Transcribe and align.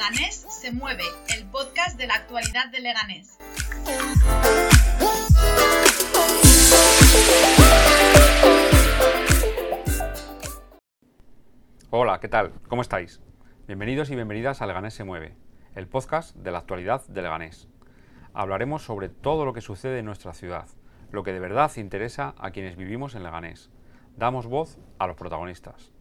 Leganés 0.00 0.46
se 0.48 0.72
mueve, 0.72 1.04
el 1.36 1.44
podcast 1.50 1.98
de 1.98 2.06
la 2.06 2.14
actualidad 2.14 2.70
de 2.70 2.80
Leganés. 2.80 3.36
Hola, 11.90 12.18
¿qué 12.18 12.28
tal? 12.28 12.54
¿Cómo 12.68 12.80
estáis? 12.80 13.20
Bienvenidos 13.66 14.08
y 14.08 14.14
bienvenidas 14.14 14.62
a 14.62 14.66
Leganés 14.66 14.94
se 14.94 15.04
mueve, 15.04 15.36
el 15.74 15.86
podcast 15.86 16.34
de 16.34 16.50
la 16.50 16.58
actualidad 16.60 17.06
de 17.06 17.20
Leganés. 17.20 17.68
Hablaremos 18.32 18.82
sobre 18.82 19.10
todo 19.10 19.44
lo 19.44 19.52
que 19.52 19.60
sucede 19.60 19.98
en 19.98 20.06
nuestra 20.06 20.32
ciudad, 20.32 20.66
lo 21.10 21.24
que 21.24 21.34
de 21.34 21.40
verdad 21.40 21.70
interesa 21.76 22.34
a 22.38 22.52
quienes 22.52 22.76
vivimos 22.76 23.14
en 23.14 23.22
Leganés. 23.22 23.68
Damos 24.16 24.46
voz 24.46 24.78
a 24.98 25.06
los 25.06 25.16
protagonistas. 25.16 25.92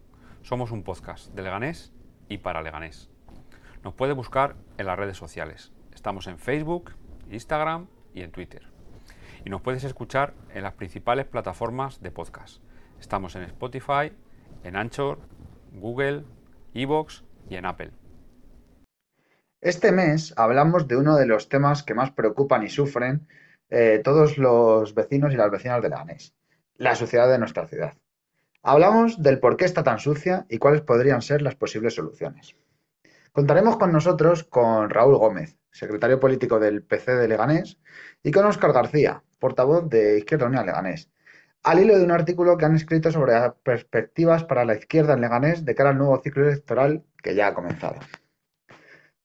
Somos 0.42 0.72
un 0.72 0.84
podcast 0.84 1.34
de 1.34 1.44
Leganés 1.44 1.92
y 2.30 2.38
para 2.38 2.62
Leganés. 2.62 3.10
Nos 3.84 3.94
puede 3.94 4.14
buscar 4.14 4.56
en 4.78 4.88
las 4.88 5.00
redes 5.00 5.16
sociales. 5.16 5.72
Estamos 5.94 6.28
en 6.28 6.38
Facebook, 6.38 6.96
Instagram 7.30 7.88
y 8.14 8.24
en 8.24 8.32
Twitter. 8.32 8.64
Y 9.46 9.50
nos 9.50 9.62
puedes 9.62 9.86
escuchar 9.86 10.34
en 10.54 10.64
las 10.64 10.74
principales 10.74 11.26
plataformas 11.26 12.02
de 12.02 12.12
podcast. 12.12 12.62
Estamos 13.00 13.36
en 13.38 13.44
Spotify, 13.44 14.12
en 14.66 14.76
Anchor, 14.76 15.20
Google, 15.72 16.26
Evox 16.74 17.24
y 17.50 17.56
en 17.56 17.66
Apple. 17.66 17.92
Este 19.62 19.94
mes 19.94 20.34
hablamos 20.36 20.88
de 20.90 20.98
uno 20.98 21.16
de 21.16 21.26
los 21.26 21.48
temas 21.48 21.82
que 21.82 21.94
más 21.94 22.12
preocupan 22.12 22.64
y 22.64 22.70
sufren 22.70 23.28
eh, 23.70 24.02
todos 24.04 24.38
los 24.38 24.94
vecinos 24.94 25.34
y 25.34 25.38
las 25.38 25.52
vecinas 25.52 25.82
de 25.82 25.90
Leganés, 25.90 26.36
la 26.76 26.96
suciedad 26.96 27.30
de 27.30 27.40
nuestra 27.40 27.66
ciudad. 27.66 27.94
Hablamos 28.62 29.24
del 29.24 29.40
por 29.40 29.56
qué 29.56 29.64
está 29.64 29.84
tan 29.84 30.00
sucia 30.00 30.46
y 30.50 30.58
cuáles 30.58 30.82
podrían 30.82 31.22
ser 31.22 31.42
las 31.42 31.56
posibles 31.56 31.96
soluciones. 31.96 32.58
Contaremos 33.32 33.78
con 33.78 33.92
nosotros 33.92 34.44
con 34.44 34.90
Raúl 34.90 35.18
Gómez, 35.18 35.58
secretario 35.72 36.20
político 36.20 36.60
del 36.60 36.84
PC 36.84 37.16
de 37.16 37.28
Leganés, 37.28 37.80
y 38.24 38.32
con 38.32 38.46
Óscar 38.46 38.74
García, 38.74 39.24
portavoz 39.40 39.88
de 39.88 40.18
Izquierda 40.18 40.48
Unida 40.48 40.66
Leganés, 40.66 41.12
al 41.64 41.80
hilo 41.80 41.98
de 41.98 42.04
un 42.04 42.12
artículo 42.12 42.58
que 42.58 42.66
han 42.66 42.76
escrito 42.76 43.12
sobre 43.12 43.34
las 43.34 43.54
perspectivas 43.64 44.44
para 44.44 44.66
la 44.66 44.76
izquierda 44.76 45.14
en 45.14 45.22
Leganés 45.22 45.66
de 45.66 45.76
cara 45.76 45.92
al 45.92 45.98
nuevo 45.98 46.20
ciclo 46.22 46.48
electoral 46.48 47.04
que 47.22 47.36
ya 47.36 47.48
ha 47.48 47.54
comenzado. 47.54 48.00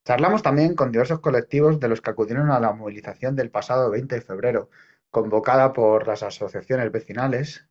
Charlamos 0.05 0.42
también 0.42 0.75
con 0.75 0.92
diversos 0.92 1.20
colectivos 1.20 1.80
de 1.80 1.88
los 1.88 2.02
que 2.02 2.10
acudieron 2.10 2.50
a 2.50 2.60
la 2.60 2.72
movilización 2.72 3.36
del 3.36 3.50
pasado 3.50 3.91
20 3.91 4.16
de 4.16 4.20
febrero, 4.20 4.69
convocada 5.10 5.72
por 5.72 6.06
las 6.06 6.22
asociaciones 6.22 6.92
vecinales, 6.92 7.66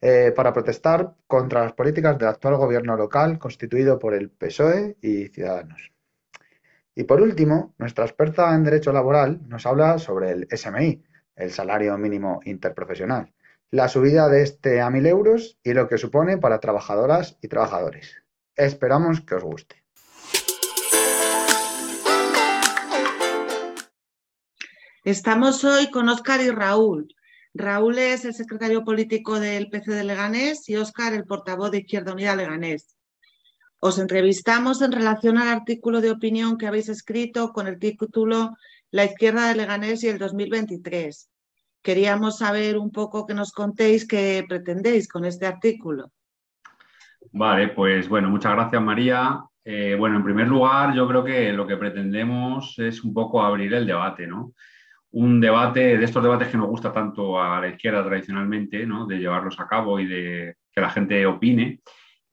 eh, 0.00 0.32
para 0.34 0.52
protestar 0.52 1.14
contra 1.26 1.64
las 1.64 1.72
políticas 1.72 2.16
del 2.18 2.28
actual 2.28 2.56
gobierno 2.56 2.96
local 2.96 3.38
constituido 3.38 3.98
por 3.98 4.14
el 4.14 4.30
PSOE 4.30 4.96
y 5.02 5.26
Ciudadanos. 5.28 5.90
Y 6.94 7.04
por 7.04 7.20
último, 7.20 7.74
nuestra 7.78 8.04
experta 8.04 8.54
en 8.54 8.64
Derecho 8.64 8.92
Laboral 8.92 9.40
nos 9.48 9.66
habla 9.66 9.98
sobre 9.98 10.30
el 10.30 10.48
SMI, 10.50 11.02
el 11.36 11.50
Salario 11.50 11.96
Mínimo 11.98 12.40
Interprofesional, 12.44 13.32
la 13.70 13.88
subida 13.88 14.28
de 14.28 14.42
este 14.42 14.80
a 14.80 14.88
1.000 14.88 15.06
euros 15.08 15.58
y 15.62 15.74
lo 15.74 15.88
que 15.88 15.98
supone 15.98 16.38
para 16.38 16.60
trabajadoras 16.60 17.36
y 17.42 17.48
trabajadores. 17.48 18.22
Esperamos 18.56 19.20
que 19.20 19.34
os 19.34 19.44
guste. 19.44 19.84
Estamos 25.04 25.64
hoy 25.64 25.90
con 25.90 26.08
Óscar 26.08 26.40
y 26.40 26.50
Raúl, 26.50 27.14
Raúl 27.58 27.98
es 27.98 28.24
el 28.24 28.34
secretario 28.34 28.84
político 28.84 29.40
del 29.40 29.68
PC 29.68 29.92
de 29.92 30.04
Leganés 30.04 30.68
y 30.68 30.76
Óscar 30.76 31.12
el 31.12 31.24
portavoz 31.24 31.72
de 31.72 31.78
Izquierda 31.78 32.12
Unida 32.12 32.36
Leganés. 32.36 32.96
Os 33.80 33.98
entrevistamos 33.98 34.80
en 34.80 34.92
relación 34.92 35.38
al 35.38 35.48
artículo 35.48 36.00
de 36.00 36.10
opinión 36.10 36.56
que 36.56 36.66
habéis 36.66 36.88
escrito 36.88 37.52
con 37.52 37.66
el 37.66 37.78
título 37.78 38.56
La 38.90 39.04
izquierda 39.04 39.48
de 39.48 39.56
Leganés 39.56 40.04
y 40.04 40.08
el 40.08 40.18
2023. 40.18 41.30
Queríamos 41.82 42.38
saber 42.38 42.78
un 42.78 42.90
poco 42.90 43.26
que 43.26 43.34
nos 43.34 43.52
contéis 43.52 44.06
qué 44.06 44.44
pretendéis 44.48 45.08
con 45.08 45.24
este 45.24 45.46
artículo. 45.46 46.12
Vale, 47.32 47.68
pues 47.68 48.08
bueno, 48.08 48.30
muchas 48.30 48.52
gracias 48.52 48.82
María. 48.82 49.40
Eh, 49.64 49.96
bueno, 49.98 50.16
en 50.16 50.24
primer 50.24 50.46
lugar, 50.46 50.94
yo 50.94 51.06
creo 51.08 51.24
que 51.24 51.52
lo 51.52 51.66
que 51.66 51.76
pretendemos 51.76 52.74
es 52.78 53.04
un 53.04 53.12
poco 53.12 53.42
abrir 53.42 53.74
el 53.74 53.86
debate, 53.86 54.26
¿no? 54.26 54.54
Un 55.12 55.40
debate, 55.40 55.96
de 55.96 56.04
estos 56.04 56.22
debates 56.22 56.48
que 56.48 56.56
nos 56.58 56.68
gusta 56.68 56.92
tanto 56.92 57.40
a 57.40 57.60
la 57.60 57.68
izquierda 57.68 58.04
tradicionalmente, 58.04 58.86
¿no? 58.86 59.06
de 59.06 59.18
llevarlos 59.18 59.58
a 59.58 59.66
cabo 59.66 59.98
y 59.98 60.06
de 60.06 60.56
que 60.70 60.80
la 60.80 60.90
gente 60.90 61.24
opine, 61.26 61.80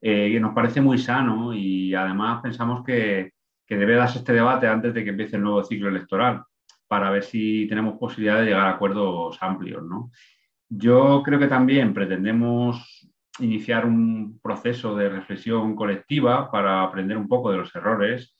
eh, 0.02 0.32
que 0.32 0.40
nos 0.40 0.54
parece 0.54 0.82
muy 0.82 0.98
sano 0.98 1.54
y 1.54 1.96
además 1.96 2.42
pensamos 2.42 2.84
que, 2.84 3.32
que, 3.66 3.78
debe 3.78 3.96
darse 3.96 4.20
este 4.20 4.34
debate 4.34 4.68
antes 4.68 4.94
de 4.94 5.04
que 5.04 5.12
empiece 5.12 5.38
el 5.38 5.44
nuevo 5.44 5.64
ciclo 5.64 5.90
electoral 5.90 6.44
para 6.88 7.10
ver 7.10 7.24
si 7.24 7.66
tenemos 7.68 7.98
posibilidad 7.98 8.40
de 8.40 8.46
llegar 8.46 8.68
a 8.68 8.72
acuerdos 8.72 9.38
amplios. 9.42 9.84
¿no? 9.84 10.12
Yo 10.70 11.24
creo 11.24 11.40
que 11.40 11.48
también 11.48 11.94
pretendemos 11.94 13.10
iniciar 13.40 13.86
un 13.86 14.40
proceso 14.42 14.96
de 14.96 15.10
reflexión 15.10 15.76
colectiva 15.76 16.52
para 16.52 16.84
aprender 16.84 17.18
un 17.18 17.28
poco 17.28 17.52
de 17.52 17.58
los 17.58 17.76
errores 17.76 18.35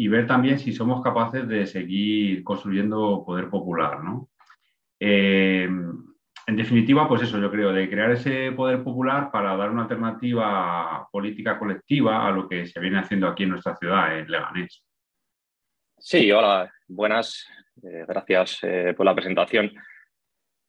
y 0.00 0.08
ver 0.08 0.26
también 0.26 0.58
si 0.58 0.72
somos 0.72 1.02
capaces 1.02 1.46
de 1.46 1.66
seguir 1.66 2.42
construyendo 2.42 3.22
poder 3.22 3.50
popular. 3.50 4.02
¿no? 4.02 4.30
Eh, 4.98 5.68
en 6.46 6.56
definitiva, 6.56 7.06
pues 7.06 7.20
eso, 7.20 7.38
yo 7.38 7.50
creo, 7.50 7.70
de 7.70 7.86
crear 7.90 8.10
ese 8.10 8.50
poder 8.52 8.82
popular 8.82 9.30
para 9.30 9.54
dar 9.58 9.68
una 9.68 9.82
alternativa 9.82 11.06
política 11.12 11.58
colectiva 11.58 12.26
a 12.26 12.30
lo 12.30 12.48
que 12.48 12.66
se 12.66 12.80
viene 12.80 12.98
haciendo 12.98 13.28
aquí 13.28 13.42
en 13.42 13.50
nuestra 13.50 13.76
ciudad, 13.76 14.18
en 14.18 14.30
Leganés. 14.30 14.82
Sí, 15.98 16.32
hola, 16.32 16.72
buenas, 16.88 17.46
eh, 17.82 18.06
gracias 18.08 18.60
eh, 18.62 18.94
por 18.96 19.04
la 19.04 19.14
presentación. 19.14 19.70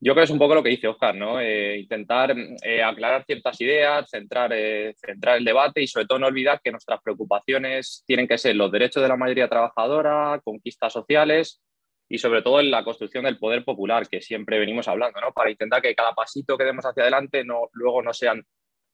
Yo 0.04 0.14
creo 0.14 0.24
que 0.24 0.26
es 0.26 0.32
un 0.32 0.40
poco 0.40 0.56
lo 0.56 0.64
que 0.64 0.70
dice 0.70 0.88
Oscar, 0.88 1.14
¿no? 1.14 1.40
Eh, 1.40 1.78
intentar 1.78 2.36
eh, 2.64 2.82
aclarar 2.82 3.24
ciertas 3.24 3.62
ideas, 3.62 4.10
centrar, 4.10 4.52
eh, 4.52 4.96
centrar 4.98 5.38
el 5.38 5.46
debate 5.46 5.84
y 5.84 5.88
sobre 5.88 6.08
todo 6.08 6.18
no 6.18 6.26
olvidar 6.26 6.60
que 6.60 6.72
nuestras 6.72 7.00
preocupaciones 7.04 8.04
tienen 8.08 8.28
que 8.28 8.40
ser 8.40 8.56
los 8.56 8.72
derechos 8.72 9.04
de 9.04 9.10
la 9.10 9.16
mayoría 9.16 9.48
trabajadora, 9.48 10.42
conquistas 10.44 10.92
sociales 10.92 11.62
y 12.10 12.18
sobre 12.18 12.42
todo 12.42 12.60
en 12.62 12.72
la 12.72 12.84
construcción 12.84 13.26
del 13.26 13.38
poder 13.38 13.64
popular 13.64 14.10
que 14.10 14.22
siempre 14.22 14.58
venimos 14.58 14.88
hablando, 14.88 15.22
¿no? 15.22 15.34
Para 15.34 15.52
intentar 15.52 15.84
que 15.84 15.94
cada 15.94 16.14
pasito 16.14 16.58
que 16.58 16.64
demos 16.64 16.84
hacia 16.84 17.04
adelante 17.04 17.44
no, 17.46 17.70
luego 17.74 18.02
no 18.02 18.12
sean 18.12 18.44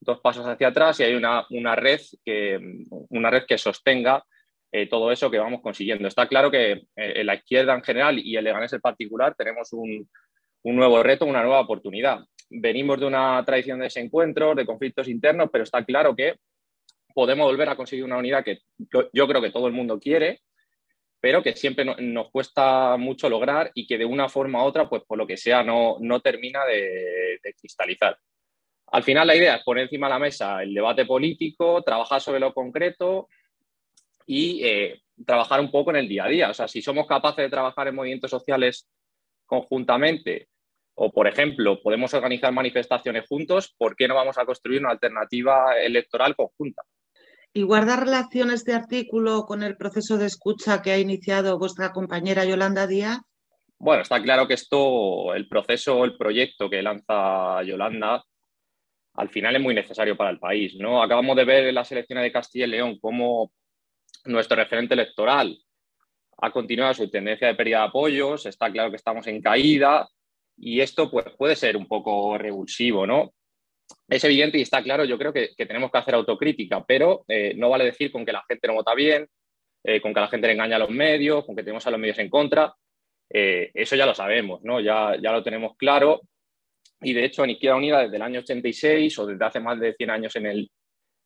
dos 0.01 0.19
pasos 0.19 0.45
hacia 0.45 0.67
atrás 0.67 0.99
y 0.99 1.03
hay 1.03 1.15
una, 1.15 1.45
una 1.51 1.73
red, 1.77 2.01
que, 2.25 2.59
una 3.09 3.29
red 3.29 3.45
que 3.47 3.57
sostenga 3.57 4.25
todo 4.91 5.11
eso 5.11 5.31
que 5.31 5.39
vamos 5.39 5.61
consiguiendo. 5.61 6.07
Está 6.07 6.27
claro 6.27 6.51
que 6.51 6.83
en 6.95 7.25
la 7.25 7.35
izquierda 7.35 7.73
en 7.73 7.81
general 7.81 8.19
y 8.19 8.35
el 8.35 8.43
Leganés 8.43 8.73
en 8.73 8.81
particular 8.81 9.33
tenemos 9.35 9.73
un 9.73 10.07
un 10.67 10.75
nuevo 10.75 11.01
reto, 11.01 11.25
una 11.25 11.41
nueva 11.41 11.61
oportunidad. 11.61 12.19
Venimos 12.49 12.99
de 12.99 13.05
una 13.05 13.41
tradición 13.45 13.79
de 13.79 13.85
desencuentros, 13.85 14.53
de 14.53 14.65
conflictos 14.65 15.07
internos, 15.07 15.47
pero 15.49 15.63
está 15.63 15.85
claro 15.85 16.13
que 16.13 16.35
podemos 17.13 17.47
volver 17.47 17.69
a 17.69 17.77
conseguir 17.77 18.03
una 18.03 18.17
unidad 18.17 18.43
que 18.43 18.59
yo 18.77 19.27
creo 19.27 19.41
que 19.41 19.49
todo 19.49 19.67
el 19.67 19.73
mundo 19.73 19.97
quiere, 19.97 20.41
pero 21.21 21.41
que 21.41 21.55
siempre 21.55 21.85
nos 21.85 22.29
cuesta 22.31 22.97
mucho 22.97 23.29
lograr 23.29 23.71
y 23.75 23.87
que 23.87 23.97
de 23.97 24.03
una 24.03 24.27
forma 24.27 24.61
u 24.61 24.65
otra, 24.67 24.89
pues 24.89 25.03
por 25.07 25.17
lo 25.17 25.25
que 25.25 25.37
sea, 25.37 25.63
no, 25.63 25.97
no 26.01 26.19
termina 26.19 26.65
de, 26.65 27.39
cristalizar. 27.57 28.17
Al 28.87 29.03
final 29.03 29.25
la 29.25 29.37
idea 29.37 29.55
es 29.55 29.63
poner 29.63 29.83
encima 29.83 30.07
de 30.07 30.13
la 30.13 30.19
mesa 30.19 30.63
el 30.63 30.73
debate 30.73 31.05
político, 31.05 31.81
trabajar 31.81 32.19
sobre 32.19 32.41
lo 32.41 32.53
concreto 32.53 33.29
y 34.25 34.65
eh, 34.65 35.01
trabajar 35.25 35.61
un 35.61 35.71
poco 35.71 35.91
en 35.91 35.95
el 35.95 36.09
día 36.09 36.25
a 36.25 36.29
día. 36.29 36.49
O 36.49 36.53
sea, 36.53 36.67
si 36.67 36.81
somos 36.81 37.07
capaces 37.07 37.45
de 37.45 37.49
trabajar 37.49 37.87
en 37.87 37.95
movimientos 37.95 38.29
sociales 38.29 38.89
conjuntamente 39.45 40.49
o, 40.99 41.11
por 41.11 41.27
ejemplo, 41.27 41.79
podemos 41.83 42.11
organizar 42.15 42.51
manifestaciones 42.51 43.27
juntos, 43.27 43.75
¿por 43.77 43.95
qué 43.95 44.07
no 44.07 44.15
vamos 44.15 44.39
a 44.39 44.45
construir 44.45 44.81
una 44.81 44.89
alternativa 44.89 45.79
electoral 45.79 46.35
conjunta? 46.35 46.81
¿Y 47.53 47.61
guarda 47.61 47.97
relación 47.97 48.49
este 48.49 48.73
artículo 48.73 49.45
con 49.45 49.61
el 49.61 49.77
proceso 49.77 50.17
de 50.17 50.25
escucha 50.25 50.81
que 50.81 50.91
ha 50.91 50.97
iniciado 50.97 51.59
vuestra 51.59 51.91
compañera 51.91 52.45
Yolanda 52.45 52.87
Díaz? 52.87 53.19
Bueno, 53.77 54.01
está 54.01 54.19
claro 54.23 54.47
que 54.47 54.55
esto, 54.55 55.35
el 55.35 55.47
proceso, 55.47 56.03
el 56.03 56.17
proyecto 56.17 56.67
que 56.67 56.81
lanza 56.81 57.61
Yolanda, 57.61 58.23
al 59.13 59.29
final 59.29 59.55
es 59.55 59.61
muy 59.61 59.75
necesario 59.75 60.17
para 60.17 60.31
el 60.31 60.39
país. 60.39 60.73
¿no? 60.79 61.03
Acabamos 61.03 61.35
de 61.35 61.45
ver 61.45 61.67
en 61.67 61.75
las 61.75 61.91
elecciones 61.91 62.23
de 62.23 62.31
Castilla 62.31 62.65
y 62.65 62.69
León 62.69 62.97
cómo 62.99 63.51
nuestro 64.25 64.57
referente 64.57 64.95
electoral 64.95 65.59
ha 66.39 66.51
continuado 66.51 66.95
su 66.95 67.07
tendencia 67.07 67.47
de 67.47 67.55
pérdida 67.55 67.81
de 67.81 67.85
apoyos, 67.85 68.47
está 68.47 68.71
claro 68.71 68.89
que 68.89 68.97
estamos 68.97 69.27
en 69.27 69.41
caída, 69.41 70.09
y 70.57 70.81
esto 70.81 71.09
pues, 71.09 71.25
puede 71.37 71.55
ser 71.55 71.77
un 71.77 71.87
poco 71.87 72.37
revulsivo, 72.37 73.05
¿no? 73.05 73.33
Es 74.09 74.23
evidente 74.23 74.57
y 74.57 74.61
está 74.61 74.83
claro, 74.83 75.05
yo 75.05 75.17
creo 75.17 75.31
que, 75.31 75.53
tenemos 75.55 75.91
que 75.91 75.97
hacer 75.97 76.15
autocrítica, 76.15 76.83
pero 76.85 77.23
eh, 77.27 77.53
no 77.55 77.69
vale 77.69 77.85
decir 77.85 78.11
con 78.11 78.25
que 78.25 78.33
la 78.33 78.43
gente 78.47 78.67
no 78.67 78.73
vota 78.73 78.93
bien, 78.93 79.27
eh, 79.83 80.01
con 80.01 80.13
que 80.13 80.19
la 80.19 80.27
gente 80.27 80.47
le 80.47 80.53
engaña 80.53 80.75
a 80.75 80.79
los 80.79 80.89
medios, 80.89 81.45
con 81.45 81.55
que 81.55 81.63
tenemos 81.63 81.85
a 81.87 81.91
los 81.91 81.99
medios 81.99 82.19
en 82.19 82.29
contra. 82.29 82.73
Eh, 83.29 83.71
eso 83.73 83.95
ya 83.95 84.05
lo 84.05 84.13
sabemos, 84.13 84.61
¿no? 84.63 84.79
Ya, 84.79 85.15
ya 85.21 85.31
lo 85.31 85.43
tenemos 85.43 85.77
claro. 85.77 86.21
Y 87.01 87.13
de 87.13 87.25
hecho, 87.25 87.43
en 87.43 87.51
Izquierda 87.51 87.77
Unida, 87.77 88.01
desde 88.01 88.15
el 88.15 88.21
año 88.21 88.39
86 88.39 89.19
o 89.19 89.25
desde 89.27 89.45
hace 89.45 89.59
más 89.59 89.79
de 89.79 89.93
100 89.93 90.09
años 90.09 90.35
en 90.35 90.47
el, 90.47 90.71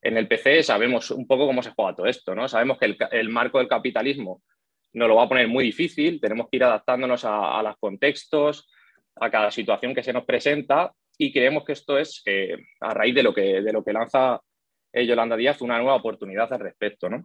en 0.02 0.18
el 0.18 0.28
PC 0.28 0.64
sabemos 0.64 1.12
un 1.12 1.28
poco 1.28 1.46
cómo 1.46 1.62
se 1.62 1.72
juega 1.72 1.96
todo 1.96 2.08
esto, 2.08 2.34
¿no? 2.34 2.48
Sabemos 2.48 2.78
que 2.78 2.98
el, 3.12 3.30
marco 3.30 3.60
del 3.60 3.68
capitalismo 3.68 4.42
nos 4.94 5.08
lo 5.08 5.16
va 5.16 5.24
a 5.24 5.30
poner 5.30 5.48
muy 5.48 5.64
difícil, 5.66 6.20
tenemos 6.20 6.48
que 6.50 6.58
ir 6.58 6.64
adaptándonos 6.64 7.24
a, 7.24 7.62
los 7.64 7.78
contextos, 7.78 8.70
a 9.22 9.30
cada 9.30 9.52
situación 9.52 9.94
que 9.94 10.04
se 10.04 10.12
nos 10.12 10.26
presenta 10.26 10.92
y 11.18 11.32
creemos 11.32 11.64
que 11.64 11.74
esto 11.74 11.98
es 11.98 12.24
eh, 12.26 12.58
a 12.82 12.94
raíz 12.94 13.14
de 13.14 13.24
lo 13.24 13.34
que, 13.34 13.62
de 13.62 13.72
lo 13.72 13.84
que 13.84 13.94
lanza 13.94 14.42
eh, 14.92 15.06
Yolanda 15.06 15.38
Díaz 15.38 15.62
una 15.62 15.78
nueva 15.78 15.96
oportunidad 15.96 16.52
al 16.52 16.60
respecto, 16.60 17.10
¿no? 17.10 17.24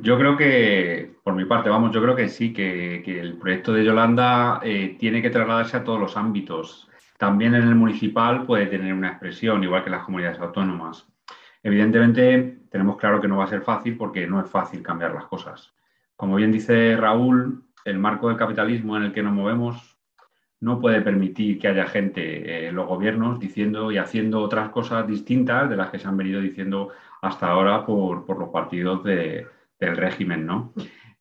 Yo 0.00 0.16
creo 0.16 0.36
que, 0.36 1.16
por 1.24 1.34
mi 1.34 1.44
parte, 1.46 1.68
vamos, 1.68 1.92
yo 1.92 2.00
creo 2.00 2.14
que 2.14 2.28
sí, 2.28 2.52
que, 2.52 3.02
el 3.04 3.38
proyecto 3.38 3.72
de 3.72 3.84
Yolanda 3.84 4.60
eh, 4.62 4.96
tiene 5.00 5.20
que 5.20 5.30
trasladarse 5.30 5.76
a 5.76 5.82
todos 5.82 5.98
los 5.98 6.16
ámbitos. 6.16 6.88
También 7.18 7.56
en 7.56 7.64
el 7.64 7.74
municipal 7.74 8.46
puede 8.46 8.66
tener 8.66 8.94
una 8.94 9.08
expresión, 9.08 9.64
igual 9.64 9.82
que 9.82 9.90
las 9.90 10.04
comunidades 10.04 10.38
autónomas. 10.38 11.08
Evidentemente, 11.64 12.60
tenemos 12.70 12.96
claro 12.98 13.20
que 13.20 13.26
no 13.26 13.38
va 13.38 13.44
a 13.44 13.48
ser 13.48 13.62
fácil 13.62 13.96
porque 13.96 14.28
no 14.28 14.40
es 14.40 14.48
fácil 14.48 14.80
cambiar 14.80 15.12
las 15.12 15.24
cosas. 15.24 15.74
Como 16.14 16.36
bien 16.36 16.52
dice 16.52 16.96
Raúl, 16.96 17.64
el 17.84 17.98
marco 17.98 18.28
del 18.28 18.36
capitalismo 18.36 18.96
en 18.96 19.02
el 19.02 19.12
que 19.12 19.24
nos 19.24 19.32
movemos 19.32 19.89
no 20.60 20.78
puede 20.80 21.00
permitir 21.00 21.58
que 21.58 21.68
haya 21.68 21.86
gente 21.86 22.68
en 22.68 22.76
los 22.76 22.86
gobiernos 22.86 23.40
diciendo 23.40 23.90
y 23.90 23.98
haciendo 23.98 24.40
otras 24.40 24.68
cosas 24.70 25.06
distintas 25.06 25.68
de 25.70 25.76
las 25.76 25.90
que 25.90 25.98
se 25.98 26.06
han 26.06 26.16
venido 26.16 26.40
diciendo 26.40 26.90
hasta 27.22 27.48
ahora 27.48 27.84
por, 27.84 28.38
los 28.38 28.48
partidos 28.50 29.02
del 29.02 29.46
régimen. 29.96 30.46
¿no? 30.46 30.72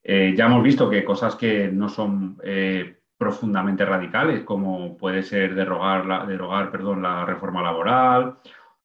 Eh, 0.03 0.33
ya 0.35 0.45
hemos 0.45 0.63
visto 0.63 0.89
que 0.89 1.03
cosas 1.03 1.35
que 1.35 1.69
no 1.69 1.87
son 1.89 2.37
eh, 2.43 2.97
profundamente 3.17 3.85
radicales, 3.85 4.43
como 4.43 4.97
puede 4.97 5.23
ser 5.23 5.55
derogar, 5.55 6.05
la, 6.05 6.25
derogar 6.25 6.69
perdón, 6.71 7.01
la 7.01 7.25
reforma 7.25 7.61
laboral 7.61 8.37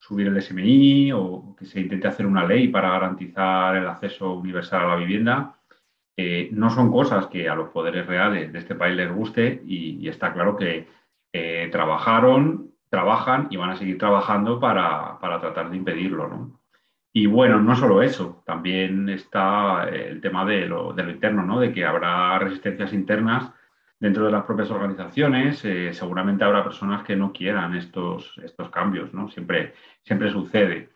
subir 0.05 0.27
el 0.27 0.41
SMI 0.41 1.11
o 1.13 1.55
que 1.57 1.65
se 1.65 1.79
intente 1.79 2.07
hacer 2.07 2.27
una 2.27 2.45
ley 2.45 2.67
para 2.67 2.91
garantizar 2.91 3.75
el 3.75 3.87
acceso 3.87 4.33
universal 4.33 4.83
a 4.83 4.87
la 4.89 4.95
vivienda, 4.97 5.55
eh, 6.17 6.49
no 6.51 6.69
son 6.69 6.91
cosas 6.91 7.27
que 7.27 7.49
a 7.49 7.55
los 7.55 7.69
poderes 7.69 8.07
reales 8.07 8.53
de 8.53 8.59
este 8.59 8.75
país 8.75 8.95
les 8.95 9.11
guste 9.11 9.61
y, 9.65 10.07
está 10.07 10.33
claro 10.33 10.55
que 10.55 10.87
eh, 11.33 11.69
trabajaron, 11.71 12.71
trabajan 12.89 13.47
y 13.49 13.57
van 13.57 13.71
a 13.71 13.75
seguir 13.75 13.97
trabajando 13.97 14.59
para, 14.59 15.17
tratar 15.19 15.69
de 15.69 15.77
impedirlo. 15.77 16.59
Y 17.11 17.27
bueno, 17.27 17.61
no 17.61 17.75
solo 17.75 18.01
eso, 18.01 18.43
también 18.45 19.09
está 19.09 19.89
el 19.89 20.21
tema 20.21 20.45
de 20.45 20.67
lo, 20.67 20.93
de 20.93 21.03
interno, 21.03 21.43
¿no? 21.43 21.59
de 21.59 21.73
que 21.73 21.85
habrá 21.85 22.37
resistencias 22.39 22.93
internas 22.93 23.51
dentro 23.99 24.25
de 24.25 24.31
las 24.31 24.43
propias 24.43 24.69
organizaciones 24.71 25.63
eh, 25.65 25.93
seguramente 25.93 26.43
habrá 26.43 26.63
personas 26.63 27.03
que 27.03 27.15
no 27.15 27.31
quieran 27.31 27.75
estos, 27.75 28.37
estos 28.43 28.69
cambios, 28.69 29.13
¿no? 29.13 29.29
Siempre, 29.29 29.73
siempre 30.03 30.31
sucede. 30.31 30.89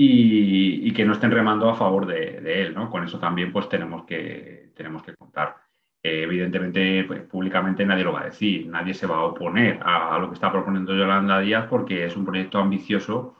Y, 0.00 0.92
que 0.92 1.04
no 1.04 1.12
estén 1.12 1.30
remando 1.30 1.68
a 1.68 1.74
favor 1.74 2.06
de, 2.06 2.62
él, 2.62 2.74
¿no? 2.74 2.90
Con 2.90 3.04
eso 3.04 3.18
también 3.18 3.52
pues 3.52 3.68
tenemos 3.68 4.04
que, 4.04 4.70
tenemos 4.74 5.02
que 5.02 5.14
contar. 5.14 5.56
Eh, 6.02 6.22
evidentemente, 6.22 7.04
pues, 7.04 7.22
públicamente 7.22 7.84
nadie 7.84 8.04
lo 8.04 8.12
va 8.12 8.22
a 8.22 8.26
decir, 8.26 8.66
nadie 8.68 8.94
se 8.94 9.06
va 9.06 9.16
a 9.16 9.24
oponer 9.24 9.80
a, 9.82 10.18
lo 10.18 10.28
que 10.28 10.34
está 10.34 10.50
proponiendo 10.52 10.94
Yolanda 10.96 11.40
Díaz 11.40 11.66
porque 11.68 12.04
es 12.04 12.16
un 12.16 12.24
proyecto 12.24 12.58
ambicioso 12.58 13.36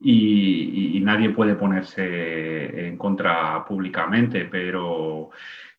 y, 0.00 0.96
y 0.96 1.00
nadie 1.00 1.30
puede 1.30 1.54
ponerse 1.54 2.88
en 2.88 2.96
contra 2.96 3.64
públicamente, 3.64 4.46
pero 4.46 5.30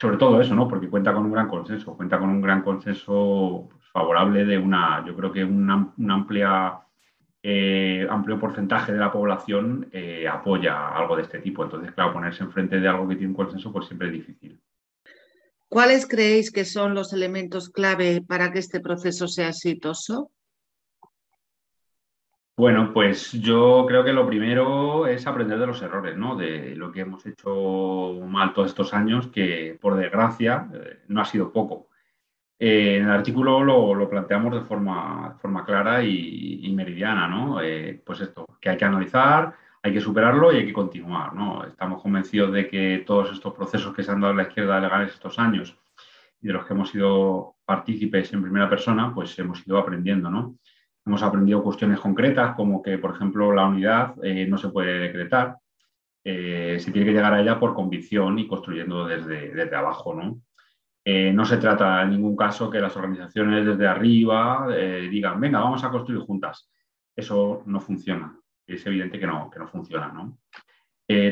sobre 0.02 0.18
todo 0.18 0.42
eso, 0.42 0.56
¿no? 0.56 0.68
Porque 0.68 0.90
cuenta 0.90 1.14
con 1.14 1.26
un 1.26 1.32
gran 1.32 1.48
consenso, 1.48 1.96
cuenta 1.96 2.18
con 2.20 2.30
un 2.30 2.42
gran 2.42 2.64
consenso 2.64 3.70
favorable 3.92 4.46
de 4.46 4.58
una, 4.58 5.04
yo 5.06 5.16
creo 5.16 5.32
que 5.32 5.44
una, 5.44 5.94
amplia, 6.10 6.80
eh, 7.44 8.08
amplio 8.10 8.40
porcentaje 8.40 8.92
de 8.92 9.00
la 9.00 9.12
población 9.12 9.90
eh, 9.92 10.28
apoya 10.28 10.90
algo 10.90 11.16
de 11.16 11.24
este 11.24 11.40
tipo. 11.40 11.64
Entonces, 11.64 11.92
claro, 11.92 12.14
ponerse 12.14 12.44
enfrente 12.44 12.80
de 12.80 12.88
algo 12.88 13.08
que 13.08 13.16
tiene 13.16 13.30
un 13.30 13.36
consenso, 13.36 13.72
pues 13.72 13.88
siempre 13.88 14.08
es 14.08 14.14
difícil. 14.14 14.60
¿Cuáles 15.68 16.06
creéis 16.08 16.52
que 16.52 16.66
son 16.66 16.94
los 16.94 17.14
elementos 17.14 17.70
clave 17.70 18.22
para 18.28 18.52
que 18.52 18.60
este 18.60 18.82
proceso 18.82 19.28
sea 19.28 19.50
exitoso? 19.50 20.30
Bueno, 22.58 22.92
pues 22.94 23.32
yo 23.32 23.86
creo 23.88 24.04
que 24.04 24.14
lo 24.14 24.28
primero 24.28 25.08
es 25.08 25.26
aprender 25.26 25.58
de 25.58 25.66
los 25.66 25.82
errores, 25.82 26.16
¿no? 26.18 26.36
De 26.36 26.76
lo 26.76 26.92
que 26.92 27.00
hemos 27.00 27.26
hecho 27.26 28.20
mal 28.28 28.54
todos 28.54 28.68
estos 28.68 28.94
años, 28.94 29.28
que 29.28 29.80
por 29.82 29.96
desgracia 29.96 30.70
eh, 30.74 31.00
no 31.08 31.22
ha 31.22 31.26
sido 31.26 31.52
poco. 31.52 31.88
Eh, 32.64 32.98
en 32.98 33.06
el 33.06 33.10
artículo 33.10 33.64
lo, 33.64 34.08
planteamos 34.08 34.54
de 34.54 34.62
forma, 34.62 35.36
forma 35.42 35.66
clara 35.66 36.04
y, 36.04 36.72
meridiana, 36.76 37.28
¿no? 37.28 37.60
Eh, 37.60 38.00
pues 38.06 38.22
esto, 38.22 38.46
que 38.62 38.70
hay 38.70 38.78
que 38.78 38.86
analizar, 38.86 39.56
hay 39.82 39.92
que 39.92 40.00
superarlo 40.00 40.54
y 40.54 40.58
hay 40.58 40.68
que 40.68 40.74
continuar, 40.74 41.34
¿no? 41.34 41.66
Estamos 41.66 42.04
convencidos 42.04 42.54
de 42.54 42.68
que 42.70 43.04
todos 43.04 43.32
estos 43.32 43.56
procesos 43.56 43.96
que 43.96 44.04
se 44.04 44.12
han 44.12 44.22
dado 44.22 44.34
en 44.34 44.38
la 44.38 44.44
izquierda 44.44 44.80
legales 44.80 45.12
estos 45.12 45.40
años 45.40 45.76
y 46.40 46.48
de 46.48 46.54
los 46.54 46.64
que 46.64 46.74
hemos 46.74 46.92
sido 46.92 47.56
partícipes 47.66 48.32
en 48.32 48.44
primera 48.44 48.70
persona, 48.70 49.12
pues 49.12 49.40
hemos 49.40 49.66
ido 49.66 49.80
aprendiendo, 49.80 50.30
¿no? 50.30 50.56
Hemos 51.04 51.24
aprendido 51.24 51.64
cuestiones 51.64 52.00
concretas 52.00 52.56
como 52.56 52.84
que, 52.84 53.00
por 53.00 53.16
ejemplo, 53.16 53.52
la 53.52 53.66
unidad 53.66 54.14
eh, 54.24 54.46
no 54.46 54.60
se 54.60 54.70
puede 54.70 55.00
decretar, 55.00 55.58
eh, 56.24 56.78
se 56.80 56.92
tiene 56.92 57.08
que 57.08 57.14
llegar 57.14 57.34
a 57.34 57.42
ella 57.42 57.60
por 57.60 57.74
convicción 57.74 58.38
y 58.38 58.48
construyendo 58.48 59.08
desde, 59.08 59.50
desde 59.50 59.76
abajo. 59.76 60.14
¿no? 60.14 60.42
Eh, 61.04 61.32
no 61.34 61.46
se 61.46 61.58
trata 61.58 62.04
en 62.04 62.12
ningún 62.12 62.36
caso 62.36 62.70
que 62.70 62.80
las 62.80 62.96
organizaciones 62.96 63.66
desde 63.66 63.88
arriba 63.88 64.68
digan, 65.10 65.40
venga, 65.40 65.60
vamos 65.60 65.84
a 65.84 65.90
construir 65.90 66.22
juntas. 66.22 66.70
Eso 67.16 67.64
no 67.66 67.80
funciona. 67.80 68.38
Es 68.66 68.86
evidente 68.86 69.20
que 69.20 69.28
no, 69.28 69.50
que 69.50 69.60
no 69.60 69.68
funciona. 69.68 70.12
¿no? 70.12 70.38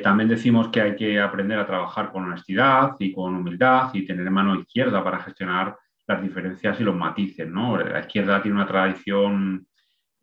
también 0.03 0.27
decimos 0.27 0.67
que 0.67 0.81
hay 0.81 0.95
que 0.97 1.21
aprender 1.21 1.57
a 1.57 1.65
trabajar 1.65 2.11
con 2.11 2.25
honestidad 2.25 2.97
y 2.99 3.13
con 3.13 3.33
humildad 3.33 3.91
y 3.93 4.05
tener 4.05 4.29
mano 4.29 4.59
izquierda 4.59 5.01
para 5.01 5.19
gestionar 5.19 5.77
las 6.09 6.23
diferencias 6.23 6.79
y 6.79 6.83
los 6.83 6.95
matices. 6.95 7.47
¿no? 7.47 7.77
La 7.77 7.99
izquierda 7.99 8.41
tiene 8.41 8.57
una 8.57 8.67
tradición, 8.67 9.67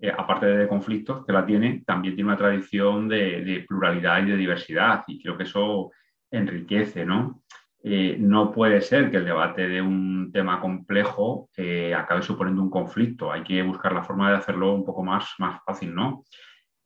eh, 0.00 0.12
aparte 0.14 0.46
de 0.46 0.68
conflictos, 0.68 1.24
que 1.24 1.32
la 1.32 1.46
tiene, 1.46 1.84
también 1.86 2.16
tiene 2.16 2.28
una 2.28 2.36
tradición 2.36 3.08
de, 3.08 3.64
pluralidad 3.66 4.20
y 4.22 4.30
de 4.30 4.36
diversidad, 4.36 5.04
y 5.06 5.22
creo 5.22 5.36
que 5.36 5.44
eso 5.44 5.92
enriquece. 6.28 7.06
¿no? 7.06 7.42
Eh, 7.88 8.16
no 8.18 8.50
puede 8.50 8.80
ser 8.80 9.12
que 9.12 9.18
el 9.18 9.24
debate 9.24 9.68
de 9.68 9.80
un 9.80 10.32
tema 10.32 10.60
complejo 10.60 11.48
eh, 11.56 11.94
acabe 11.94 12.20
suponiendo 12.20 12.60
un 12.60 12.70
conflicto. 12.70 13.30
Hay 13.30 13.44
que 13.44 13.62
buscar 13.62 13.92
la 13.92 14.02
forma 14.02 14.30
de 14.30 14.38
hacerlo 14.38 14.74
un 14.74 14.84
poco 14.84 15.04
más, 15.04 15.34
más 15.38 15.62
fácil. 15.64 15.94
¿no? 15.94 16.24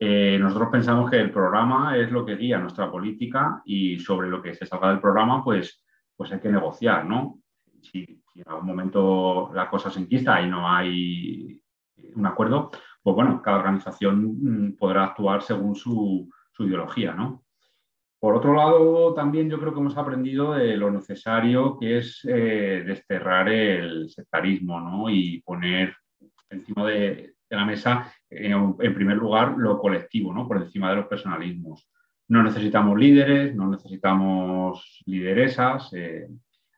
nosotros 0.02 0.70
pensamos 0.72 1.10
que 1.10 1.18
el 1.18 1.30
programa 1.30 1.94
es 1.94 2.10
lo 2.10 2.24
que 2.24 2.36
guía 2.36 2.58
nuestra 2.58 2.90
política 2.90 3.60
y 3.66 3.98
sobre 3.98 4.30
lo 4.30 4.40
que 4.40 4.54
se 4.54 4.64
salga 4.64 4.88
del 4.88 4.98
programa, 4.98 5.44
pues, 5.44 5.84
pues 6.16 6.32
hay 6.32 6.40
que 6.40 6.48
negociar, 6.48 7.04
¿no? 7.04 7.40
Si 7.82 8.22
en 8.34 8.44
algún 8.46 8.66
momento 8.66 9.50
la 9.54 9.68
cosa 9.68 9.90
se 9.90 10.00
enquista 10.00 10.40
y 10.40 10.48
no 10.48 10.66
hay 10.66 11.62
un 12.14 12.26
acuerdo, 12.26 12.70
pues 13.02 13.14
bueno, 13.14 13.40
cada 13.42 13.58
organización 13.58 14.36
mm, 14.40 14.76
podrá 14.76 15.04
actuar 15.04 15.42
según 15.42 15.74
su, 15.74 16.28
ideología, 16.58 17.14
¿no? 17.14 17.42
Por 18.20 18.36
otro 18.36 18.54
lado, 18.54 19.14
también 19.14 19.48
yo 19.48 19.58
creo 19.58 19.72
que 19.72 19.80
hemos 19.80 19.96
aprendido 19.96 20.52
de 20.52 20.76
lo 20.76 20.90
necesario 20.90 21.78
que 21.78 21.98
es 21.98 22.20
eh, 22.28 22.84
desterrar 22.86 23.48
el 23.48 24.10
sectarismo 24.10 24.78
¿no? 24.78 25.08
y 25.08 25.40
poner 25.40 25.96
encima 26.50 26.86
de, 26.86 27.32
la 27.48 27.64
mesa, 27.64 28.12
en, 28.28 28.76
primer 28.94 29.16
lugar, 29.16 29.54
lo 29.56 29.78
colectivo, 29.78 30.32
¿no? 30.32 30.46
por 30.46 30.58
encima 30.58 30.90
de 30.90 30.96
los 30.96 31.06
personalismos. 31.06 31.88
No 32.28 32.42
necesitamos 32.42 32.98
líderes, 32.98 33.56
no 33.56 33.68
necesitamos 33.68 35.02
lideresas. 35.06 35.90
Eh, 35.94 36.28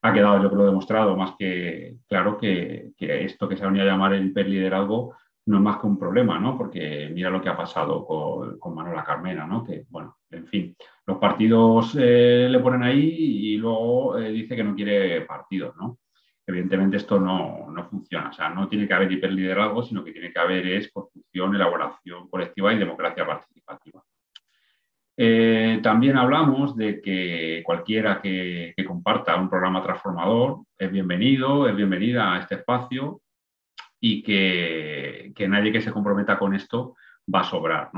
ha 0.01 0.13
quedado, 0.13 0.43
yo 0.43 0.51
creo, 0.51 0.67
demostrado 0.67 1.17
más 1.17 1.35
que 1.37 1.97
claro 2.09 2.39
que, 2.39 2.93
esto 2.99 3.49
que 3.49 3.57
se 3.57 3.65
ha 3.65 3.67
venido 3.67 3.85
a 3.85 3.89
llamar 3.89 4.15
el 4.15 4.27
hiperliderazgo 4.27 5.15
no 5.47 5.57
es 5.57 5.63
más 5.63 5.79
que 5.79 5.87
un 5.87 5.99
problema, 5.99 6.39
¿no? 6.39 6.57
Porque 6.57 7.11
mira 7.13 7.31
lo 7.31 7.41
que 7.41 7.49
ha 7.49 7.57
pasado 7.57 8.07
con, 8.07 8.75
Manuela 8.75 9.05
Carmena, 9.05 9.47
¿no? 9.47 9.65
Que, 9.65 9.85
bueno, 9.89 10.19
en 10.31 10.47
fin, 10.47 10.77
los 11.07 11.19
partidos 11.19 11.97
eh, 11.99 12.47
le 12.49 12.59
ponen 12.61 12.83
ahí 12.83 13.01
y 13.01 13.57
luego 13.57 14.19
eh, 14.19 14.31
dice 14.31 14.55
que 14.55 14.65
no 14.65 14.75
quiere 14.75 15.23
partidos, 15.23 15.77
¿no? 15.77 15.99
Evidentemente 16.47 16.97
esto 16.97 17.21
no, 17.21 17.71
no, 17.71 17.89
funciona, 17.89 18.31
o 18.31 18.33
sea, 18.33 18.49
no 18.51 18.69
tiene 18.69 18.87
que 18.87 18.95
haber 18.95 19.13
hiperliderazgo, 19.13 19.83
sino 19.83 20.03
que 20.03 20.13
tiene 20.13 20.33
que 20.33 20.39
haber 20.39 20.67
es 20.67 20.91
construcción, 20.93 21.55
elaboración 21.55 22.29
colectiva 22.29 22.73
y 22.73 22.79
democracia 22.79 23.27
participativa. 23.27 24.03
Eh, 25.17 25.81
también 25.83 26.17
hablamos 26.17 26.77
de 26.77 27.01
que 27.01 27.63
cualquiera 27.65 28.21
que, 28.21 28.75
comparta 28.87 29.37
un 29.37 29.49
programa 29.49 29.83
transformador 29.83 30.65
es 30.77 30.91
bienvenido, 30.91 31.69
es 31.69 31.77
bienvenida 31.77 32.35
a 32.35 32.41
este 32.41 32.57
espacio 32.57 33.21
y 34.05 34.21
que, 34.25 35.33
nadie 35.49 35.71
que 35.71 35.81
se 35.81 35.93
comprometa 35.93 36.37
con 36.37 36.55
esto 36.55 36.97
va 37.33 37.41
a 37.41 37.45
sobrar. 37.45 37.91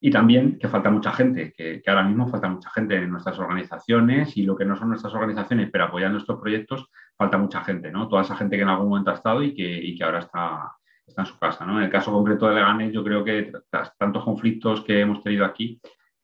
Y 0.00 0.10
también 0.10 0.58
que 0.58 0.68
falta 0.68 0.88
mucha 0.90 1.12
gente, 1.12 1.52
que, 1.52 1.82
ahora 1.86 2.02
mismo 2.02 2.26
falta 2.28 2.48
mucha 2.48 2.70
gente 2.70 2.96
en 2.96 3.10
nuestras 3.10 3.38
organizaciones 3.38 4.34
y 4.38 4.44
lo 4.44 4.56
que 4.56 4.64
no 4.64 4.74
son 4.74 4.88
nuestras 4.88 5.12
organizaciones, 5.12 5.68
pero 5.70 5.84
apoyando 5.84 6.16
estos 6.16 6.40
proyectos, 6.40 6.90
falta 7.14 7.36
mucha 7.36 7.62
gente, 7.62 7.92
¿no? 7.92 8.08
Toda 8.08 8.22
esa 8.22 8.36
gente 8.36 8.56
que 8.56 8.62
en 8.62 8.70
algún 8.70 8.88
momento 8.88 9.10
ha 9.10 9.14
estado 9.14 9.42
y 9.42 9.54
que, 9.54 9.94
que 9.96 10.02
ahora 10.02 10.20
está, 10.20 10.72
está 11.06 11.22
en 11.22 11.26
su 11.26 11.38
casa. 11.38 11.66
¿no? 11.66 11.76
En 11.76 11.84
el 11.84 11.90
caso 11.90 12.10
concreto 12.10 12.48
de 12.48 12.54
Leganés, 12.54 12.92
yo 12.92 13.04
creo 13.04 13.22
que 13.22 13.52
tras 13.68 13.94
tantos 13.98 14.24
conflictos 14.24 14.82
que 14.82 15.00
hemos 15.00 15.22
tenido 15.22 15.44
aquí, 15.44 15.78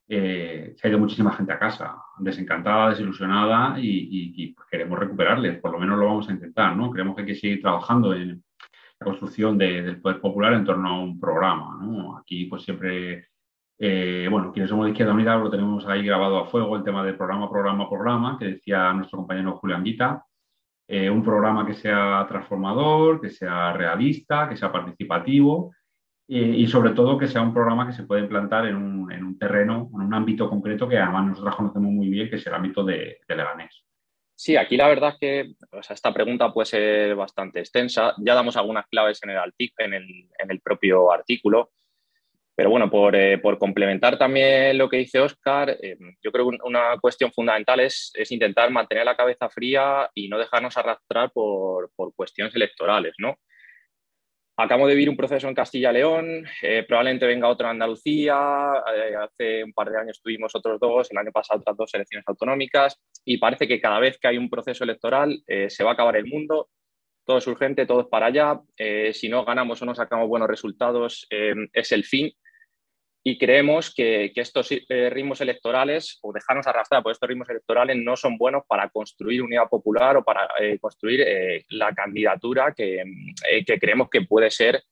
se 0.09 0.81
ha 0.83 0.89
ido 0.89 0.99
muchísima 0.99 1.33
gente 1.33 1.53
a 1.53 1.59
casa, 1.59 1.95
desencantada, 2.19 2.91
desilusionada 2.91 3.77
y, 3.79 4.57
queremos 4.69 4.99
recuperarles, 4.99 5.61
por 5.61 5.73
lo 5.73 5.79
menos 5.79 5.99
lo 5.99 6.07
vamos 6.07 6.29
a 6.29 6.33
intentar, 6.33 6.75
¿no? 6.75 6.91
Creemos 6.91 7.15
que 7.15 7.21
hay 7.21 7.27
que 7.29 7.35
seguir 7.35 7.61
trabajando 7.61 8.12
en 8.15 8.43
construcción 9.04 9.57
del 9.59 10.00
poder 10.00 10.21
popular 10.21 10.52
en 10.54 10.64
torno 10.64 10.88
a 10.88 11.00
un 11.00 11.19
programa. 11.19 11.78
Aquí 12.21 12.47
pues 12.47 12.62
siempre 12.62 13.30
eh, 13.83 14.28
bueno, 14.30 14.52
quienes 14.52 14.69
somos 14.69 14.85
de 14.85 14.90
Izquierda 14.90 15.14
Unida 15.14 15.37
lo 15.37 15.50
tenemos 15.50 15.87
ahí 15.87 16.04
grabado 16.04 16.38
a 16.38 16.47
fuego, 16.47 16.76
el 16.76 16.85
tema 16.85 17.02
del 17.02 17.16
programa, 17.16 17.50
programa, 17.50 17.88
programa, 17.88 18.37
que 18.38 18.45
decía 18.45 18.92
nuestro 18.92 19.21
compañero 19.21 19.57
Julián 19.57 19.83
Guita. 19.83 20.23
Eh, 20.87 21.09
un 21.09 21.25
programa 21.25 21.64
que 21.64 21.73
sea 21.73 22.26
transformador, 22.28 23.23
que 23.23 23.30
sea 23.30 23.73
realista, 23.73 24.49
que 24.49 24.57
sea 24.57 24.71
participativo 24.71 25.73
eh, 26.28 26.54
y 26.59 26.66
sobre 26.66 26.90
todo 26.90 27.16
que 27.16 27.26
sea 27.28 27.40
un 27.40 27.54
programa 27.54 27.87
que 27.87 27.95
se 27.95 28.02
pueda 28.02 28.21
implantar 28.21 28.66
en 28.66 28.76
un, 28.76 29.38
terreno, 29.38 29.88
en 29.95 30.00
un 30.00 30.12
ámbito 30.12 30.50
concreto 30.50 30.87
que 30.87 30.99
además 30.99 31.28
nosotros 31.28 31.57
conocemos 31.57 31.90
muy 31.90 32.11
bien, 32.11 32.28
que 32.28 32.37
es 32.37 32.47
el 32.47 32.54
ámbito 32.54 32.85
de, 32.85 33.19
Leganés. 33.28 33.83
Sí, 34.42 34.56
aquí 34.56 34.78
la 34.78 34.88
verdad 34.88 35.11
es 35.11 35.18
que 35.18 35.52
esta 35.90 36.14
pregunta 36.14 36.50
puede 36.50 36.64
ser 36.64 37.14
bastante 37.14 37.61
extensa. 37.61 38.14
Ya 38.16 38.35
damos 38.35 38.56
algunas 38.56 38.87
claves 38.87 39.20
en 39.23 39.92
el, 39.92 40.61
propio 40.62 41.12
artículo. 41.12 41.73
Pero 42.54 42.70
bueno, 42.70 42.90
eh, 43.12 43.37
por, 43.37 43.59
complementar 43.59 44.16
también 44.16 44.78
lo 44.78 44.88
que 44.88 44.97
dice 44.97 45.20
Oscar, 45.20 45.76
eh, 45.82 45.99
yo 46.23 46.32
creo 46.32 46.49
que 46.49 46.56
una 46.64 46.97
cuestión 46.99 47.30
fundamental 47.32 47.80
es, 47.80 48.14
intentar 48.30 48.70
mantener 48.70 49.04
la 49.04 49.14
cabeza 49.14 49.50
fría 49.50 50.09
y 50.14 50.28
no 50.28 50.38
dejarnos 50.38 50.75
arrastrar 50.78 51.30
por, 51.32 51.90
cuestiones 52.16 52.56
electorales. 52.56 53.12
¿no? 53.18 53.37
Acabo 54.62 54.87
de 54.87 54.93
vivir 54.93 55.09
un 55.09 55.17
proceso 55.17 55.49
en 55.49 55.55
Castilla-León, 55.55 56.45
eh, 56.61 56.85
probablemente 56.87 57.26
venga 57.26 57.49
otro 57.49 57.67
en 57.67 57.71
Andalucía, 57.71 58.73
hace 59.23 59.64
un 59.64 59.73
par 59.73 59.90
de 59.90 59.99
años 59.99 60.21
tuvimos 60.23 60.55
otros 60.55 60.79
dos, 60.79 61.11
el 61.11 61.17
año 61.17 61.33
pasado 61.33 61.61
otras 61.61 61.79
dos 61.79 61.95
elecciones 61.95 62.29
autonómicas 62.29 63.00
y 63.25 63.38
parece 63.38 63.67
que 63.67 63.81
cada 63.81 63.99
vez 63.99 64.19
que 64.19 64.29
hay 64.29 64.37
un 64.37 64.50
proceso 64.50 64.85
electoral 64.85 65.43
se 65.47 65.83
va 65.83 65.90
a 65.90 65.93
acabar 65.95 66.17
el 66.17 66.26
mundo 66.26 66.69
todo 67.25 67.38
es 67.38 67.47
urgente, 67.47 67.87
todo 67.87 68.02
es 68.02 68.07
para 68.09 68.26
allá. 68.26 68.61
si 69.12 69.31
no 69.31 69.45
ganamos 69.47 69.81
o 69.81 69.87
no 69.87 69.95
sacamos 69.95 70.29
buenos 70.29 70.49
resultados, 70.49 71.26
es 71.31 71.93
el 71.93 72.05
fin 72.05 72.31
y 73.23 73.39
creemos 73.39 73.93
que, 73.95 74.33
estos 74.35 74.73
eh, 74.73 75.11
ritmos 75.11 75.41
electorales 75.41 76.19
o 76.23 76.33
dejarnos 76.33 76.67
arrastrar 76.67 77.03
por 77.03 77.12
estos 77.12 77.29
ritmos 77.29 77.50
electorales 77.50 77.97
no 77.97 78.17
son 78.17 78.39
buenos 78.39 78.62
para 78.67 78.89
construir 78.89 79.43
unidad 79.43 79.69
popular 79.69 80.17
o 80.17 80.25
para 80.25 80.49
eh, 80.59 80.79
construir 80.79 81.21
eh, 81.21 81.65
la 81.69 81.93
candidatura 81.93 82.73
que, 82.75 83.03
creemos 83.79 84.09
que 84.09 84.23
puede 84.23 84.50
ser 84.50 84.83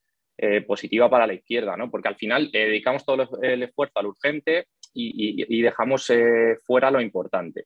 positiva 0.65 1.09
para 1.09 1.27
la 1.27 1.33
izquierda, 1.33 1.75
¿no? 1.75 1.91
porque 1.91 2.07
al 2.07 2.15
final 2.15 2.49
dedicamos 2.49 3.03
todo 3.03 3.27
el 3.41 3.61
esfuerzo 3.61 3.99
al 3.99 4.05
urgente 4.05 4.67
y, 4.93 5.61
dejamos 5.61 6.09
fuera 6.65 6.89
lo 6.89 7.01
importante. 7.01 7.65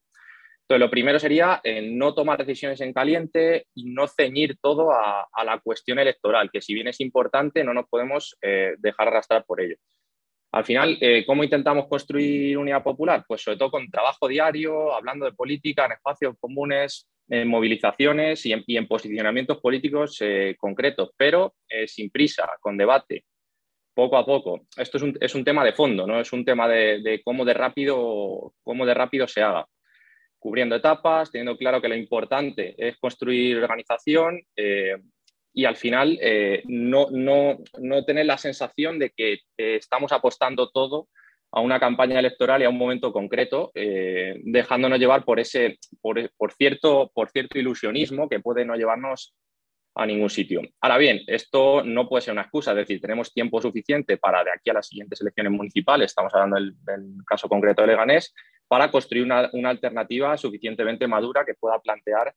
Entonces, 0.62 0.80
lo 0.80 0.90
primero 0.90 1.20
sería 1.20 1.62
no 1.84 2.16
tomar 2.16 2.40
decisiones 2.40 2.82
en 2.82 2.92
caliente 2.92 3.68
y 3.76 3.92
no 3.92 4.08
ceñir 4.08 4.58
todo 4.60 4.92
a, 4.92 5.28
a, 5.32 5.44
la 5.44 5.60
cuestión 5.60 6.00
electoral, 6.00 6.50
que 6.52 6.62
si 6.62 6.74
bien 6.74 6.88
es 6.88 7.00
importante, 7.00 7.64
no 7.64 7.76
nos 7.76 7.88
podemos 7.88 8.36
dejar 8.80 9.08
arrastrar 9.08 9.46
por 9.46 9.62
ello. 9.62 9.76
Al 10.54 10.66
final, 10.66 11.00
eh, 11.02 11.26
¿cómo 11.26 11.44
intentamos 11.44 11.88
construir 11.88 12.56
unidad 12.60 12.84
popular? 12.84 13.26
Pues 13.28 13.42
sobre 13.42 13.58
todo 13.58 13.72
con 13.72 13.90
trabajo 13.90 14.28
diario, 14.28 14.94
hablando 14.94 15.26
de 15.26 15.32
política, 15.32 15.86
en 15.86 15.94
espacios 15.94 16.36
comunes, 16.40 17.10
en 17.28 17.48
movilizaciones 17.48 18.46
y 18.46 18.54
en, 18.54 18.88
posicionamientos 18.88 19.60
políticos 19.60 20.16
eh, 20.22 20.56
concretos, 20.60 21.10
pero 21.18 21.56
eh, 21.68 21.88
sin 21.88 22.12
prisa, 22.12 22.48
con 22.62 22.78
debate, 22.78 23.26
poco 23.96 24.16
a 24.16 24.24
poco. 24.24 24.68
Esto 24.78 25.00
es 25.20 25.34
un, 25.34 25.44
tema 25.44 25.66
de 25.66 25.74
fondo, 25.74 26.06
no 26.06 26.20
es 26.20 26.32
un 26.32 26.46
tema 26.46 26.68
de, 26.68 27.20
cómo, 27.26 27.46
de 27.46 27.56
rápido, 27.56 28.54
cómo 28.62 28.86
de 28.86 28.94
rápido 28.94 29.28
se 29.28 29.42
haga 29.42 29.66
cubriendo 30.38 30.76
etapas, 30.76 31.32
teniendo 31.32 31.58
claro 31.58 31.82
que 31.82 31.88
lo 31.88 31.96
importante 31.96 32.76
es 32.78 32.98
construir 32.98 33.58
organización, 33.58 34.42
y 35.54 35.66
al 35.66 35.76
final 35.76 36.18
eh, 36.22 36.64
no, 36.66 37.08
no, 37.12 37.60
no, 37.80 38.06
tener 38.06 38.26
la 38.26 38.38
sensación 38.38 38.98
de 38.98 39.12
que 39.12 39.34
eh, 39.34 39.76
estamos 39.76 40.12
apostando 40.12 40.70
todo 40.72 41.08
a 41.52 41.62
una 41.62 41.80
campaña 41.80 42.20
electoral 42.20 42.62
y 42.62 42.66
a 42.66 42.70
un 42.70 42.78
momento 42.80 43.14
concreto, 43.14 43.72
eh, 43.76 44.42
dejándonos 44.44 44.98
llevar 44.98 45.24
por 45.24 45.40
ese, 45.40 45.78
por, 46.02 46.32
por, 46.36 46.52
cierto, 46.54 47.12
por 47.14 47.30
cierto 47.30 47.60
ilusionismo 47.60 48.28
que 48.28 48.40
puede 48.40 48.66
no 48.66 48.76
llevarnos 48.76 49.36
a 49.96 50.08
ningún 50.08 50.32
sitio. 50.32 50.62
Ahora 50.82 50.98
bien, 50.98 51.22
esto 51.28 51.84
no 51.84 52.10
puede 52.10 52.24
ser 52.24 52.32
una 52.32 52.42
excusa, 52.42 52.72
es 52.72 52.78
decir, 52.78 53.00
tenemos 53.00 53.32
tiempo 53.32 53.62
suficiente 53.62 54.18
para 54.18 54.44
de 54.44 54.50
aquí 54.50 54.72
a 54.72 54.74
las 54.74 54.88
siguientes 54.88 55.22
elecciones 55.22 55.52
municipales, 55.52 56.08
estamos 56.08 56.34
hablando 56.34 56.56
del, 56.56 57.14
caso 57.28 57.48
concreto 57.48 57.84
de 57.84 57.90
Leganés, 57.90 58.34
para 58.68 58.90
construir 58.90 59.24
una, 59.24 59.52
una 59.54 59.70
alternativa 59.70 60.36
suficientemente 60.36 61.08
madura 61.08 61.46
que 61.46 61.54
pueda 61.54 61.78
plantear 61.80 62.34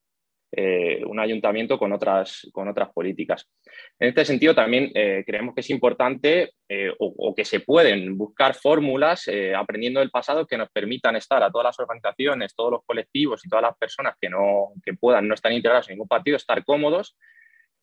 eh, 0.53 1.03
un 1.05 1.19
ayuntamiento 1.19 1.79
con 1.79 1.93
otras, 1.93 2.49
con 2.53 2.69
otras 2.69 2.91
políticas. 2.93 3.49
En 3.99 4.09
este 4.09 4.25
sentido, 4.25 4.55
también 4.55 4.91
eh, 4.95 5.25
creemos 5.27 5.55
que 5.55 5.61
es 5.61 5.71
importante 5.71 6.53
eh, 6.69 6.93
o, 6.99 7.35
que 7.35 7.45
se 7.45 7.61
pueden 7.61 8.17
buscar 8.17 8.55
fórmulas 8.55 9.29
aprendiendo 9.57 10.01
del 10.01 10.11
pasado 10.11 10.47
que 10.47 10.57
nos 10.57 10.71
permitan 10.71 11.17
estar 11.17 11.43
a 11.43 11.51
todas 11.51 11.67
las 11.67 11.79
organizaciones, 11.81 12.55
todos 12.55 12.73
los 12.73 12.85
colectivos 12.85 13.45
y 13.45 13.49
todas 13.49 13.63
las 13.63 13.77
personas 13.77 14.15
que, 14.21 14.31
no, 14.31 14.73
que 14.85 14.95
puedan 14.95 15.29
no 15.29 15.35
estar 15.35 15.53
integrados 15.53 15.89
en 15.89 15.95
ningún 15.95 16.09
partido, 16.09 16.37
estar 16.37 16.65
cómodos 16.65 17.17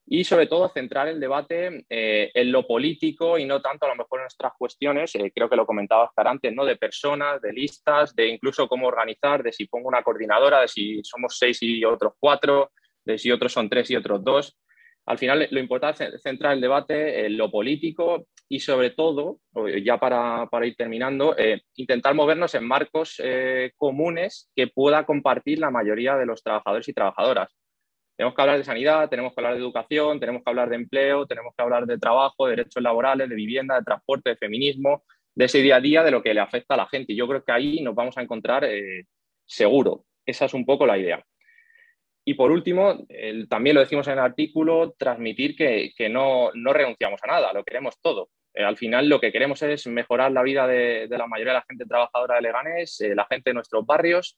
y 0.05 0.23
sobre 0.25 0.47
todo 0.47 0.69
centrar 0.69 1.07
el 1.07 1.19
debate 1.19 1.85
eh, 1.89 2.29
en 2.33 2.51
lo 2.51 2.67
político 2.67 3.37
y 3.37 3.45
no 3.45 3.61
tanto 3.61 3.85
a 3.85 3.89
lo 3.89 3.95
mejor 3.95 4.19
en 4.19 4.23
nuestras 4.23 4.53
cuestiones, 4.57 5.15
eh, 5.15 5.31
creo 5.33 5.49
que 5.49 5.55
lo 5.55 5.65
comentaba 5.65 6.05
Oscar 6.05 6.27
antes, 6.27 6.53
¿no? 6.53 6.65
de 6.65 6.75
personas, 6.75 7.41
de 7.41 7.53
listas, 7.53 8.13
de 8.15 8.27
incluso 8.27 8.67
cómo 8.67 8.87
organizar, 8.87 9.41
de 9.43 9.53
si 9.53 9.65
pongo 9.65 9.87
una 9.87 10.03
coordinadora, 10.03 10.61
de 10.61 10.67
si 10.67 11.01
somos 11.03 11.37
seis 11.37 11.59
y 11.61 11.83
otros 11.85 12.13
cuatro, 12.19 12.71
de 13.05 13.17
si 13.17 13.31
otros 13.31 13.53
son 13.53 13.69
tres 13.69 13.89
y 13.91 13.95
otros 13.95 14.23
dos. 14.23 14.57
Al 15.05 15.17
final 15.17 15.47
lo 15.51 15.59
importante 15.59 16.05
es 16.05 16.21
centrar 16.21 16.53
el 16.53 16.61
debate 16.61 17.25
en 17.25 17.37
lo 17.37 17.51
político 17.51 18.27
y 18.47 18.59
sobre 18.59 18.91
todo, 18.91 19.39
ya 19.83 19.97
para, 19.97 20.47
para 20.49 20.65
ir 20.65 20.75
terminando, 20.75 21.35
eh, 21.37 21.61
intentar 21.75 22.13
movernos 22.13 22.55
en 22.55 22.65
marcos 22.65 23.21
comunes 23.75 24.49
que 24.55 24.67
pueda 24.67 25.05
compartir 25.05 25.59
la 25.59 25.71
mayoría 25.71 26.15
de 26.15 26.25
los 26.25 26.41
trabajadores 26.41 26.87
y 26.87 26.93
trabajadoras 26.93 27.53
tenemos 28.15 28.35
que 28.35 28.41
hablar 28.41 28.57
de 28.57 28.63
sanidad, 28.63 29.09
tenemos 29.09 29.33
que 29.33 29.41
hablar 29.41 29.53
de 29.53 29.59
educación, 29.59 30.19
tenemos 30.19 30.43
que 30.43 30.49
hablar 30.49 30.69
de 30.69 30.75
empleo, 30.75 31.25
tenemos 31.25 31.53
que 31.55 31.63
hablar 31.63 31.85
de 31.85 31.97
trabajo, 31.97 32.45
de 32.45 32.55
derechos 32.57 32.83
laborales, 32.83 33.27
de 33.27 33.35
vivienda, 33.35 33.75
de 33.75 33.83
transporte, 33.83 34.31
de 34.31 34.37
feminismo, 34.37 35.03
de 35.35 35.45
ese 35.45 35.59
día 35.59 35.77
a 35.77 35.81
día, 35.81 36.03
de 36.03 36.11
lo 36.11 36.21
que 36.21 36.33
le 36.33 36.39
afecta 36.39 36.75
a 36.75 36.77
la 36.77 36.87
gente. 36.87 37.13
Y 37.13 37.15
yo 37.15 37.27
creo 37.27 37.43
que 37.43 37.51
ahí 37.51 37.81
nos 37.81 37.95
vamos 37.95 38.17
a 38.17 38.21
encontrar 38.21 38.63
eh, 38.65 39.07
seguro. 39.45 40.05
Esa 40.25 40.45
es 40.45 40.53
un 40.53 40.65
poco 40.65 40.85
la 40.85 40.97
idea. 40.97 41.23
Y 42.25 42.35
por 42.35 42.51
último, 42.51 43.05
también 43.49 43.75
lo 43.75 43.81
decimos 43.81 44.07
en 44.07 44.13
el 44.13 44.19
artículo, 44.19 44.93
transmitir 44.97 45.55
que, 45.55 46.09
no, 46.09 46.51
renunciamos 46.53 47.19
a 47.23 47.27
nada, 47.27 47.51
lo 47.51 47.63
queremos 47.63 47.99
todo. 48.01 48.29
Eh, 48.53 48.63
al 48.63 48.77
final 48.77 49.09
lo 49.09 49.19
que 49.19 49.31
queremos 49.31 49.61
es 49.63 49.87
mejorar 49.87 50.31
la 50.31 50.43
vida 50.43 50.65
de, 50.67 51.07
la 51.09 51.27
mayoría 51.27 51.53
de 51.53 51.59
la 51.59 51.65
gente 51.67 51.85
trabajadora 51.85 52.35
de 52.35 52.43
Leganés, 52.43 53.01
eh, 53.01 53.15
la 53.15 53.25
gente 53.25 53.49
de 53.49 53.55
nuestros 53.55 53.85
barrios, 53.85 54.37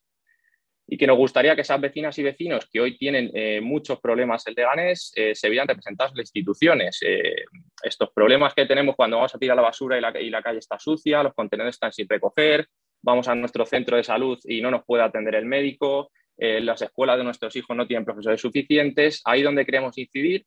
y 0.88 0.96
que 0.96 1.06
nos 1.06 1.16
gustaría 1.16 1.54
que 1.56 1.62
esas 1.62 1.80
vecinas 1.80 2.16
y 2.18 2.22
vecinos 2.22 2.68
que 2.70 2.80
hoy 2.80 2.96
tienen 2.96 3.30
eh, 3.34 3.60
muchos 3.60 4.00
problemas 4.00 4.46
en 4.46 4.54
Leganés 4.54 5.12
eh, 5.16 5.34
se 5.34 5.48
vean 5.48 5.66
representados 5.66 6.12
en 6.12 6.18
las 6.18 6.28
instituciones. 6.28 6.98
Eh, 7.02 7.44
estos 7.82 8.10
problemas 8.14 8.54
que 8.54 8.66
tenemos 8.66 8.94
cuando 8.94 9.16
vamos 9.16 9.34
a 9.34 9.38
tirar 9.38 9.56
la 9.56 9.62
basura 9.62 9.98
y 9.98 10.00
la, 10.00 10.20
y 10.20 10.30
la, 10.30 10.42
calle 10.42 10.60
está 10.60 10.78
sucia, 10.78 11.22
los 11.22 11.34
contenedores 11.34 11.74
están 11.74 11.92
sin 11.92 12.08
recoger, 12.08 12.68
vamos 13.02 13.26
a 13.26 13.34
nuestro 13.34 13.66
centro 13.66 13.96
de 13.96 14.04
salud 14.04 14.38
y 14.44 14.60
no 14.60 14.70
nos 14.70 14.84
puede 14.84 15.02
atender 15.02 15.34
el 15.34 15.46
médico, 15.46 16.10
las 16.38 16.82
escuelas 16.82 17.16
de 17.16 17.24
nuestros 17.24 17.56
hijos 17.56 17.74
no 17.74 17.86
tienen 17.86 18.04
profesores 18.04 18.42
suficientes, 18.42 19.22
ahí 19.24 19.40
donde 19.40 19.64
queremos 19.64 19.96
incidir 19.96 20.44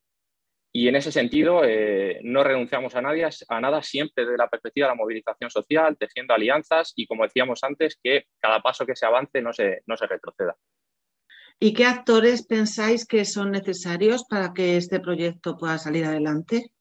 y 0.71 0.87
en 0.87 0.95
ese 0.95 1.11
sentido, 1.11 1.63
eh, 1.63 2.19
no 2.23 2.43
renunciamos 2.43 2.95
a, 2.95 3.01
nadie, 3.01 3.27
a 3.47 3.59
nada 3.59 3.81
siempre 3.81 4.23
desde 4.23 4.37
la 4.37 4.49
perspectiva 4.49 4.87
de 4.87 4.91
la 4.91 4.95
movilización 4.95 5.49
social, 5.49 5.97
tejiendo 5.97 6.33
alianzas 6.33 6.93
y, 6.95 7.07
como 7.07 7.23
decíamos 7.23 7.63
antes, 7.63 7.99
que 8.01 8.25
cada 8.39 8.61
paso 8.61 8.85
que 8.85 8.95
se 8.95 9.05
avance 9.05 9.41
no 9.41 9.51
se, 9.51 9.81
no 9.87 9.97
se 9.97 10.05
retroceda. 10.05 10.55
¿Y 11.59 11.73
qué 11.73 11.85
actores 11.85 12.45
pensáis 12.45 13.05
que 13.05 13.25
son 13.25 13.51
necesarios 13.51 14.25
para 14.29 14.53
que 14.53 14.77
este 14.77 14.99
proyecto 14.99 15.57
pueda 15.57 15.77
salir 15.77 16.05
adelante? 16.05 16.71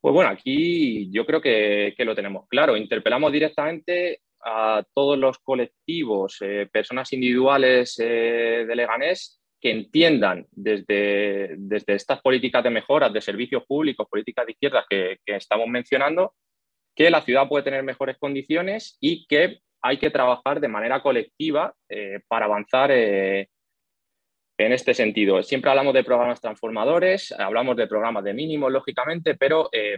Pues 0.00 0.14
bueno, 0.14 0.30
aquí 0.30 1.10
yo 1.12 1.26
creo 1.26 1.40
que, 1.40 1.94
lo 1.98 2.14
tenemos 2.14 2.48
claro. 2.48 2.76
Interpelamos 2.76 3.30
directamente 3.30 4.22
a 4.42 4.82
todos 4.94 5.18
los 5.18 5.38
colectivos, 5.38 6.38
eh, 6.40 6.68
personas 6.72 7.12
individuales 7.12 7.98
eh, 7.98 8.64
de 8.66 8.76
Leganés 8.76 9.38
que 9.60 9.70
entiendan 9.70 10.46
desde, 10.52 11.56
desde 11.58 11.94
estas 11.94 12.20
políticas 12.20 12.62
de 12.62 12.70
mejoras 12.70 13.12
de 13.12 13.20
servicios 13.20 13.64
públicos, 13.66 14.06
políticas 14.08 14.46
de 14.46 14.52
izquierdas 14.52 14.84
que, 14.88 15.18
estamos 15.26 15.68
mencionando, 15.68 16.34
que 16.94 17.10
la 17.10 17.22
ciudad 17.22 17.48
puede 17.48 17.64
tener 17.64 17.82
mejores 17.82 18.16
condiciones 18.18 18.96
y 19.00 19.26
que 19.26 19.60
hay 19.82 19.98
que 19.98 20.10
trabajar 20.10 20.60
de 20.60 20.68
manera 20.68 21.00
colectiva 21.02 21.72
eh, 21.88 22.20
para 22.26 22.46
avanzar 22.46 22.90
eh, 22.92 23.48
en 24.58 24.72
este 24.72 24.92
sentido. 24.94 25.40
Siempre 25.42 25.70
hablamos 25.70 25.94
de 25.94 26.02
programas 26.02 26.40
transformadores, 26.40 27.32
hablamos 27.32 27.76
de 27.76 27.86
programas 27.86 28.24
de 28.24 28.34
mínimo, 28.34 28.68
lógicamente, 28.68 29.36
pero 29.36 29.68
eh, 29.72 29.96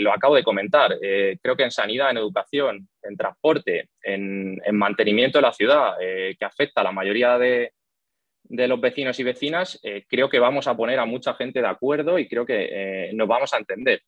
lo 0.00 0.12
acabo 0.12 0.34
de 0.34 0.42
comentar. 0.42 0.98
Creo 0.98 1.56
que 1.56 1.62
en 1.62 1.70
sanidad, 1.70 2.10
en 2.10 2.16
educación, 2.16 2.88
en 3.00 3.16
transporte, 3.16 3.90
en, 4.02 4.60
mantenimiento 4.72 5.38
de 5.38 5.42
la 5.42 5.52
ciudad, 5.52 5.96
que 5.98 6.44
afecta 6.44 6.80
a 6.80 6.84
la 6.84 6.90
mayoría 6.90 7.38
de, 7.38 7.72
de 8.52 8.68
los 8.68 8.80
vecinos 8.80 9.18
y 9.18 9.24
vecinas, 9.24 9.80
creo 10.08 10.28
que 10.28 10.38
vamos 10.38 10.66
a 10.66 10.76
poner 10.76 10.98
a 10.98 11.06
mucha 11.06 11.34
gente 11.34 11.60
de 11.60 11.66
acuerdo 11.66 12.18
y 12.18 12.28
creo 12.28 12.44
que 12.44 13.10
nos 13.14 13.26
vamos 13.26 13.52
a 13.54 13.58
entender. 13.58 14.02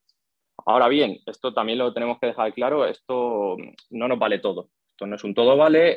Ahora 0.66 0.88
bien, 0.88 1.18
esto 1.26 1.54
también 1.54 1.78
lo 1.78 1.92
tenemos 1.92 2.18
que 2.20 2.28
dejar 2.28 2.52
claro, 2.52 2.86
esto 2.86 3.56
no 3.90 4.08
nos 4.08 4.18
vale 4.18 4.40
todo. 4.40 4.68
Esto 4.90 5.06
no 5.06 5.16
es 5.16 5.24
un 5.24 5.34
todo 5.34 5.56
vale 5.56 5.96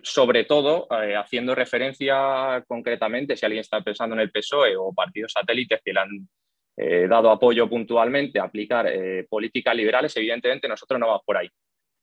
sobre 0.00 0.44
todo 0.44 0.86
eh, 1.02 1.16
haciendo 1.16 1.54
referencia 1.54 2.64
concretamente, 2.66 3.36
si 3.36 3.44
alguien 3.44 3.60
está 3.60 3.80
pensando 3.80 4.14
en 4.14 4.20
el 4.20 4.30
PSOE 4.30 4.76
o 4.76 4.92
partidos 4.92 5.32
satélites 5.32 5.80
que 5.84 5.92
le 5.92 6.00
han 6.00 6.28
eh, 6.76 7.08
dado 7.08 7.30
apoyo 7.30 7.68
puntualmente 7.68 8.38
a 8.38 8.44
aplicar 8.44 8.86
eh, 8.86 9.26
políticas 9.28 9.74
liberales, 9.74 10.16
evidentemente 10.16 10.68
nosotros 10.68 11.00
no 11.00 11.08
vamos 11.08 11.22
por 11.24 11.36
ahí. 11.36 11.48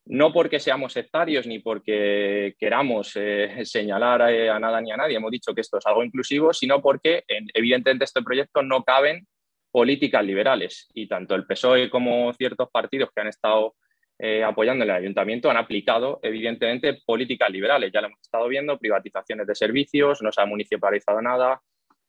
No 0.08 0.32
porque 0.32 0.60
seamos 0.60 0.94
sectarios 0.94 1.48
ni 1.48 1.60
porque 1.60 2.56
queramos 2.60 3.14
señalar 3.64 4.22
a 4.22 4.60
nada 4.60 4.82
ni 4.82 4.92
a 4.92 4.98
nadie, 4.98 5.18
hemos 5.18 5.32
dicho 5.32 5.54
que 5.54 5.62
esto 5.62 5.78
es 5.78 5.86
algo 5.86 6.04
inclusivo, 6.04 6.54
sino 6.54 6.82
porque 6.82 7.24
evidentemente 7.28 8.06
este 8.06 8.22
proyecto 8.22 8.62
no 8.62 8.84
caben 8.84 9.28
políticas 9.72 10.24
liberales 10.24 10.88
y 10.94 11.08
tanto 11.08 11.36
el 11.36 11.46
PSOE 11.46 11.90
como 11.90 12.32
ciertos 12.34 12.70
partidos 12.72 13.10
que 13.14 13.22
han 13.22 13.28
estado 13.28 13.76
eh, 14.18 14.42
apoyando 14.42 14.86
en 14.86 14.90
el 14.90 14.96
ayuntamiento 14.96 15.50
han 15.50 15.58
aplicado, 15.58 16.20
evidentemente, 16.24 17.02
políticas 17.06 17.50
liberales. 17.50 17.92
Ya 17.94 18.00
lo 18.00 18.08
hemos 18.08 18.22
estado 18.22 18.48
viendo, 18.48 18.78
privatizaciones 18.80 19.46
de 19.46 19.56
servicios, 19.56 20.22
no 20.22 20.32
se 20.32 20.42
ha 20.42 20.46
municipalizado 20.46 21.22
nada, 21.22 21.62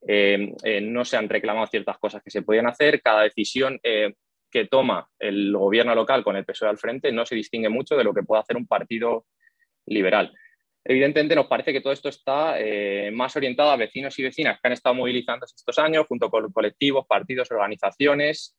eh, 0.06 0.52
eh, 0.62 0.80
no 0.80 1.04
se 1.04 1.16
han 1.16 1.28
reclamado 1.28 1.66
ciertas 1.66 1.98
cosas 1.98 2.22
que 2.22 2.30
se 2.30 2.42
podían 2.42 2.68
hacer. 2.68 3.02
Cada 3.02 3.22
decisión 3.22 3.80
que 4.50 4.66
toma 4.66 5.08
el 5.18 5.52
gobierno 5.52 5.94
local 5.94 6.24
con 6.24 6.36
el 6.36 6.44
PSOE 6.44 6.68
al 6.68 6.78
frente 6.78 7.12
no 7.12 7.26
se 7.26 7.34
distingue 7.34 7.68
mucho 7.68 7.96
de 7.96 8.04
lo 8.04 8.14
que 8.14 8.22
puede 8.22 8.40
hacer 8.40 8.56
un 8.56 8.66
partido 8.66 9.26
liberal. 9.86 10.32
Evidentemente 10.84 11.34
nos 11.34 11.46
parece 11.46 11.72
que 11.72 11.80
todo 11.80 11.92
esto 11.92 12.08
está 12.08 12.54
más 13.12 13.34
orientado 13.34 13.70
a 13.70 13.76
vecinos 13.76 14.16
y 14.20 14.22
vecinas 14.22 14.60
que 14.60 14.68
han 14.68 14.72
estado 14.72 14.94
movilizándose 14.94 15.56
estos 15.56 15.78
años 15.80 16.06
junto 16.06 16.30
con 16.30 16.52
colectivos, 16.52 17.04
partidos, 17.08 17.50
organizaciones 17.50 18.56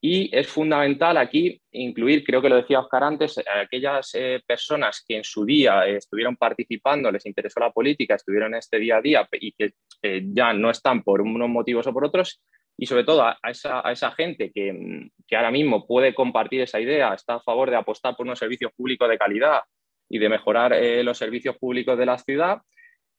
y 0.00 0.30
es 0.36 0.46
fundamental 0.46 1.16
aquí 1.16 1.60
incluir, 1.72 2.22
creo 2.22 2.42
que 2.42 2.48
lo 2.48 2.56
decía 2.56 2.80
Oscar 2.80 3.02
antes, 3.02 3.40
aquellas 3.60 4.10
eh, 4.14 4.40
personas 4.46 5.02
que 5.06 5.16
en 5.16 5.24
su 5.24 5.44
día 5.44 5.86
eh, 5.86 5.96
estuvieron 5.96 6.36
participando, 6.36 7.10
les 7.10 7.24
interesó 7.26 7.60
la 7.60 7.72
política, 7.72 8.14
estuvieron 8.14 8.52
en 8.52 8.58
este 8.58 8.78
día 8.78 8.98
a 8.98 9.00
día 9.00 9.28
y 9.32 9.52
que 9.52 9.72
eh, 10.02 10.22
ya 10.26 10.52
no 10.52 10.70
están 10.70 11.02
por 11.02 11.22
unos 11.22 11.48
motivos 11.48 11.86
o 11.86 11.92
por 11.92 12.04
otros, 12.04 12.42
y 12.78 12.86
sobre 12.86 13.04
todo 13.04 13.22
a, 13.22 13.38
esa, 13.50 14.10
gente 14.12 14.50
que, 14.52 15.08
que, 15.26 15.36
ahora 15.36 15.50
mismo 15.50 15.86
puede 15.86 16.14
compartir 16.14 16.60
esa 16.60 16.80
idea, 16.80 17.14
está 17.14 17.34
a 17.34 17.40
favor 17.40 17.70
de 17.70 17.76
apostar 17.76 18.16
por 18.16 18.26
unos 18.26 18.38
servicios 18.38 18.72
públicos 18.76 19.08
de 19.08 19.18
calidad 19.18 19.60
y 20.08 20.18
de 20.18 20.28
mejorar 20.28 20.74
los 21.02 21.18
servicios 21.18 21.56
públicos 21.56 21.98
de 21.98 22.06
la 22.06 22.18
ciudad 22.18 22.58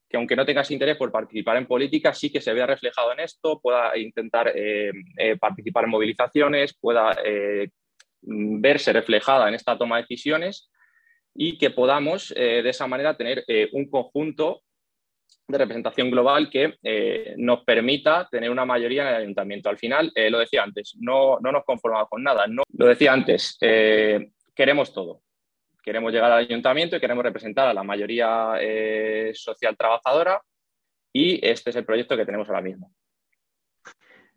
que 0.10 0.18
aunque 0.18 0.36
no 0.36 0.46
tengas 0.46 0.72
interés 0.72 0.98
por 0.98 1.12
participar 1.12 1.58
en 1.58 1.68
política, 1.68 2.14
sí 2.14 2.32
que 2.32 2.42
se 2.42 2.54
vea 2.54 2.66
reflejado 2.66 3.12
en 3.12 3.20
esto, 3.20 3.60
pueda 3.60 3.98
intentar 3.98 4.52
eh, 4.56 4.92
eh, 5.18 5.38
participar 5.38 5.84
en 5.84 5.90
movilizaciones, 5.90 6.78
pueda 6.80 7.18
eh, 7.26 7.70
verse 8.22 8.94
reflejada 8.94 9.48
en 9.48 9.56
esta 9.56 9.78
toma 9.78 9.98
de 9.98 10.04
decisiones 10.04 10.72
y 11.36 11.58
que 11.58 11.70
podamos 11.70 12.30
de 12.30 12.68
esa 12.68 12.88
manera 12.88 13.16
tener 13.16 13.46
un 13.72 13.88
conjunto 13.92 14.64
de 15.48 15.58
representación 15.58 16.12
global 16.12 16.50
que 16.50 16.76
nos 17.38 17.64
permita 17.64 18.28
tener 18.30 18.50
una 18.50 18.66
mayoría 18.66 19.04
en 19.04 19.08
el 19.10 19.22
ayuntamiento. 19.22 19.70
Al 19.70 19.78
final, 19.78 20.12
lo 20.30 20.40
decía 20.40 20.64
antes, 20.64 20.96
no, 21.00 21.40
no 21.40 21.52
nos 21.52 21.64
conformamos 21.64 22.10
con 22.10 22.24
nada. 22.24 22.48
No, 22.48 22.64
lo 22.78 22.86
decía 22.88 23.14
antes, 23.14 23.58
queremos 24.54 24.94
todo 24.94 25.22
queremos 25.88 26.12
llegar 26.12 26.30
al 26.34 26.40
ayuntamiento 26.40 26.98
y 26.98 27.00
queremos 27.00 27.24
representar 27.24 27.70
a 27.70 27.74
la 27.74 27.82
mayoría 27.82 28.56
eh, 28.60 29.32
social 29.34 29.78
trabajadora 29.78 30.42
y 31.14 31.40
este 31.42 31.70
es 31.70 31.78
el 31.78 31.86
proyecto 31.86 32.18
que 32.18 32.26
tenemos 32.26 32.50
ahora 32.50 32.62
mismo. 32.62 32.92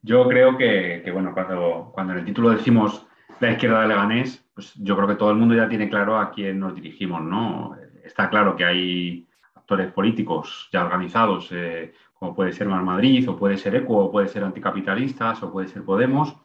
Yo 0.00 0.28
creo 0.28 0.56
que, 0.56 1.02
bueno, 1.12 1.34
cuando, 1.34 1.90
cuando 1.92 2.12
en 2.12 2.20
el 2.20 2.24
título 2.24 2.50
decimos 2.50 3.04
la 3.40 3.50
izquierda 3.50 3.82
de 3.82 3.88
Leganés, 3.88 4.48
pues 4.54 4.72
yo 4.76 4.94
creo 4.94 5.08
que 5.08 5.16
todo 5.16 5.32
el 5.32 5.38
mundo 5.38 5.56
ya 5.56 5.68
tiene 5.68 5.90
claro 5.90 6.18
a 6.18 6.30
quién 6.30 6.60
nos 6.60 6.72
dirigimos, 6.76 7.20
¿no? 7.20 7.76
Está 8.04 8.30
claro 8.30 8.54
que 8.54 8.64
hay 8.64 9.26
políticos 9.92 10.68
ya 10.72 10.84
organizados, 10.84 11.48
eh, 11.52 11.92
como 12.14 12.34
puede 12.34 12.52
ser 12.52 12.68
Mar 12.68 12.82
Madrid, 12.82 13.28
o 13.28 13.36
puede 13.36 13.56
ser 13.56 13.74
ECO, 13.76 13.96
o 13.96 14.10
puede 14.12 14.28
ser 14.28 14.44
Anticapitalistas, 14.44 15.42
o 15.42 15.52
puede 15.52 15.68
ser 15.68 15.84
Podemos, 15.84 16.36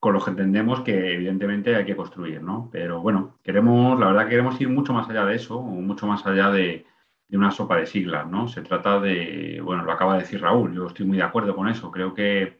con 0.00 0.12
los 0.12 0.24
que 0.24 0.30
entendemos 0.30 0.80
que 0.82 1.14
evidentemente 1.14 1.74
hay 1.74 1.84
que 1.84 1.96
construir, 1.96 2.42
¿no? 2.42 2.68
Pero 2.70 3.00
bueno, 3.00 3.38
queremos, 3.42 3.98
la 3.98 4.06
verdad 4.06 4.24
que 4.24 4.30
queremos 4.30 4.60
ir 4.60 4.68
mucho 4.68 4.92
más 4.92 5.08
allá 5.10 5.24
de 5.24 5.34
eso, 5.34 5.60
mucho 5.60 6.06
más 6.06 6.24
allá 6.26 6.50
de, 6.50 6.86
una 7.30 7.50
sopa 7.50 7.76
de 7.76 7.86
siglas, 7.86 8.26
¿no? 8.28 8.48
Se 8.48 8.62
trata 8.62 9.00
de, 9.00 9.60
bueno, 9.62 9.84
lo 9.84 9.92
acaba 9.92 10.14
de 10.14 10.20
decir 10.20 10.40
Raúl, 10.40 10.74
yo 10.74 10.86
estoy 10.86 11.04
muy 11.06 11.18
de 11.18 11.24
acuerdo 11.24 11.54
con 11.56 11.68
eso, 11.68 11.90
creo 11.90 12.14
que 12.14 12.58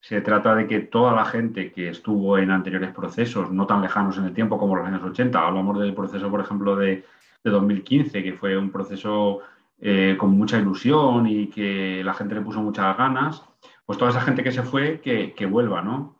se 0.00 0.20
trata 0.20 0.54
de 0.54 0.66
que 0.66 0.80
toda 0.80 1.14
la 1.14 1.24
gente 1.24 1.72
que 1.72 1.88
estuvo 1.88 2.36
en 2.38 2.50
anteriores 2.50 2.92
procesos, 2.92 3.50
no 3.50 3.66
tan 3.66 3.80
lejanos 3.80 4.18
en 4.18 4.24
el 4.24 4.34
tiempo 4.34 4.58
como 4.58 4.76
los 4.76 4.86
años 4.86 5.02
80, 5.02 5.38
hablamos 5.38 5.80
del 5.80 5.94
proceso, 5.94 6.30
por 6.30 6.40
ejemplo, 6.40 6.76
de, 6.76 7.04
2015, 7.50 8.22
que 8.22 8.32
fue 8.32 8.56
un 8.56 8.70
proceso 8.70 9.40
eh, 9.80 10.16
con 10.18 10.30
mucha 10.30 10.58
ilusión 10.58 11.26
y 11.26 11.48
que 11.48 12.02
la 12.04 12.14
gente 12.14 12.34
le 12.34 12.40
puso 12.40 12.62
muchas 12.62 12.96
ganas, 12.96 13.42
pues 13.84 13.98
toda 13.98 14.10
esa 14.10 14.20
gente 14.20 14.42
que 14.42 14.52
se 14.52 14.62
fue, 14.62 15.00
que, 15.00 15.34
que 15.34 15.46
vuelva, 15.46 15.82
¿no? 15.82 16.16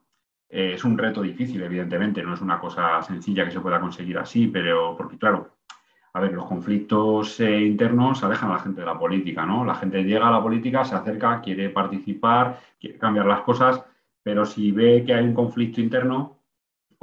Eh, 0.49 0.75
es 0.75 0.85
un 0.85 0.99
reto 0.99 1.23
difícil, 1.23 1.63
evidentemente, 1.63 2.23
no 2.23 2.35
es 2.35 2.41
una 2.41 2.61
cosa 2.61 3.03
sencilla 3.03 3.45
que 3.45 3.51
se 3.51 3.61
pueda 3.61 3.81
conseguir 3.81 4.19
así, 4.19 4.47
pero 4.49 4.97
porque, 4.97 5.19
claro, 5.19 5.57
a 6.13 6.21
ver, 6.21 6.33
los 6.33 6.47
conflictos 6.47 7.41
eh, 7.41 7.61
internos 7.61 8.23
alejan 8.23 8.51
a 8.51 8.55
la 8.55 8.61
gente 8.61 8.81
de 8.81 8.87
la 8.87 8.99
política, 8.99 9.45
¿no? 9.45 9.65
La 9.65 9.75
gente 9.75 10.05
llega 10.05 10.29
a 10.29 10.31
la 10.31 10.43
política, 10.43 10.85
se 10.85 10.95
acerca, 10.95 11.41
quiere 11.41 11.71
participar, 11.71 12.61
quiere 12.79 12.99
cambiar 12.99 13.27
las 13.27 13.41
cosas, 13.41 13.83
pero 14.23 14.45
si 14.45 14.71
ve 14.71 15.05
que 15.05 15.15
hay 15.15 15.25
un 15.25 15.35
conflicto 15.35 15.81
interno, 15.81 16.39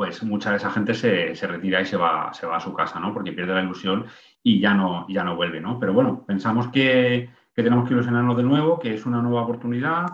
pues 0.02 0.24
mucha 0.24 0.50
de 0.50 0.58
esa 0.58 0.72
gente 0.72 0.96
se, 0.96 1.36
retira 1.46 1.80
y 1.80 1.86
se 1.86 1.96
va, 1.96 2.34
se 2.34 2.48
va, 2.48 2.58
a 2.58 2.60
su 2.60 2.74
casa, 2.74 3.00
¿no? 3.00 3.14
Porque 3.14 3.34
pierde 3.34 3.54
la 3.54 3.62
ilusión 3.62 4.08
y 4.42 4.60
ya 4.60 4.74
no, 4.74 5.06
ya 5.08 5.24
no 5.24 5.36
vuelve, 5.36 5.62
¿no? 5.62 5.80
Pero 5.80 5.94
bueno, 5.94 6.26
pensamos 6.26 6.70
que, 6.70 7.30
que 7.54 7.62
tenemos 7.62 7.88
que 7.88 7.94
ilusionarnos 7.94 8.36
de 8.36 8.42
nuevo, 8.42 8.80
que 8.80 8.96
es 8.96 9.06
una 9.06 9.22
nueva 9.22 9.44
oportunidad, 9.44 10.08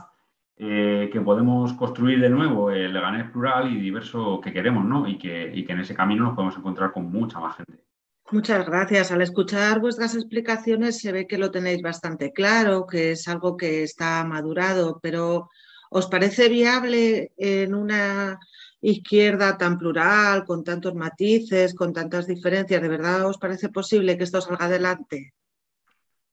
eh, 0.57 1.09
que 1.09 1.21
podemos 1.21 1.71
construir 1.71 2.19
de 2.19 2.29
nuevo 2.29 2.69
el 2.69 2.91
Leganés 2.91 3.31
plural 3.31 3.71
y 3.71 3.79
diverso 3.79 4.41
que 4.41 4.51
queremos, 4.51 4.83
¿no? 4.83 5.07
Y 5.07 5.17
que, 5.17 5.53
y 5.55 5.63
que 5.63 5.71
en 5.71 5.79
ese 5.79 5.95
camino 5.95 6.25
nos 6.25 6.35
podemos 6.35 6.57
encontrar 6.57 6.91
con 6.91 7.09
mucha 7.09 7.39
más 7.39 7.55
gente. 7.55 7.85
Muchas 8.29 8.65
gracias. 8.65 9.13
Al 9.13 9.21
escuchar 9.21 9.79
vuestras 9.79 10.15
explicaciones 10.15 10.99
se 10.99 11.13
ve 11.13 11.27
que 11.27 11.37
lo 11.37 11.49
tenéis 11.49 11.81
bastante 11.81 12.33
claro, 12.33 12.85
que 12.85 13.11
es 13.11 13.25
algo 13.29 13.55
que 13.55 13.83
está 13.83 14.25
madurado, 14.25 14.99
pero 15.01 15.49
¿os 15.89 16.07
parece 16.07 16.49
viable 16.49 17.31
en 17.37 17.73
una 17.73 18.37
izquierda 18.81 19.57
tan 19.57 19.77
plural, 19.77 20.45
con 20.45 20.63
tantos 20.63 20.95
matices, 20.95 21.73
con 21.75 21.93
tantas 21.93 22.27
diferencias? 22.27 22.81
¿De 22.81 22.89
verdad 22.89 23.25
os 23.27 23.37
parece 23.37 23.69
posible 23.69 24.17
que 24.17 24.23
esto 24.23 24.41
salga 24.41 24.65
adelante? 24.65 25.33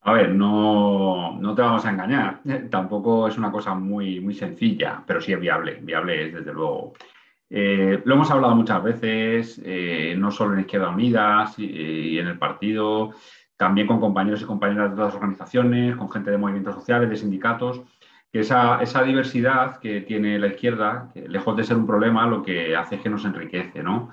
A 0.06 0.12
ver, 0.12 0.30
no, 0.30 1.40
te 1.56 1.62
vamos 1.62 1.84
a 1.86 1.90
engañar. 1.90 2.42
Tampoco 2.70 3.26
es 3.26 3.38
una 3.38 3.50
cosa 3.50 3.74
muy, 3.74 4.20
muy 4.20 4.34
sencilla, 4.34 5.02
pero 5.06 5.20
sí 5.20 5.32
es 5.32 5.40
viable. 5.40 5.78
Viable 5.80 6.26
es, 6.26 6.34
desde 6.34 6.52
luego. 6.52 6.92
Eh, 7.48 8.02
lo 8.04 8.14
hemos 8.14 8.30
hablado 8.30 8.54
muchas 8.54 8.82
veces, 8.82 9.60
eh, 9.64 10.14
no 10.18 10.30
solo 10.30 10.54
en 10.54 10.60
Izquierda 10.60 10.90
Unida 10.90 11.50
y, 11.56 12.18
en 12.18 12.26
el 12.26 12.38
partido, 12.38 13.12
también 13.56 13.86
con 13.86 14.00
compañeros 14.00 14.42
y 14.42 14.44
compañeras 14.44 14.88
de 14.88 14.94
otras 14.94 15.14
organizaciones, 15.14 15.96
con 15.96 16.10
gente 16.10 16.30
de 16.30 16.38
movimientos 16.38 16.74
sociales, 16.74 17.08
de 17.08 17.16
sindicatos, 17.16 17.80
que 18.34 18.40
esa, 18.40 18.82
esa 18.82 19.04
diversidad 19.04 19.78
que 19.78 20.00
tiene 20.00 20.40
la 20.40 20.48
izquierda, 20.48 21.12
lejos 21.14 21.56
de 21.56 21.62
ser 21.62 21.76
un 21.76 21.86
problema, 21.86 22.26
lo 22.26 22.42
que 22.42 22.74
hace 22.74 22.96
es 22.96 23.00
que 23.00 23.08
nos 23.08 23.24
enriquece, 23.24 23.80
¿no? 23.80 24.10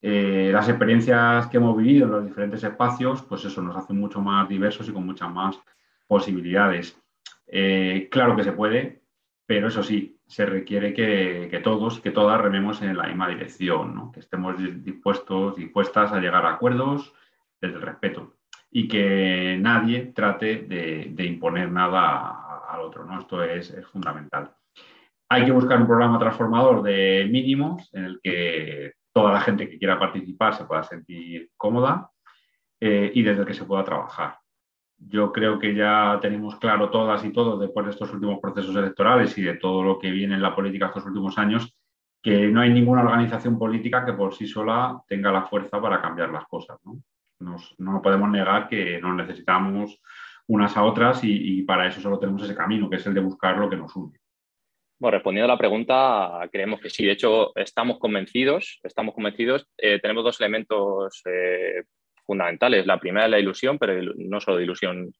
Eh, 0.00 0.48
las 0.50 0.70
experiencias 0.70 1.46
que 1.48 1.58
hemos 1.58 1.76
vivido 1.76 2.06
en 2.06 2.12
los 2.12 2.24
diferentes 2.24 2.64
espacios, 2.64 3.20
pues 3.20 3.44
eso 3.44 3.60
nos 3.60 3.76
hace 3.76 3.92
mucho 3.92 4.22
más 4.22 4.48
diversos 4.48 4.88
y 4.88 4.92
con 4.92 5.04
muchas 5.04 5.30
más 5.30 5.60
posibilidades. 6.06 6.98
Eh, 7.46 8.08
claro 8.10 8.34
que 8.34 8.44
se 8.44 8.52
puede, 8.52 9.02
pero 9.44 9.68
eso 9.68 9.82
sí, 9.82 10.18
se 10.26 10.46
requiere 10.46 10.94
que, 10.94 11.60
todos 11.62 11.98
y 11.98 12.00
que 12.00 12.12
todas 12.12 12.40
rememos 12.40 12.80
en 12.80 12.96
la 12.96 13.08
misma 13.08 13.28
dirección, 13.28 14.10
que 14.10 14.20
estemos 14.20 14.54
dispuestos, 14.82 15.56
dispuestas 15.56 16.12
a 16.12 16.18
llegar 16.18 16.46
a 16.46 16.54
acuerdos 16.54 17.12
desde 17.60 17.76
el 17.76 17.82
respeto 17.82 18.36
y 18.70 18.88
que 18.88 19.58
nadie 19.60 20.12
trate 20.14 20.62
de, 20.62 21.24
imponer 21.26 21.70
nada 21.70 22.49
al 22.74 22.80
otro. 22.80 23.04
¿no? 23.04 23.18
Esto 23.18 23.42
es, 23.42 23.70
es 23.70 23.86
fundamental. 23.86 24.54
Hay 25.28 25.44
que 25.44 25.52
buscar 25.52 25.80
un 25.80 25.86
programa 25.86 26.18
transformador 26.18 26.82
de 26.82 27.28
mínimos 27.30 27.88
en 27.92 28.04
el 28.04 28.20
que 28.22 28.92
toda 29.12 29.32
la 29.32 29.40
gente 29.40 29.68
que 29.68 29.78
quiera 29.78 29.98
participar 29.98 30.54
se 30.54 30.64
pueda 30.64 30.82
sentir 30.82 31.50
cómoda 31.56 32.10
eh, 32.80 33.12
y 33.14 33.22
desde 33.22 33.42
el 33.42 33.46
que 33.46 33.54
se 33.54 33.64
pueda 33.64 33.84
trabajar. 33.84 34.38
yo 34.98 35.32
creo 35.32 35.58
que 35.58 35.74
ya 35.74 36.18
tenemos 36.20 36.56
claro 36.56 36.90
todas 36.90 37.24
y 37.24 37.32
todos, 37.32 37.58
después 37.58 37.86
de 37.86 37.92
estos 37.92 38.12
últimos 38.12 38.38
procesos 38.38 38.74
electorales 38.76 39.36
y 39.38 39.42
de 39.42 39.54
todo 39.54 39.82
lo 39.82 39.98
que 39.98 40.10
viene 40.10 40.34
en 40.34 40.42
la 40.42 40.54
política 40.54 40.86
estos 40.86 41.06
últimos 41.06 41.38
años, 41.38 41.74
que 42.22 42.48
no 42.48 42.60
hay 42.60 42.70
ninguna 42.70 43.02
organización 43.02 43.58
política 43.58 44.04
que 44.04 44.12
por 44.12 44.34
sí 44.34 44.46
sola 44.46 45.00
tenga 45.08 45.32
la 45.32 45.46
fuerza 45.46 45.80
para 45.80 46.02
cambiar 46.02 46.30
las 46.30 46.44
cosas. 46.46 46.78
No, 46.84 47.56
no 47.78 48.02
podemos 48.02 48.28
negar 48.28 48.68
que 48.68 49.00
nos 49.00 49.14
necesitamos 49.16 50.02
unas 50.50 50.76
a 50.76 50.82
otras 50.82 51.20
y, 51.22 51.62
para 51.62 51.86
eso 51.86 52.00
solo 52.00 52.18
tenemos 52.18 52.42
ese 52.42 52.56
camino, 52.56 52.90
que 52.90 52.96
es 52.96 53.06
el 53.06 53.14
de 53.14 53.20
buscar 53.20 53.56
lo 53.56 53.70
que 53.70 53.76
nos 53.76 53.94
une. 53.94 54.18
Bueno, 54.98 55.16
respondiendo 55.16 55.44
a 55.44 55.54
la 55.54 55.58
pregunta, 55.58 56.48
creemos 56.50 56.80
que 56.80 56.90
sí. 56.90 57.06
De 57.06 57.12
hecho, 57.12 57.56
estamos 57.56 58.00
convencidos, 58.00 58.80
estamos 58.82 59.14
convencidos. 59.14 59.68
Eh, 59.78 60.00
tenemos 60.00 60.24
dos 60.24 60.40
elementos 60.40 61.22
eh, 61.24 61.84
fundamentales. 62.26 62.84
La 62.84 62.98
primera 62.98 63.26
es 63.26 63.30
la 63.30 63.38
ilusión, 63.38 63.78
pero 63.78 63.94
no 64.16 64.40
solo 64.40 64.56
de 64.56 64.64
ilusión 64.64 65.12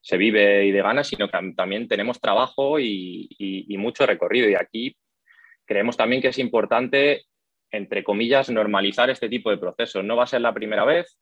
se 0.00 0.16
vive 0.16 0.66
y 0.66 0.72
de 0.72 0.82
ganas, 0.82 1.06
sino 1.06 1.28
que 1.28 1.38
también 1.56 1.86
tenemos 1.86 2.20
trabajo 2.20 2.80
y, 2.80 3.28
y, 3.38 3.78
mucho 3.78 4.04
recorrido. 4.04 4.50
Y 4.50 4.56
aquí 4.56 4.96
creemos 5.64 5.96
también 5.96 6.20
que 6.20 6.28
es 6.28 6.38
importante, 6.38 7.22
entre 7.70 8.02
comillas, 8.02 8.50
normalizar 8.50 9.10
este 9.10 9.28
tipo 9.28 9.48
de 9.48 9.58
procesos. 9.58 10.04
No 10.04 10.16
va 10.16 10.24
a 10.24 10.26
ser 10.26 10.40
la 10.40 10.52
primera 10.52 10.84
vez, 10.84 11.20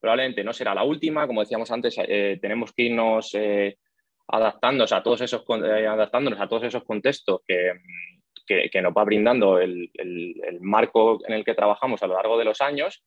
probablemente 0.00 0.42
no 0.42 0.52
será 0.52 0.74
la 0.74 0.84
última. 0.84 1.26
Como 1.26 1.40
decíamos 1.40 1.70
antes, 1.70 1.96
eh, 1.98 2.38
tenemos 2.40 2.72
que 2.72 2.84
irnos 2.84 3.34
eh, 3.34 3.76
adaptándonos, 4.28 4.92
a 4.92 5.02
todos 5.02 5.20
esos, 5.20 5.44
eh, 5.64 5.86
adaptándonos 5.86 6.40
a 6.40 6.48
todos 6.48 6.64
esos 6.64 6.84
contextos 6.84 7.40
que, 7.46 7.72
que, 8.70 8.82
nos 8.82 8.92
va 8.92 9.04
brindando 9.04 9.60
el, 9.60 9.90
el, 9.94 10.60
marco 10.60 11.20
en 11.26 11.34
el 11.34 11.44
que 11.44 11.54
trabajamos 11.54 12.02
a 12.02 12.06
lo 12.06 12.14
largo 12.14 12.38
de 12.38 12.44
los 12.44 12.60
años, 12.60 13.04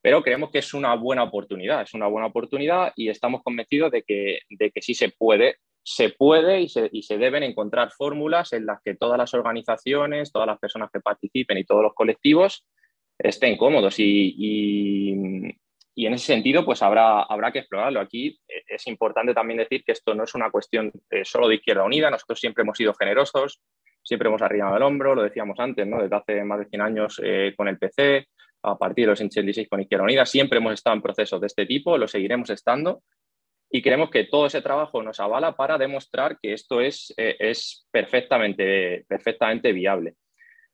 pero 0.00 0.22
creemos 0.22 0.50
que 0.50 0.58
es 0.58 0.74
una 0.74 0.94
buena 0.96 1.22
oportunidad, 1.22 1.82
es 1.82 1.94
una 1.94 2.08
buena 2.08 2.26
oportunidad 2.26 2.92
y 2.96 3.08
estamos 3.08 3.42
convencidos 3.42 3.92
de 3.92 4.02
que, 4.02 4.40
de 4.48 4.70
que 4.72 4.82
sí 4.82 4.94
se 4.94 5.10
puede 5.10 5.56
se 5.84 6.10
puede 6.10 6.60
y 6.60 6.68
se, 6.68 6.88
y 6.92 7.02
se, 7.02 7.18
deben 7.18 7.42
encontrar 7.42 7.90
fórmulas 7.90 8.52
en 8.52 8.66
las 8.66 8.80
que 8.84 8.94
todas 8.94 9.18
las 9.18 9.34
organizaciones, 9.34 10.30
todas 10.30 10.46
las 10.46 10.58
personas 10.58 10.90
que 10.92 11.00
participen 11.00 11.58
y 11.58 11.64
todos 11.64 11.82
los 11.82 11.94
colectivos 11.94 12.64
estén 13.18 13.56
cómodos. 13.56 13.98
Y, 13.98 14.34
y, 14.36 15.56
en 15.96 16.14
ese 16.14 16.26
sentido, 16.26 16.64
pues 16.64 16.82
habrá, 16.82 17.22
habrá 17.22 17.52
que 17.52 17.60
explorarlo. 17.60 18.00
Aquí 18.00 18.38
eh, 18.48 18.62
es 18.66 18.86
importante 18.86 19.34
también 19.34 19.58
decir 19.58 19.84
que 19.84 19.92
esto 19.92 20.14
no 20.14 20.24
es 20.24 20.34
una 20.34 20.50
cuestión 20.50 20.90
eh, 21.10 21.24
solo 21.24 21.48
de 21.48 21.56
Izquierda 21.56 21.84
Unida. 21.84 22.10
Nosotros 22.10 22.40
siempre 22.40 22.62
hemos 22.62 22.78
sido 22.78 22.94
generosos, 22.94 23.60
siempre 24.02 24.28
hemos 24.28 24.42
arribado 24.42 24.76
el 24.76 24.82
hombro, 24.82 25.14
lo 25.14 25.22
decíamos 25.22 25.58
antes, 25.58 25.86
¿no? 25.86 26.02
desde 26.02 26.16
hace 26.16 26.44
más 26.44 26.60
de 26.60 26.66
100 26.66 26.80
años 26.80 27.20
eh, 27.22 27.52
con 27.56 27.68
el 27.68 27.78
PC, 27.78 28.26
a 28.62 28.78
partir 28.78 29.04
de 29.04 29.10
los 29.10 29.20
86 29.20 29.68
con 29.68 29.80
Izquierda 29.80 30.04
Unida. 30.04 30.24
Siempre 30.24 30.58
hemos 30.58 30.74
estado 30.74 30.96
en 30.96 31.02
procesos 31.02 31.40
de 31.40 31.46
este 31.46 31.66
tipo, 31.66 31.98
lo 31.98 32.08
seguiremos 32.08 32.48
estando 32.50 33.02
y 33.70 33.82
creemos 33.82 34.10
que 34.10 34.24
todo 34.24 34.46
ese 34.46 34.62
trabajo 34.62 35.02
nos 35.02 35.20
avala 35.20 35.56
para 35.56 35.78
demostrar 35.78 36.38
que 36.40 36.52
esto 36.52 36.80
es, 36.80 37.12
es 37.16 37.86
perfectamente, 37.90 39.04
perfectamente 39.08 39.72
viable. 39.72 40.14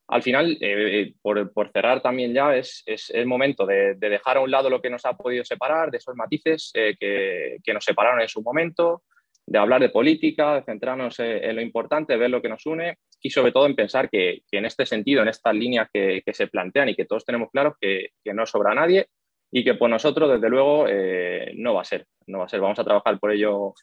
Al 0.09 0.23
final, 0.23 0.57
eh, 0.61 1.13
por, 1.21 1.53
por, 1.53 1.71
cerrar 1.71 2.01
también 2.01 2.33
ya, 2.33 2.57
es, 2.57 2.83
el 3.13 3.27
momento 3.27 3.67
de, 3.67 3.95
de, 3.95 4.09
dejar 4.09 4.39
a 4.39 4.41
un 4.41 4.51
lado 4.51 4.71
lo 4.71 4.81
que 4.81 4.89
nos 4.89 5.05
ha 5.05 5.15
podido 5.15 5.45
separar, 5.45 5.91
de 5.91 5.99
esos 5.99 6.17
matices 6.17 6.71
eh, 6.73 6.97
que, 6.99 7.75
nos 7.75 7.85
separaron 7.85 8.23
en 8.23 8.29
su 8.29 8.43
momento, 8.43 9.03
de 9.45 9.59
hablar 9.59 9.83
de 9.83 9.91
política, 9.91 10.55
de 10.55 10.63
centrarnos 10.63 11.21
en, 11.21 11.55
lo 11.55 11.61
importante, 11.61 12.17
ver 12.17 12.31
lo 12.31 12.41
que 12.41 12.49
nos 12.49 12.65
une 12.65 12.97
y 13.21 13.29
sobre 13.29 13.53
todo 13.53 13.67
en 13.67 13.77
pensar 13.77 14.09
que, 14.09 14.43
en 14.51 14.65
este 14.65 14.87
sentido, 14.87 15.21
en 15.21 15.29
estas 15.29 15.55
líneas 15.55 15.89
que, 15.93 16.23
se 16.33 16.47
plantean 16.47 16.89
y 16.89 16.95
que 16.95 17.05
todos 17.05 17.27
tenemos 17.27 17.51
claro 17.51 17.77
que, 17.79 18.11
no 18.33 18.47
sobra 18.47 18.75
nadie, 18.75 19.09
y 19.51 19.63
que 19.63 19.75
por 19.75 19.91
nosotros, 19.91 20.31
desde 20.31 20.49
luego, 20.49 20.87
eh, 20.89 21.53
no 21.57 21.75
va 21.75 21.83
a 21.83 21.85
ser. 21.85 22.07
No 22.27 22.39
va 22.39 22.45
a 22.45 22.49
ser. 22.49 22.61
Vamos 22.61 22.79
a 22.79 22.85
trabajar 22.85 23.19
por 23.19 23.33
ello 23.33 23.75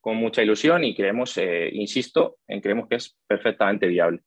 con 0.00 0.16
mucha 0.16 0.42
ilusión 0.42 0.84
y 0.84 0.94
creemos, 0.94 1.36
eh, 1.38 1.70
insisto, 1.72 2.36
en 2.46 2.60
creemos 2.60 2.88
que 2.88 2.96
es 2.96 3.16
perfectamente 3.26 3.86
viable. 3.86 4.20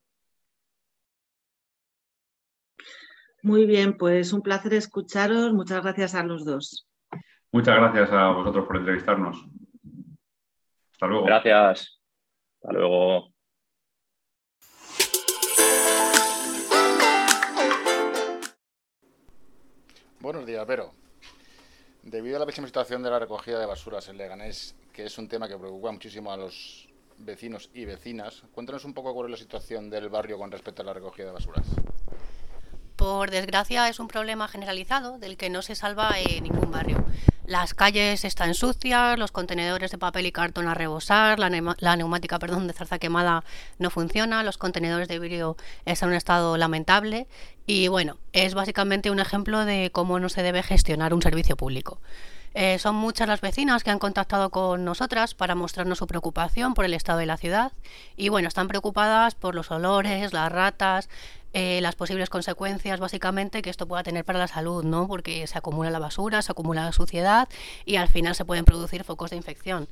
Muy 3.45 3.67
bien, 3.67 3.95
pues 3.95 4.33
un 4.33 4.41
placer 4.41 4.73
escucharos. 4.73 5.53
Muchas 5.53 5.83
gracias 5.83 6.15
a 6.15 6.23
los 6.23 6.43
dos. 6.45 6.87
Muchas 7.51 7.75
gracias 7.75 8.11
a 8.11 8.29
vosotros 8.29 8.65
por 8.65 8.77
entrevistarnos. 8.77 9.37
Hasta 10.93 11.05
luego. 11.05 11.25
Gracias. 11.27 12.01
Hasta 12.55 12.73
luego. 12.73 13.29
Buenos 20.19 20.47
días, 20.47 20.65
Vero. 20.65 20.93
Debido 22.01 22.37
a 22.37 22.39
la 22.39 22.47
pésima 22.47 22.65
situación 22.65 23.03
de 23.03 23.11
la 23.11 23.19
recogida 23.19 23.59
de 23.59 23.67
basuras 23.67 24.09
en 24.09 24.17
Leganés, 24.17 24.75
que 24.91 25.05
es 25.05 25.15
un 25.19 25.29
tema 25.29 25.47
que 25.47 25.55
preocupa 25.55 25.91
muchísimo 25.91 26.31
a 26.31 26.37
los 26.37 26.89
vecinos 27.19 27.69
y 27.75 27.85
vecinas, 27.85 28.41
cuéntanos 28.53 28.85
un 28.85 28.95
poco 28.95 29.13
cuál 29.13 29.27
es 29.27 29.31
la 29.33 29.37
situación 29.37 29.91
del 29.91 30.09
barrio 30.09 30.39
con 30.39 30.49
respecto 30.49 30.81
a 30.81 30.85
la 30.85 30.93
recogida 30.93 31.27
de 31.27 31.33
basuras. 31.33 31.67
Por 33.05 33.29
desgracia 33.29 33.87
es 33.87 33.99
un 33.99 34.07
problema 34.07 34.47
generalizado 34.47 35.19
del 35.19 35.37
que 35.37 35.51
no 35.51 35.61
se 35.61 35.75
salva 35.75 36.15
en 36.19 36.43
ningún 36.43 36.71
barrio. 36.71 37.05
Las 37.45 37.75
calles 37.75 38.25
están 38.25 38.55
sucias, 38.55 39.19
los 39.19 39.31
contenedores 39.31 39.91
de 39.91 39.99
papel 39.99 40.25
y 40.25 40.31
cartón 40.31 40.67
a 40.67 40.73
rebosar, 40.73 41.37
la, 41.37 41.95
neumática 41.95 42.39
perdón, 42.39 42.65
de 42.65 42.73
zarza 42.73 42.97
quemada 42.97 43.43
no 43.77 43.91
funciona, 43.91 44.41
los 44.41 44.57
contenedores 44.57 45.07
de 45.07 45.19
vidrio 45.19 45.55
están 45.85 46.09
en 46.09 46.13
un 46.13 46.17
estado 46.17 46.57
lamentable 46.57 47.27
y 47.67 47.89
bueno, 47.89 48.17
es 48.33 48.55
básicamente 48.55 49.11
un 49.11 49.19
ejemplo 49.19 49.65
de 49.65 49.91
cómo 49.91 50.19
no 50.19 50.27
se 50.27 50.41
debe 50.41 50.63
gestionar 50.63 51.13
un 51.13 51.21
servicio 51.21 51.55
público. 51.55 52.01
Eh, 52.57 52.79
son 52.79 52.95
muchas 52.95 53.27
las 53.27 53.41
vecinas 53.41 53.83
que 53.83 53.91
han 53.91 53.99
contactado 53.99 54.49
con 54.49 54.85
nosotras 54.85 55.33
para 55.33 55.55
mostrarnos 55.55 55.97
su 55.97 56.07
preocupación 56.07 56.73
por 56.73 56.85
el 56.85 56.93
estado 56.93 57.19
de 57.19 57.25
la 57.25 57.35
ciudad 57.35 57.73
y 58.15 58.29
bueno, 58.29 58.47
están 58.47 58.69
preocupadas 58.69 59.35
por 59.35 59.55
los 59.55 59.71
olores, 59.71 60.31
las 60.31 60.49
ratas, 60.49 61.09
eh, 61.51 61.81
las 61.81 61.95
posibles 61.95 62.29
consecuencias 62.29 63.01
básicamente 63.01 63.61
que 63.61 63.69
esto 63.69 63.89
pueda 63.89 64.03
tener 64.03 64.23
para 64.23 64.39
la 64.39 64.47
salud, 64.47 64.85
¿no? 64.85 65.05
Porque 65.05 65.45
se 65.47 65.57
acumula 65.57 65.89
la 65.89 65.99
basura, 65.99 66.41
se 66.41 66.53
acumula 66.53 66.85
la 66.85 66.93
suciedad 66.93 67.49
y 67.83 67.97
al 67.97 68.07
final 68.07 68.35
se 68.35 68.45
pueden 68.45 68.63
producir 68.63 69.03
focos 69.03 69.31
de 69.31 69.35
infección. 69.35 69.89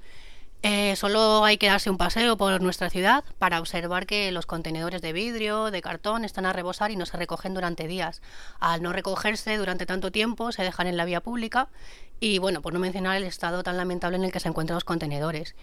Eh, 0.65 0.95
solo 0.95 1.43
hay 1.43 1.57
que 1.57 1.67
darse 1.67 1.89
un 1.89 1.97
paseo 1.97 2.37
por 2.37 2.61
nuestra 2.61 2.89
ciudad 2.89 3.25
para 3.37 3.59
observar 3.59 4.05
que 4.05 4.31
los 4.31 4.45
contenedores 4.45 5.01
de 5.01 5.11
vidrio, 5.11 5.71
de 5.71 5.81
cartón, 5.81 6.23
están 6.23 6.45
a 6.45 6.53
rebosar 6.53 6.89
y 6.89 6.95
no 6.95 7.05
se 7.05 7.17
recogen 7.17 7.53
durante 7.53 7.85
días. 7.85 8.21
Al 8.61 8.81
no 8.81 8.93
recogerse 8.93 9.57
durante 9.57 9.85
tanto 9.85 10.09
tiempo, 10.09 10.53
se 10.53 10.63
dejan 10.63 10.87
en 10.87 10.95
la 10.95 11.03
vía 11.03 11.19
pública 11.19 11.67
y, 12.23 12.37
bueno, 12.37 12.61
por 12.61 12.71
no 12.71 12.79
mencionar 12.79 13.17
el 13.17 13.25
estado 13.25 13.63
tan 13.63 13.75
lamentable 13.75 14.15
en 14.15 14.23
el 14.23 14.31
que 14.31 14.39
se 14.39 14.47
encuentran 14.47 14.75
los 14.75 14.85
contenedores. 14.85 15.55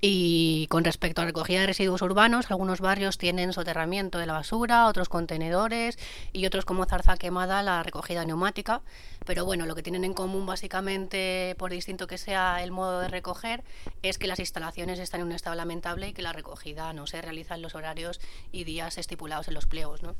Y 0.00 0.66
con 0.66 0.82
respecto 0.82 1.22
a 1.22 1.24
recogida 1.24 1.60
de 1.60 1.68
residuos 1.68 2.02
urbanos, 2.02 2.50
algunos 2.50 2.80
barrios 2.80 3.18
tienen 3.18 3.52
soterramiento 3.52 4.18
de 4.18 4.26
la 4.26 4.32
basura, 4.32 4.88
otros 4.88 5.08
contenedores 5.08 5.96
y 6.32 6.44
otros 6.46 6.64
como 6.64 6.86
zarza 6.86 7.16
quemada 7.16 7.62
la 7.62 7.84
recogida 7.84 8.24
neumática. 8.24 8.82
Pero 9.26 9.44
bueno, 9.44 9.64
lo 9.64 9.76
que 9.76 9.84
tienen 9.84 10.02
en 10.02 10.12
común 10.12 10.44
básicamente, 10.44 11.54
por 11.56 11.70
distinto 11.70 12.08
que 12.08 12.18
sea 12.18 12.64
el 12.64 12.72
modo 12.72 12.98
de 12.98 13.06
recoger, 13.06 13.62
es 14.02 14.18
que 14.18 14.26
las 14.26 14.40
instalaciones 14.40 14.98
están 14.98 15.20
en 15.20 15.28
un 15.28 15.32
estado 15.34 15.54
lamentable 15.54 16.08
y 16.08 16.14
que 16.14 16.22
la 16.22 16.32
recogida 16.32 16.92
no 16.94 17.06
se 17.06 17.22
realiza 17.22 17.54
en 17.54 17.62
los 17.62 17.76
horarios 17.76 18.20
y 18.50 18.64
días 18.64 18.98
estipulados 18.98 19.46
en 19.46 19.54
los 19.54 19.66
pliegos. 19.66 20.02
¿no? 20.02 20.16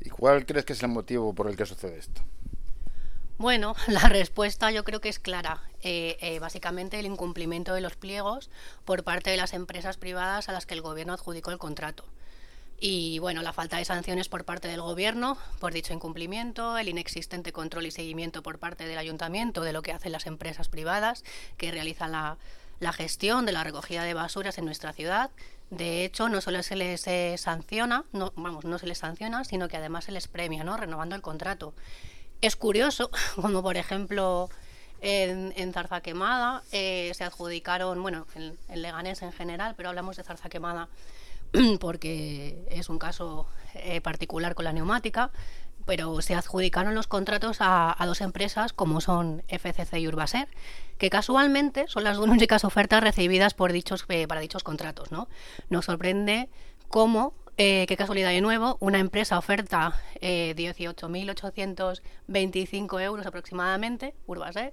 ¿Y 0.00 0.08
cuál 0.08 0.46
crees 0.46 0.64
que 0.64 0.72
es 0.72 0.82
el 0.82 0.88
motivo 0.88 1.34
por 1.34 1.50
el 1.50 1.56
que 1.56 1.66
sucede 1.66 1.98
esto? 1.98 2.22
Bueno, 3.38 3.76
la 3.86 4.08
respuesta 4.08 4.70
yo 4.70 4.84
creo 4.84 5.00
que 5.00 5.08
es 5.08 5.18
clara. 5.18 5.62
Eh, 5.82 6.16
eh, 6.20 6.38
básicamente 6.38 6.98
el 6.98 7.06
incumplimiento 7.06 7.74
de 7.74 7.80
los 7.80 7.96
pliegos 7.96 8.50
por 8.84 9.04
parte 9.04 9.30
de 9.30 9.36
las 9.36 9.52
empresas 9.52 9.98
privadas 9.98 10.48
a 10.48 10.52
las 10.52 10.66
que 10.66 10.74
el 10.74 10.80
gobierno 10.80 11.12
adjudicó 11.12 11.50
el 11.50 11.58
contrato. 11.58 12.04
Y 12.78 13.18
bueno, 13.20 13.42
la 13.42 13.52
falta 13.52 13.78
de 13.78 13.84
sanciones 13.84 14.28
por 14.28 14.44
parte 14.44 14.68
del 14.68 14.82
gobierno 14.82 15.38
por 15.60 15.72
dicho 15.72 15.94
incumplimiento, 15.94 16.76
el 16.76 16.88
inexistente 16.88 17.52
control 17.52 17.86
y 17.86 17.90
seguimiento 17.90 18.42
por 18.42 18.58
parte 18.58 18.86
del 18.86 18.98
ayuntamiento 18.98 19.62
de 19.62 19.72
lo 19.72 19.80
que 19.80 19.92
hacen 19.92 20.12
las 20.12 20.26
empresas 20.26 20.68
privadas 20.68 21.24
que 21.56 21.70
realizan 21.70 22.12
la, 22.12 22.36
gestión 22.92 23.46
de 23.46 23.52
la 23.52 23.64
recogida 23.64 24.04
de 24.04 24.12
basuras 24.12 24.58
en 24.58 24.66
nuestra 24.66 24.92
ciudad. 24.92 25.30
De 25.70 26.04
hecho, 26.04 26.28
no 26.28 26.40
solo 26.42 26.62
se 26.62 26.76
les 26.76 27.06
eh, 27.06 27.36
sanciona, 27.38 28.04
no, 28.12 28.32
vamos, 28.36 28.64
no 28.66 28.78
se 28.78 28.86
les 28.86 28.98
sanciona, 28.98 29.44
sino 29.44 29.68
que 29.68 29.78
además 29.78 30.04
se 30.04 30.12
les 30.12 30.28
premia, 30.28 30.62
¿no? 30.62 30.76
Renovando 30.76 31.16
el 31.16 31.22
contrato. 31.22 31.74
Es 32.40 32.56
curioso, 32.56 33.10
como 33.40 33.62
por 33.62 33.76
ejemplo 33.76 34.48
en, 35.00 35.52
en 35.56 35.72
Zarza 35.72 36.00
Quemada 36.00 36.62
eh, 36.72 37.12
se 37.14 37.24
adjudicaron, 37.24 38.02
bueno, 38.02 38.26
en, 38.34 38.56
Leganés 38.80 39.22
en 39.22 39.32
general, 39.32 39.74
pero 39.76 39.88
hablamos 39.88 40.16
de 40.16 40.22
Zarza 40.22 40.48
Quemada 40.48 40.88
porque 41.80 42.66
es 42.70 42.88
un 42.88 42.98
caso 42.98 43.46
eh, 43.74 44.00
particular 44.00 44.54
con 44.54 44.64
la 44.64 44.72
neumática, 44.72 45.30
pero 45.84 46.20
se 46.20 46.34
adjudicaron 46.34 46.94
los 46.94 47.06
contratos 47.06 47.58
a, 47.60 47.96
dos 48.04 48.20
empresas 48.20 48.72
como 48.72 49.00
son 49.00 49.44
FCC 49.48 49.98
y 49.98 50.08
Urbaser, 50.08 50.48
que 50.98 51.10
casualmente 51.10 51.86
son 51.86 52.02
las 52.04 52.18
únicas 52.18 52.64
ofertas 52.64 53.02
recibidas 53.02 53.54
por 53.54 53.72
dichos, 53.72 54.04
eh, 54.08 54.26
para 54.26 54.40
dichos 54.40 54.64
contratos. 54.64 55.12
¿no? 55.12 55.28
Nos 55.70 55.84
sorprende 55.84 56.48
cómo 56.88 57.34
eh, 57.56 57.86
qué 57.88 57.96
casualidad 57.96 58.30
de 58.30 58.40
nuevo, 58.40 58.76
una 58.80 58.98
empresa 58.98 59.38
oferta 59.38 59.94
eh, 60.20 60.54
18.825 60.56 63.02
euros 63.02 63.26
aproximadamente, 63.26 64.14
Urbaser, 64.26 64.72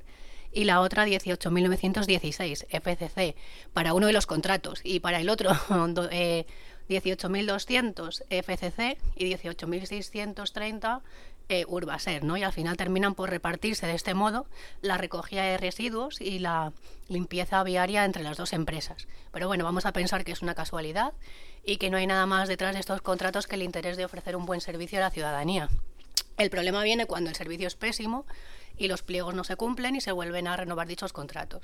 y 0.51 0.63
la 0.65 0.81
otra 0.81 1.05
18.916 1.05 2.65
FCC 2.69 3.35
para 3.73 3.93
uno 3.93 4.07
de 4.07 4.13
los 4.13 4.25
contratos. 4.25 4.81
Y 4.83 4.99
para 4.99 5.19
el 5.19 5.29
otro 5.29 5.51
eh, 6.11 6.47
18.200 6.89 8.23
FCC 8.29 8.97
y 9.15 9.33
18.630 9.33 11.01
eh, 11.49 11.65
Urbaser, 11.67 12.23
¿no? 12.23 12.37
Y 12.37 12.43
al 12.43 12.53
final 12.53 12.77
terminan 12.77 13.15
por 13.15 13.29
repartirse 13.29 13.85
de 13.85 13.95
este 13.95 14.13
modo 14.13 14.45
la 14.81 14.97
recogida 14.97 15.43
de 15.43 15.57
residuos 15.57 16.21
y 16.21 16.39
la 16.39 16.73
limpieza 17.07 17.63
viaria 17.63 18.05
entre 18.05 18.23
las 18.23 18.37
dos 18.37 18.53
empresas. 18.53 19.07
Pero 19.31 19.47
bueno, 19.47 19.63
vamos 19.63 19.85
a 19.85 19.93
pensar 19.93 20.23
que 20.23 20.31
es 20.31 20.41
una 20.41 20.55
casualidad 20.55 21.13
y 21.65 21.77
que 21.77 21.89
no 21.89 21.97
hay 21.97 22.07
nada 22.07 22.25
más 22.25 22.47
detrás 22.47 22.73
de 22.73 22.79
estos 22.79 23.01
contratos 23.01 23.47
que 23.47 23.55
el 23.55 23.63
interés 23.63 23.97
de 23.97 24.05
ofrecer 24.05 24.35
un 24.35 24.45
buen 24.45 24.61
servicio 24.61 24.99
a 24.99 25.01
la 25.01 25.11
ciudadanía. 25.11 25.69
El 26.37 26.49
problema 26.49 26.83
viene 26.83 27.05
cuando 27.05 27.29
el 27.29 27.35
servicio 27.35 27.67
es 27.67 27.75
pésimo 27.75 28.25
y 28.77 28.87
los 28.87 29.03
pliegos 29.03 29.35
no 29.35 29.43
se 29.43 29.55
cumplen 29.55 29.95
y 29.95 30.01
se 30.01 30.11
vuelven 30.11 30.47
a 30.47 30.57
renovar 30.57 30.87
dichos 30.87 31.13
contratos. 31.13 31.63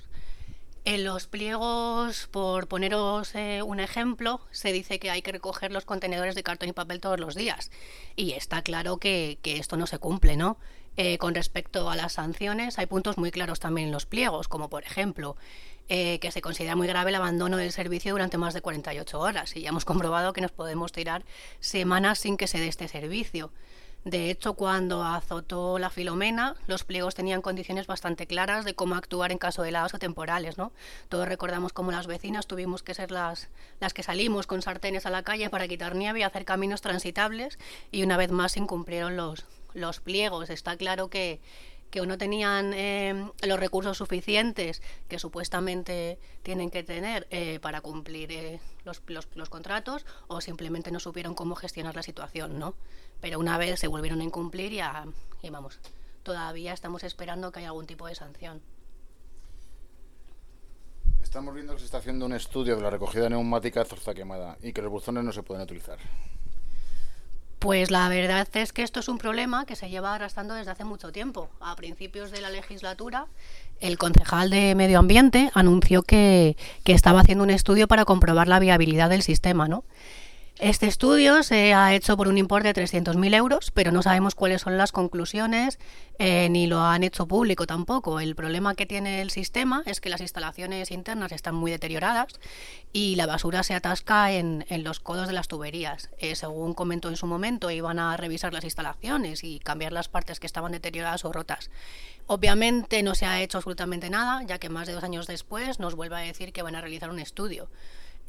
En 0.85 1.03
los 1.03 1.27
pliegos, 1.27 2.27
por 2.31 2.67
poneros 2.67 3.35
eh, 3.35 3.61
un 3.61 3.79
ejemplo, 3.79 4.41
se 4.51 4.71
dice 4.71 4.97
que 4.99 5.11
hay 5.11 5.21
que 5.21 5.31
recoger 5.31 5.71
los 5.71 5.85
contenedores 5.85 6.35
de 6.35 6.43
cartón 6.43 6.69
y 6.69 6.73
papel 6.73 6.99
todos 6.99 7.19
los 7.19 7.35
días. 7.35 7.69
Y 8.15 8.31
está 8.31 8.61
claro 8.61 8.97
que, 8.97 9.39
que 9.41 9.57
esto 9.57 9.77
no 9.77 9.87
se 9.87 9.99
cumple, 9.99 10.37
¿no? 10.37 10.57
Eh, 10.97 11.17
con 11.17 11.33
respecto 11.33 11.89
a 11.89 11.95
las 11.95 12.13
sanciones, 12.13 12.77
hay 12.77 12.85
puntos 12.85 13.17
muy 13.17 13.31
claros 13.31 13.59
también 13.59 13.87
en 13.87 13.93
los 13.93 14.05
pliegos, 14.05 14.49
como 14.49 14.69
por 14.69 14.83
ejemplo 14.83 15.37
eh, 15.87 16.19
que 16.19 16.31
se 16.31 16.41
considera 16.41 16.75
muy 16.75 16.87
grave 16.87 17.09
el 17.09 17.15
abandono 17.15 17.57
del 17.57 17.71
servicio 17.71 18.11
durante 18.11 18.37
más 18.37 18.53
de 18.53 18.61
48 18.61 19.19
horas. 19.19 19.55
Y 19.55 19.61
ya 19.61 19.69
hemos 19.69 19.85
comprobado 19.85 20.33
que 20.33 20.41
nos 20.41 20.51
podemos 20.51 20.91
tirar 20.91 21.23
semanas 21.59 22.19
sin 22.19 22.37
que 22.37 22.47
se 22.47 22.59
dé 22.59 22.67
este 22.67 22.87
servicio. 22.87 23.51
De 24.05 24.31
hecho, 24.31 24.53
cuando 24.53 25.03
azotó 25.03 25.77
la 25.77 25.89
Filomena, 25.89 26.55
los 26.67 26.85
pliegos 26.85 27.15
tenían 27.15 27.41
condiciones 27.41 27.85
bastante 27.85 28.27
claras 28.27 28.63
de 28.63 28.73
cómo 28.73 28.95
actuar 28.95 29.31
en 29.31 29.38
caso 29.38 29.62
de 29.62 29.69
helados 29.69 29.93
o 29.93 29.99
temporales, 29.99 30.57
¿no? 30.57 30.71
Todos 31.09 31.27
recordamos 31.27 31.73
cómo 31.73 31.91
las 31.91 32.07
vecinas 32.07 32.47
tuvimos 32.47 32.81
que 32.81 32.93
ser 32.93 33.12
las, 33.12 33.49
las 33.81 33.93
que 33.93 34.03
salimos 34.03 34.47
con 34.47 34.62
sartenes 34.62 35.05
a 35.05 35.09
la 35.09 35.23
calle 35.23 35.49
para 35.49 35.67
quitar 35.67 35.95
nieve 35.95 36.21
y 36.21 36.23
hacer 36.23 36.45
caminos 36.45 36.81
transitables 36.81 37.59
y 37.91 38.03
una 38.03 38.15
vez 38.15 38.31
más 38.31 38.53
se 38.53 38.59
incumplieron 38.59 39.17
los, 39.17 39.45
los 39.73 39.99
pliegos. 39.99 40.49
Está 40.49 40.77
claro 40.77 41.09
que, 41.09 41.41
que 41.91 42.05
no 42.05 42.17
tenían 42.17 42.73
eh, 42.73 43.29
los 43.41 43.59
recursos 43.59 43.97
suficientes 43.97 44.81
que 45.07 45.19
supuestamente 45.19 46.19
tienen 46.43 46.69
que 46.69 46.83
tener 46.83 47.27
eh, 47.31 47.59
para 47.62 47.81
cumplir 47.81 48.31
eh, 48.31 48.59
los, 48.85 49.01
los, 49.07 49.27
los, 49.35 49.49
contratos 49.49 50.05
o 50.27 50.39
simplemente 50.39 50.91
no 50.91 50.99
supieron 50.99 51.33
cómo 51.33 51.55
gestionar 51.55 51.95
la 51.95 52.03
situación, 52.03 52.59
¿no? 52.59 52.75
Pero 53.21 53.39
una 53.39 53.58
vez 53.58 53.79
se 53.79 53.88
volvieron 53.88 54.21
a 54.21 54.23
incumplir 54.23 54.73
y, 54.73 54.79
a, 54.79 55.05
y 55.41 55.49
vamos, 55.49 55.79
todavía 56.23 56.73
estamos 56.73 57.03
esperando 57.03 57.51
que 57.51 57.60
haya 57.60 57.69
algún 57.69 57.88
tipo 57.88 58.08
de 58.08 58.15
sanción. 58.15 58.62
Estamos 61.21 61.53
viendo 61.53 61.73
que 61.73 61.79
se 61.79 61.86
está 61.86 61.99
haciendo 61.99 62.25
un 62.25 62.34
estudio 62.34 62.75
de 62.75 62.82
la 62.82 62.89
recogida 62.89 63.29
neumática 63.29 63.82
de 63.82 63.89
zorza 63.89 64.13
quemada 64.13 64.58
y 64.63 64.73
que 64.73 64.82
los 64.82 64.91
buzones 64.91 65.23
no 65.23 65.32
se 65.32 65.43
pueden 65.43 65.63
utilizar. 65.63 65.99
Pues 67.60 67.91
la 67.91 68.08
verdad 68.08 68.47
es 68.53 68.71
que 68.71 68.84
esto 68.84 69.01
es 69.01 69.10
un 69.10 69.17
problema 69.17 69.65
que 69.65 69.75
se 69.75 69.89
lleva 69.89 70.15
arrastrando 70.15 70.53
desde 70.53 70.71
hace 70.71 70.86
mucho 70.86 71.12
tiempo. 71.12 71.49
A 71.60 71.75
principios 71.75 72.32
de 72.32 72.39
la 72.39 72.49
legislatura, 72.49 73.27
el 73.82 73.97
concejal 73.97 74.49
de 74.49 74.75
Medio 74.75 74.97
Ambiente 74.97 75.51
anunció 75.53 76.01
que, 76.01 76.55
que 76.86 76.93
estaba 76.93 77.19
haciendo 77.19 77.43
un 77.43 77.49
estudio 77.49 77.89
para 77.89 78.05
comprobar 78.05 78.47
la 78.47 78.60
viabilidad 78.60 79.10
del 79.10 79.23
sistema, 79.23 79.67
¿no? 79.67 79.84
Este 80.59 80.87
estudio 80.87 81.41
se 81.41 81.73
ha 81.73 81.95
hecho 81.95 82.17
por 82.17 82.27
un 82.27 82.37
importe 82.37 82.73
de 82.73 82.83
300.000 82.83 83.33
euros, 83.33 83.71
pero 83.71 83.93
no 83.93 84.01
sabemos 84.01 84.35
cuáles 84.35 84.61
son 84.61 84.75
las 84.75 84.91
conclusiones 84.91 85.79
eh, 86.17 86.49
ni 86.49 86.67
lo 86.67 86.81
han 86.81 87.03
hecho 87.03 87.29
público 87.29 87.65
tampoco. 87.65 88.19
El 88.19 88.35
problema 88.35 88.75
que 88.75 88.85
tiene 88.85 89.21
el 89.21 89.29
sistema 89.29 89.83
es 89.85 90.01
que 90.01 90.09
las 90.09 90.19
instalaciones 90.19 90.91
internas 90.91 91.31
están 91.31 91.55
muy 91.55 91.71
deterioradas 91.71 92.41
y 92.91 93.15
la 93.15 93.25
basura 93.25 93.63
se 93.63 93.73
atasca 93.73 94.33
en, 94.33 94.65
en 94.67 94.83
los 94.83 94.99
codos 94.99 95.27
de 95.27 95.33
las 95.33 95.47
tuberías. 95.47 96.09
Eh, 96.17 96.35
según 96.35 96.73
comentó 96.73 97.07
en 97.07 97.15
su 97.15 97.25
momento, 97.25 97.71
iban 97.71 97.97
a 97.97 98.17
revisar 98.17 98.53
las 98.53 98.65
instalaciones 98.65 99.45
y 99.45 99.59
cambiar 99.59 99.93
las 99.93 100.09
partes 100.09 100.41
que 100.41 100.47
estaban 100.47 100.73
deterioradas 100.73 101.23
o 101.23 101.31
rotas. 101.31 101.71
Obviamente 102.27 103.01
no 103.01 103.15
se 103.15 103.25
ha 103.25 103.41
hecho 103.41 103.59
absolutamente 103.59 104.09
nada, 104.09 104.43
ya 104.43 104.59
que 104.59 104.67
más 104.67 104.87
de 104.87 104.93
dos 104.93 105.05
años 105.05 105.25
después 105.25 105.79
nos 105.79 105.95
vuelve 105.95 106.17
a 106.17 106.19
decir 106.19 106.51
que 106.51 106.63
van 106.63 106.75
a 106.75 106.81
realizar 106.81 107.09
un 107.09 107.19
estudio. 107.19 107.69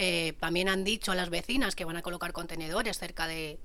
Eh, 0.02 0.32
también 0.40 0.70
han 0.70 0.82
dicho 0.82 1.12
a 1.12 1.14
las 1.14 1.28
vecinas 1.28 1.76
que 1.76 1.84
van 1.84 1.98
a 1.98 2.00
colocar 2.00 2.32
contenedores 2.32 2.98
cerca 2.98 3.26
de, 3.26 3.58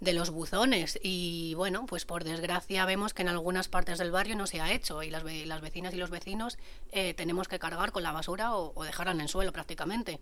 de, 0.00 0.12
los 0.12 0.30
buzones 0.30 0.98
y 1.00 1.54
bueno, 1.54 1.86
pues 1.86 2.04
por 2.04 2.24
desgracia 2.24 2.84
vemos 2.86 3.14
que 3.14 3.22
en 3.22 3.28
algunas 3.28 3.68
partes 3.68 3.98
del 3.98 4.10
barrio 4.10 4.34
no 4.34 4.48
se 4.48 4.60
ha 4.60 4.72
hecho 4.72 5.04
y 5.04 5.10
las, 5.10 5.22
las 5.22 5.60
vecinas 5.60 5.94
y 5.94 5.96
los 5.98 6.10
vecinos 6.10 6.58
eh, 6.90 7.14
tenemos 7.14 7.46
que 7.46 7.60
cargar 7.60 7.92
con 7.92 8.02
la 8.02 8.10
basura 8.10 8.56
o, 8.56 8.72
o, 8.74 8.82
dejarla 8.82 9.12
en 9.12 9.20
el 9.20 9.28
suelo 9.28 9.52
prácticamente. 9.52 10.18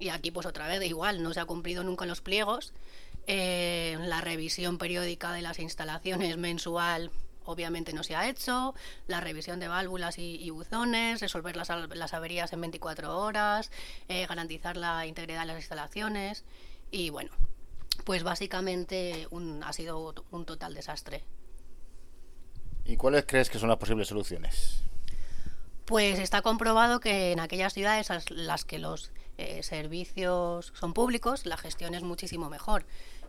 Y 0.00 0.08
aquí 0.08 0.32
pues 0.32 0.46
otra 0.46 0.66
vez 0.66 0.82
igual, 0.84 1.22
no 1.22 1.32
se 1.32 1.38
ha 1.38 1.44
cumplido 1.44 1.84
nunca 1.84 2.04
los 2.04 2.20
pliegos. 2.20 2.72
Eh, 3.28 3.96
la 4.00 4.20
revisión 4.20 4.78
periódica 4.78 5.32
de 5.32 5.42
las 5.42 5.60
instalaciones 5.60 6.36
mensual 6.38 7.12
obviamente 7.48 7.92
no 7.94 8.02
se 8.02 8.14
ha 8.14 8.28
hecho, 8.28 8.74
la 9.06 9.20
revisión 9.20 9.58
de 9.58 9.68
válvulas 9.68 10.18
y, 10.18 10.36
y 10.36 10.50
buzones, 10.50 11.20
resolver 11.20 11.56
las, 11.56 11.70
las, 11.70 12.14
averías 12.14 12.52
en 12.52 12.60
24 12.60 13.18
horas, 13.18 13.70
eh, 14.08 14.26
garantizar 14.26 14.76
la 14.76 15.06
integridad 15.06 15.40
de 15.40 15.46
las 15.46 15.56
instalaciones 15.56 16.44
y 16.90 17.08
bueno, 17.10 17.30
pues 18.04 18.22
básicamente 18.22 19.26
un, 19.30 19.62
ha 19.64 19.72
sido 19.72 20.14
un 20.30 20.44
total 20.44 20.74
desastre. 20.74 21.24
¿Y 22.84 22.96
cuáles 22.96 23.24
crees 23.26 23.48
que 23.50 23.58
son 23.58 23.70
las 23.70 23.78
posibles 23.78 24.08
soluciones? 24.08 24.84
Pues 25.86 26.18
está 26.18 26.42
comprobado 26.42 27.00
que 27.00 27.32
en 27.32 27.40
aquellas 27.40 27.72
ciudades 27.72 28.08
las 28.30 28.64
que 28.66 28.78
los 28.78 29.10
eh, 29.38 29.62
servicios 29.62 30.72
son 30.78 30.92
públicos, 30.92 31.46
la 31.46 31.56
gestión 31.56 31.94
es 31.94 32.02
muchísimo 32.02 32.50
mejor 32.50 32.84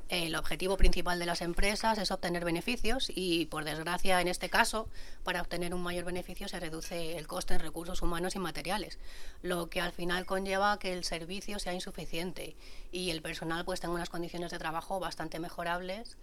el 0.10 0.36
objetivo 0.36 0.76
principal 0.76 1.19
de 1.19 1.26
las 1.26 1.41
empresas 1.41 1.98
es 1.98 2.12
obtener 2.12 2.43
beneficios 2.43 3.12
y, 3.13 3.45
por 3.45 3.63
desgracia, 3.63 4.19
en 4.22 4.28
este 4.28 4.50
caso, 4.50 4.89
para 5.24 5.41
obtener 5.41 5.74
un 5.74 5.84
mayor 5.84 6.06
beneficio 6.06 6.48
se 6.48 6.60
reduce 6.60 7.17
el 7.17 7.28
coste 7.28 7.54
en 7.54 7.60
recursos 7.60 8.02
humanos 8.02 8.36
y 8.36 8.39
materiales, 8.39 8.98
lo 9.41 9.69
que 9.69 9.82
al 9.82 9.91
final 9.91 10.26
conlleva 10.26 10.80
que 10.80 10.93
el 10.93 11.04
servicio 11.04 11.60
sea 11.60 11.74
insuficiente 11.74 12.56
y 12.91 13.12
el 13.12 13.22
personal 13.22 13.65
pues 13.65 13.80
tenga 13.80 13.93
unas 13.93 14.10
condiciones 14.10 14.52
de 14.52 14.60
trabajo 14.60 15.00
bastante 15.00 15.39
mejorables 15.39 16.17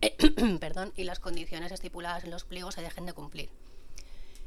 perdón, 0.60 0.92
y 0.96 1.04
las 1.04 1.20
condiciones 1.20 1.72
estipuladas 1.72 2.24
en 2.24 2.30
los 2.30 2.44
pliegos 2.44 2.74
se 2.74 2.82
dejen 2.82 3.06
de 3.06 3.12
cumplir. 3.12 3.50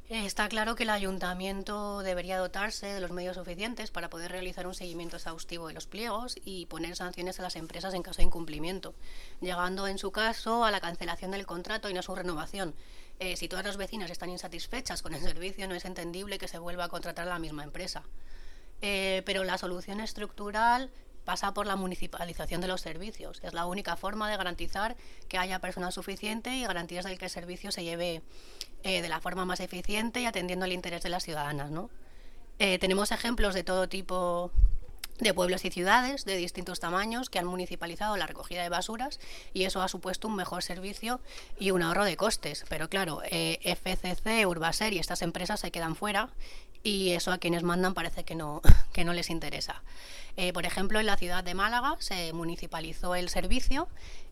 Está 0.10 0.50
claro 0.50 0.74
que 0.74 0.82
el 0.82 0.90
ayuntamiento 0.90 2.00
debería 2.00 2.40
dotarse 2.40 2.88
de 2.88 3.00
los 3.00 3.12
medios 3.12 3.36
suficientes 3.36 3.92
para 3.92 4.10
poder 4.10 4.32
realizar 4.32 4.66
un 4.66 4.74
seguimiento 4.74 5.18
exhaustivo 5.18 5.68
de 5.68 5.76
los 5.76 5.86
pliegos 5.86 6.36
y 6.44 6.66
poner 6.66 6.96
sanciones 6.96 7.40
a 7.40 7.44
las 7.44 7.56
empresas 7.56 7.94
en 7.94 8.02
caso 8.02 8.18
de 8.18 8.24
incumplimiento, 8.24 8.96
llegando 9.40 9.86
en 9.86 10.00
su 10.00 10.12
caso 10.12 10.66
a 10.66 10.72
la 10.72 10.80
cancelación 10.80 11.30
del 11.30 11.46
contrato 11.46 11.92
y 11.92 11.94
no 11.94 12.00
a 12.00 12.04
su 12.04 12.16
renovación. 12.16 12.74
Eh, 13.20 13.36
si 13.36 13.48
todas 13.48 13.64
las 13.64 13.78
vecinas 13.78 14.10
están 14.10 14.32
insatisfechas 14.32 15.04
con 15.04 15.14
el 15.14 15.22
servicio, 15.22 15.68
no 15.68 15.76
es 15.76 15.86
entendible 15.86 16.40
que 16.40 16.48
se 16.48 16.58
vuelva 16.58 16.86
a 16.86 16.90
contratar 16.90 17.28
a 17.28 17.30
la 17.30 17.38
misma 17.38 17.64
empresa. 17.64 18.02
Eh, 18.82 19.22
pero 19.28 19.44
la 19.44 19.60
solución 19.60 20.00
estructural 20.00 20.90
pasa 21.24 21.54
por 21.54 21.68
la 21.68 21.76
municipalización 21.76 22.62
de 22.62 22.68
los 22.68 22.82
servicios. 22.82 23.40
Es 23.44 23.54
la 23.54 23.68
única 23.68 23.96
forma 23.96 24.28
de 24.28 24.38
garantizar 24.38 24.98
que 25.28 25.38
haya 25.38 25.60
personal 25.60 25.94
suficiente 25.94 26.56
y 26.56 26.64
garantías 26.64 27.06
de 27.06 27.16
que 27.20 27.26
el 27.26 27.30
servicio 27.30 27.72
se 27.72 27.84
lleve 27.84 28.24
eh, 28.84 29.02
de 29.02 29.10
la 29.10 29.20
forma 29.20 29.46
más 29.46 29.60
eficiente 29.60 30.22
y 30.22 30.26
atendiendo 30.26 30.66
el 30.66 30.72
interés 30.72 31.04
de 31.04 31.10
las 31.10 31.24
ciudadanas. 31.24 31.72
¿no? 31.72 31.90
Eh, 32.60 32.80
tenemos 32.80 33.12
ejemplos 33.12 33.54
de 33.54 33.64
todo 33.64 33.88
tipo 33.90 34.52
de 35.20 35.34
pueblos 35.34 35.66
y 35.66 35.70
ciudades 35.70 36.24
de 36.24 36.38
distintos 36.38 36.80
tamaños 36.80 37.30
que 37.30 37.40
han 37.40 37.46
municipalizado 37.46 38.16
la 38.16 38.26
recogida 38.26 38.64
de 38.64 38.70
basuras 38.70 39.20
y 39.54 39.64
eso 39.64 39.82
ha 39.82 39.88
supuesto 39.88 40.28
un 40.28 40.36
mejor 40.36 40.64
servicio 40.64 41.20
y 41.60 41.72
un 41.72 41.82
ahorro 41.82 42.06
de 42.06 42.16
costes. 42.16 42.66
Pero 42.70 42.90
claro, 42.90 43.22
eh, 43.30 43.60
FCC, 43.64 44.46
Urbaser 44.46 44.94
y 44.94 45.00
estas 45.00 45.22
empresas 45.22 45.60
se 45.60 45.72
quedan 45.72 45.96
fuera 45.96 46.30
y 46.84 47.12
eso 47.12 47.32
a 47.32 47.38
quienes 47.38 47.64
mandan 47.64 47.94
parece 47.94 48.24
que 48.24 48.36
no, 48.36 48.62
que 48.94 49.04
no 49.04 49.14
les 49.14 49.30
interesa. 49.30 49.84
Eh, 50.38 50.54
por 50.54 50.66
ejemplo, 50.66 51.00
en 51.00 51.06
la 51.06 51.18
ciudad 51.18 51.44
de 51.44 51.54
Málaga 51.54 51.96
se 52.00 52.34
municipalizó 52.34 53.16
el 53.16 53.30
servicio 53.30 53.88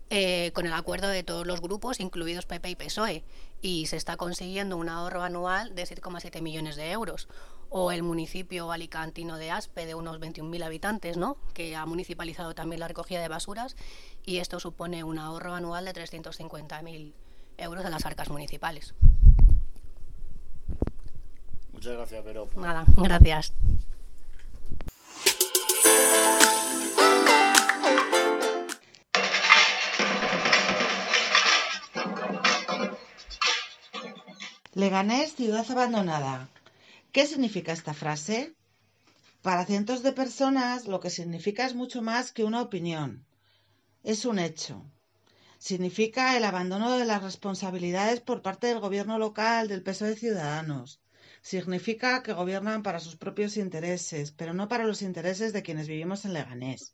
eh, 0.09 0.51
con 0.53 0.65
el 0.65 0.71
acuerdo 0.71 1.09
de 1.09 1.23
todos 1.23 1.45
los 1.45 1.59
grupos, 1.59 1.99
incluidos 1.99 2.45
PP 2.45 2.69
y 2.69 2.75
PSOE, 2.75 3.23
y 3.61 3.87
se 3.87 3.97
está 3.97 4.15
consiguiendo 4.15 4.77
un 4.77 4.87
ahorro 4.87 5.21
anual 5.21 5.75
de 5.75 5.83
7,7 5.83 6.41
millones 6.41 6.77
de 6.77 6.91
euros. 6.91 7.27
O 7.69 7.91
el 7.91 8.03
municipio 8.03 8.71
alicantino 8.71 9.35
de 9.35 9.51
Aspe, 9.51 9.85
de 9.85 9.95
unos 9.95 10.21
21.000 10.21 10.63
habitantes, 10.63 11.17
¿no? 11.17 11.35
que 11.53 11.75
ha 11.75 11.85
municipalizado 11.85 12.55
también 12.55 12.79
la 12.79 12.87
recogida 12.87 13.19
de 13.19 13.27
basuras, 13.27 13.75
y 14.23 14.37
esto 14.37 14.61
supone 14.61 15.03
un 15.03 15.19
ahorro 15.19 15.53
anual 15.53 15.83
de 15.83 15.93
350.000 15.93 17.13
euros 17.57 17.85
a 17.85 17.89
las 17.89 18.05
arcas 18.05 18.29
municipales. 18.29 18.93
Muchas 21.77 21.93
gracias, 21.93 22.25
Vero. 22.25 22.49
Nada, 22.55 22.85
gracias. 22.97 23.53
Leganés, 34.73 35.35
ciudad 35.35 35.69
abandonada. 35.69 36.49
¿Qué 37.11 37.27
significa 37.27 37.73
esta 37.73 37.93
frase? 37.93 38.55
Para 39.43 39.63
cientos 39.67 40.01
de 40.01 40.13
personas 40.13 40.87
lo 40.87 40.99
que 40.99 41.11
significa 41.11 41.67
es 41.67 41.75
mucho 41.75 42.01
más 42.01 42.31
que 42.31 42.43
una 42.43 42.63
opinión. 42.63 43.23
Es 44.03 44.25
un 44.25 44.39
hecho. 44.39 44.83
Significa 45.59 46.37
el 46.37 46.43
abandono 46.43 46.97
de 46.97 47.05
las 47.05 47.21
responsabilidades 47.21 48.19
por 48.19 48.41
parte 48.41 48.65
del 48.65 48.79
gobierno 48.79 49.19
local 49.19 49.67
del 49.67 49.83
peso 49.83 50.05
de 50.05 50.15
Ciudadanos. 50.15 50.99
Significa 51.41 52.23
que 52.23 52.33
gobiernan 52.33 52.83
para 52.83 52.99
sus 52.99 53.15
propios 53.15 53.57
intereses, 53.57 54.31
pero 54.31 54.53
no 54.53 54.67
para 54.67 54.85
los 54.85 55.01
intereses 55.01 55.53
de 55.53 55.63
quienes 55.63 55.87
vivimos 55.87 56.25
en 56.25 56.33
Leganés. 56.33 56.93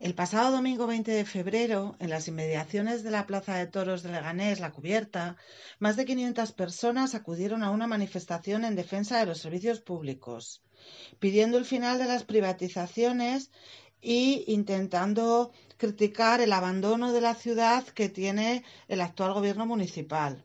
El 0.00 0.14
pasado 0.14 0.52
domingo 0.52 0.86
20 0.86 1.10
de 1.10 1.24
febrero, 1.24 1.96
en 1.98 2.10
las 2.10 2.28
inmediaciones 2.28 3.02
de 3.02 3.10
la 3.10 3.26
Plaza 3.26 3.56
de 3.56 3.66
Toros 3.66 4.02
de 4.02 4.12
Leganés, 4.12 4.60
La 4.60 4.70
Cubierta, 4.70 5.36
más 5.80 5.96
de 5.96 6.04
500 6.04 6.52
personas 6.52 7.14
acudieron 7.14 7.62
a 7.62 7.70
una 7.70 7.86
manifestación 7.86 8.64
en 8.64 8.76
defensa 8.76 9.18
de 9.18 9.26
los 9.26 9.38
servicios 9.38 9.80
públicos 9.80 10.62
pidiendo 11.18 11.58
el 11.58 11.64
final 11.64 11.98
de 11.98 12.06
las 12.06 12.24
privatizaciones 12.24 13.50
e 14.00 14.44
intentando 14.46 15.52
criticar 15.76 16.40
el 16.40 16.52
abandono 16.52 17.12
de 17.12 17.20
la 17.20 17.34
ciudad 17.34 17.84
que 17.84 18.08
tiene 18.08 18.64
el 18.88 19.00
actual 19.00 19.32
gobierno 19.32 19.66
municipal. 19.66 20.44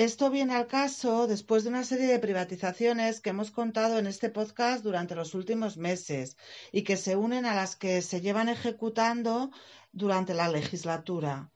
Esto 0.00 0.30
viene 0.30 0.54
al 0.54 0.66
caso 0.66 1.26
después 1.26 1.62
de 1.62 1.68
una 1.68 1.84
serie 1.84 2.06
de 2.06 2.18
privatizaciones 2.18 3.20
que 3.20 3.30
hemos 3.30 3.50
contado 3.50 3.98
en 3.98 4.06
este 4.06 4.30
podcast 4.30 4.82
durante 4.82 5.14
los 5.14 5.34
últimos 5.34 5.76
meses 5.76 6.38
y 6.72 6.84
que 6.84 6.96
se 6.96 7.16
unen 7.16 7.44
a 7.44 7.54
las 7.54 7.76
que 7.76 8.00
se 8.00 8.22
llevan 8.22 8.48
ejecutando 8.48 9.50
durante 9.92 10.32
la 10.32 10.48
legislatura. 10.48 11.50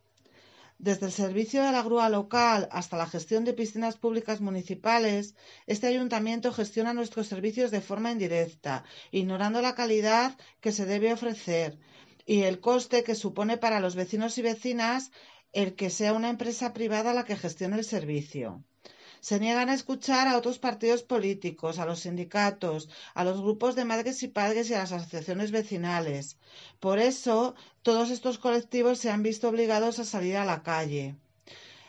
Desde 0.79 1.07
el 1.07 1.13
servicio 1.13 1.63
de 1.63 1.73
la 1.73 1.83
grúa 1.83 2.11
local 2.11 2.69
hasta 2.71 2.99
la 2.99 3.07
gestión 3.07 3.45
de 3.45 3.55
piscinas 3.55 3.97
públicas 3.97 4.43
municipales, 4.43 5.35
este 5.67 5.87
ayuntamiento 5.87 6.53
gestiona 6.53 6.93
nuestros 6.93 7.29
servicios 7.29 7.71
de 7.71 7.81
forma 7.81 8.11
indirecta, 8.11 8.85
ignorando 9.11 9.63
la 9.63 9.75
calidad 9.75 10.37
que 10.61 10.73
se 10.73 10.85
debe 10.85 11.15
ofrecer 11.15 11.79
y 12.27 12.43
el 12.43 12.61
coste 12.61 13.05
que 13.05 13.15
supone 13.15 13.57
para 13.57 13.81
los 13.81 13.95
vecinos 13.95 14.39
y 14.39 14.43
vecinas 14.43 15.11
el 15.53 15.75
que 15.75 15.91
sea 15.91 16.13
una 16.13 16.31
empresa 16.31 16.73
privada 16.73 17.15
la 17.15 17.25
que 17.25 17.37
gestione 17.37 17.77
el 17.79 17.85
servicio 17.85 18.63
se 19.29 19.41
niegan 19.41 19.71
a 19.71 19.75
escuchar 19.81 20.29
a 20.29 20.37
otros 20.37 20.59
partidos 20.59 21.03
políticos, 21.03 21.79
a 21.79 21.87
los 21.87 22.01
sindicatos, 22.01 22.91
a 23.15 23.25
los 23.25 23.41
grupos 23.41 23.75
de 23.75 23.87
madres 23.87 24.23
y 24.23 24.29
padres 24.29 24.69
y 24.69 24.75
a 24.75 24.81
las 24.81 24.93
asociaciones 24.93 25.51
vecinales. 25.51 26.37
Por 26.79 26.99
eso, 26.99 27.55
todos 27.81 28.11
estos 28.11 28.37
colectivos 28.37 28.99
se 28.99 29.09
han 29.11 29.23
visto 29.23 29.49
obligados 29.49 29.99
a 29.99 30.05
salir 30.05 30.37
a 30.37 30.45
la 30.45 30.63
calle. 30.63 31.17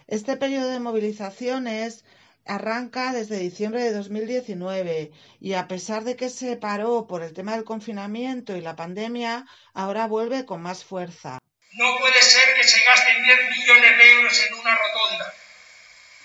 Este 0.08 0.38
periodo 0.38 0.70
de 0.70 0.80
movilizaciones 0.80 2.06
arranca 2.46 3.12
desde 3.12 3.40
diciembre 3.40 3.84
de 3.84 3.94
2019 3.94 5.12
y 5.40 5.54
a 5.54 5.68
pesar 5.68 6.04
de 6.04 6.16
que 6.16 6.30
se 6.30 6.56
paró 6.58 7.08
por 7.08 7.24
el 7.24 7.34
tema 7.34 7.54
del 7.56 7.64
confinamiento 7.64 8.56
y 8.56 8.62
la 8.62 8.76
pandemia, 8.76 9.46
ahora 9.74 10.08
vuelve 10.08 10.46
con 10.46 10.62
más 10.62 10.84
fuerza. 10.84 11.40
No 11.74 11.98
puede 12.00 12.22
ser 12.22 12.56
que 12.56 12.64
se 12.64 12.82
gasten 12.86 13.24
10 13.24 13.38
millones 13.58 13.98
de 13.98 14.12
euros 14.12 14.46
en 14.48 14.54
una 14.54 14.76
rotonda 14.76 15.34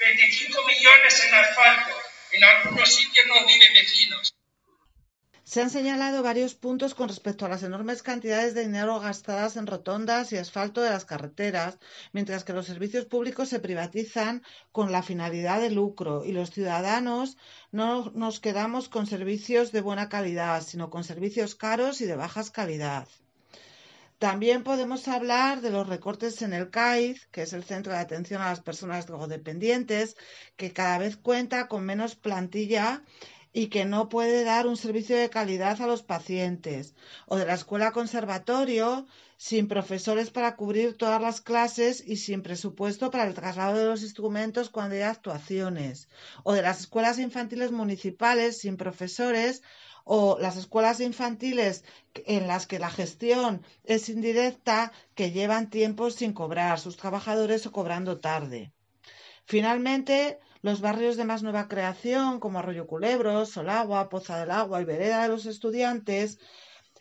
25 0.00 0.64
millones 0.64 1.24
en 1.24 1.34
asfalto. 1.34 2.02
En 2.32 2.44
algunos 2.44 2.94
sitios 2.94 3.26
no 3.26 3.46
viven 3.46 3.74
vecinos. 3.74 4.29
Se 5.50 5.60
han 5.60 5.70
señalado 5.70 6.22
varios 6.22 6.54
puntos 6.54 6.94
con 6.94 7.08
respecto 7.08 7.44
a 7.44 7.48
las 7.48 7.64
enormes 7.64 8.04
cantidades 8.04 8.54
de 8.54 8.62
dinero 8.62 9.00
gastadas 9.00 9.56
en 9.56 9.66
rotondas 9.66 10.32
y 10.32 10.36
asfalto 10.36 10.80
de 10.80 10.90
las 10.90 11.04
carreteras, 11.04 11.80
mientras 12.12 12.44
que 12.44 12.52
los 12.52 12.66
servicios 12.66 13.06
públicos 13.06 13.48
se 13.48 13.58
privatizan 13.58 14.44
con 14.70 14.92
la 14.92 15.02
finalidad 15.02 15.60
de 15.60 15.72
lucro 15.72 16.24
y 16.24 16.30
los 16.30 16.52
ciudadanos 16.52 17.36
no 17.72 18.12
nos 18.14 18.38
quedamos 18.38 18.88
con 18.88 19.08
servicios 19.08 19.72
de 19.72 19.80
buena 19.80 20.08
calidad, 20.08 20.62
sino 20.62 20.88
con 20.88 21.02
servicios 21.02 21.56
caros 21.56 22.00
y 22.00 22.04
de 22.04 22.14
bajas 22.14 22.52
calidad. 22.52 23.08
También 24.20 24.62
podemos 24.62 25.08
hablar 25.08 25.62
de 25.62 25.70
los 25.70 25.88
recortes 25.88 26.42
en 26.42 26.52
el 26.52 26.70
CAIZ, 26.70 27.26
que 27.32 27.42
es 27.42 27.54
el 27.54 27.64
Centro 27.64 27.92
de 27.92 27.98
Atención 27.98 28.40
a 28.40 28.50
las 28.50 28.60
Personas 28.60 29.06
Drogodependientes, 29.06 30.16
que 30.56 30.72
cada 30.72 30.98
vez 30.98 31.16
cuenta 31.16 31.66
con 31.66 31.84
menos 31.84 32.14
plantilla 32.14 33.02
y 33.52 33.66
que 33.68 33.84
no 33.84 34.08
puede 34.08 34.44
dar 34.44 34.66
un 34.66 34.76
servicio 34.76 35.16
de 35.16 35.30
calidad 35.30 35.80
a 35.80 35.86
los 35.86 36.02
pacientes, 36.02 36.94
o 37.26 37.36
de 37.36 37.46
la 37.46 37.54
escuela 37.54 37.90
conservatorio, 37.92 39.06
sin 39.36 39.68
profesores 39.68 40.30
para 40.30 40.54
cubrir 40.54 40.96
todas 40.96 41.20
las 41.20 41.40
clases 41.40 42.04
y 42.06 42.16
sin 42.16 42.42
presupuesto 42.42 43.10
para 43.10 43.26
el 43.26 43.34
traslado 43.34 43.78
de 43.78 43.86
los 43.86 44.02
instrumentos 44.02 44.70
cuando 44.70 44.94
hay 44.94 45.02
actuaciones, 45.02 46.08
o 46.44 46.52
de 46.52 46.62
las 46.62 46.80
escuelas 46.80 47.18
infantiles 47.18 47.72
municipales 47.72 48.58
sin 48.58 48.76
profesores 48.76 49.62
o 50.04 50.38
las 50.40 50.56
escuelas 50.56 51.00
infantiles 51.00 51.84
en 52.26 52.46
las 52.46 52.66
que 52.66 52.78
la 52.78 52.90
gestión 52.90 53.64
es 53.84 54.08
indirecta, 54.08 54.92
que 55.14 55.30
llevan 55.30 55.70
tiempo 55.70 56.10
sin 56.10 56.32
cobrar, 56.32 56.80
sus 56.80 56.96
trabajadores 56.96 57.66
o 57.66 57.72
cobrando 57.72 58.18
tarde. 58.18 58.72
Finalmente, 59.44 60.38
los 60.62 60.80
barrios 60.80 61.16
de 61.16 61.24
más 61.24 61.42
nueva 61.42 61.68
creación, 61.68 62.40
como 62.40 62.58
Arroyo 62.58 62.86
Culebro, 62.86 63.46
Solagua, 63.46 64.08
Poza 64.08 64.38
del 64.38 64.50
Agua 64.50 64.82
y 64.82 64.84
Vereda 64.84 65.22
de 65.22 65.28
los 65.28 65.46
Estudiantes, 65.46 66.38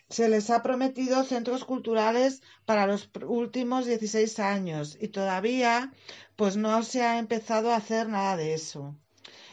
se 0.08 0.28
les 0.28 0.50
ha 0.50 0.62
prometido 0.62 1.22
centros 1.22 1.64
culturales 1.64 2.42
para 2.64 2.86
los 2.86 3.10
últimos 3.26 3.86
16 3.86 4.38
años 4.40 4.96
y 5.00 5.08
todavía 5.08 5.92
pues 6.36 6.56
no 6.56 6.82
se 6.82 7.02
ha 7.02 7.18
empezado 7.18 7.70
a 7.70 7.76
hacer 7.76 8.08
nada 8.08 8.36
de 8.36 8.54
eso. 8.54 8.96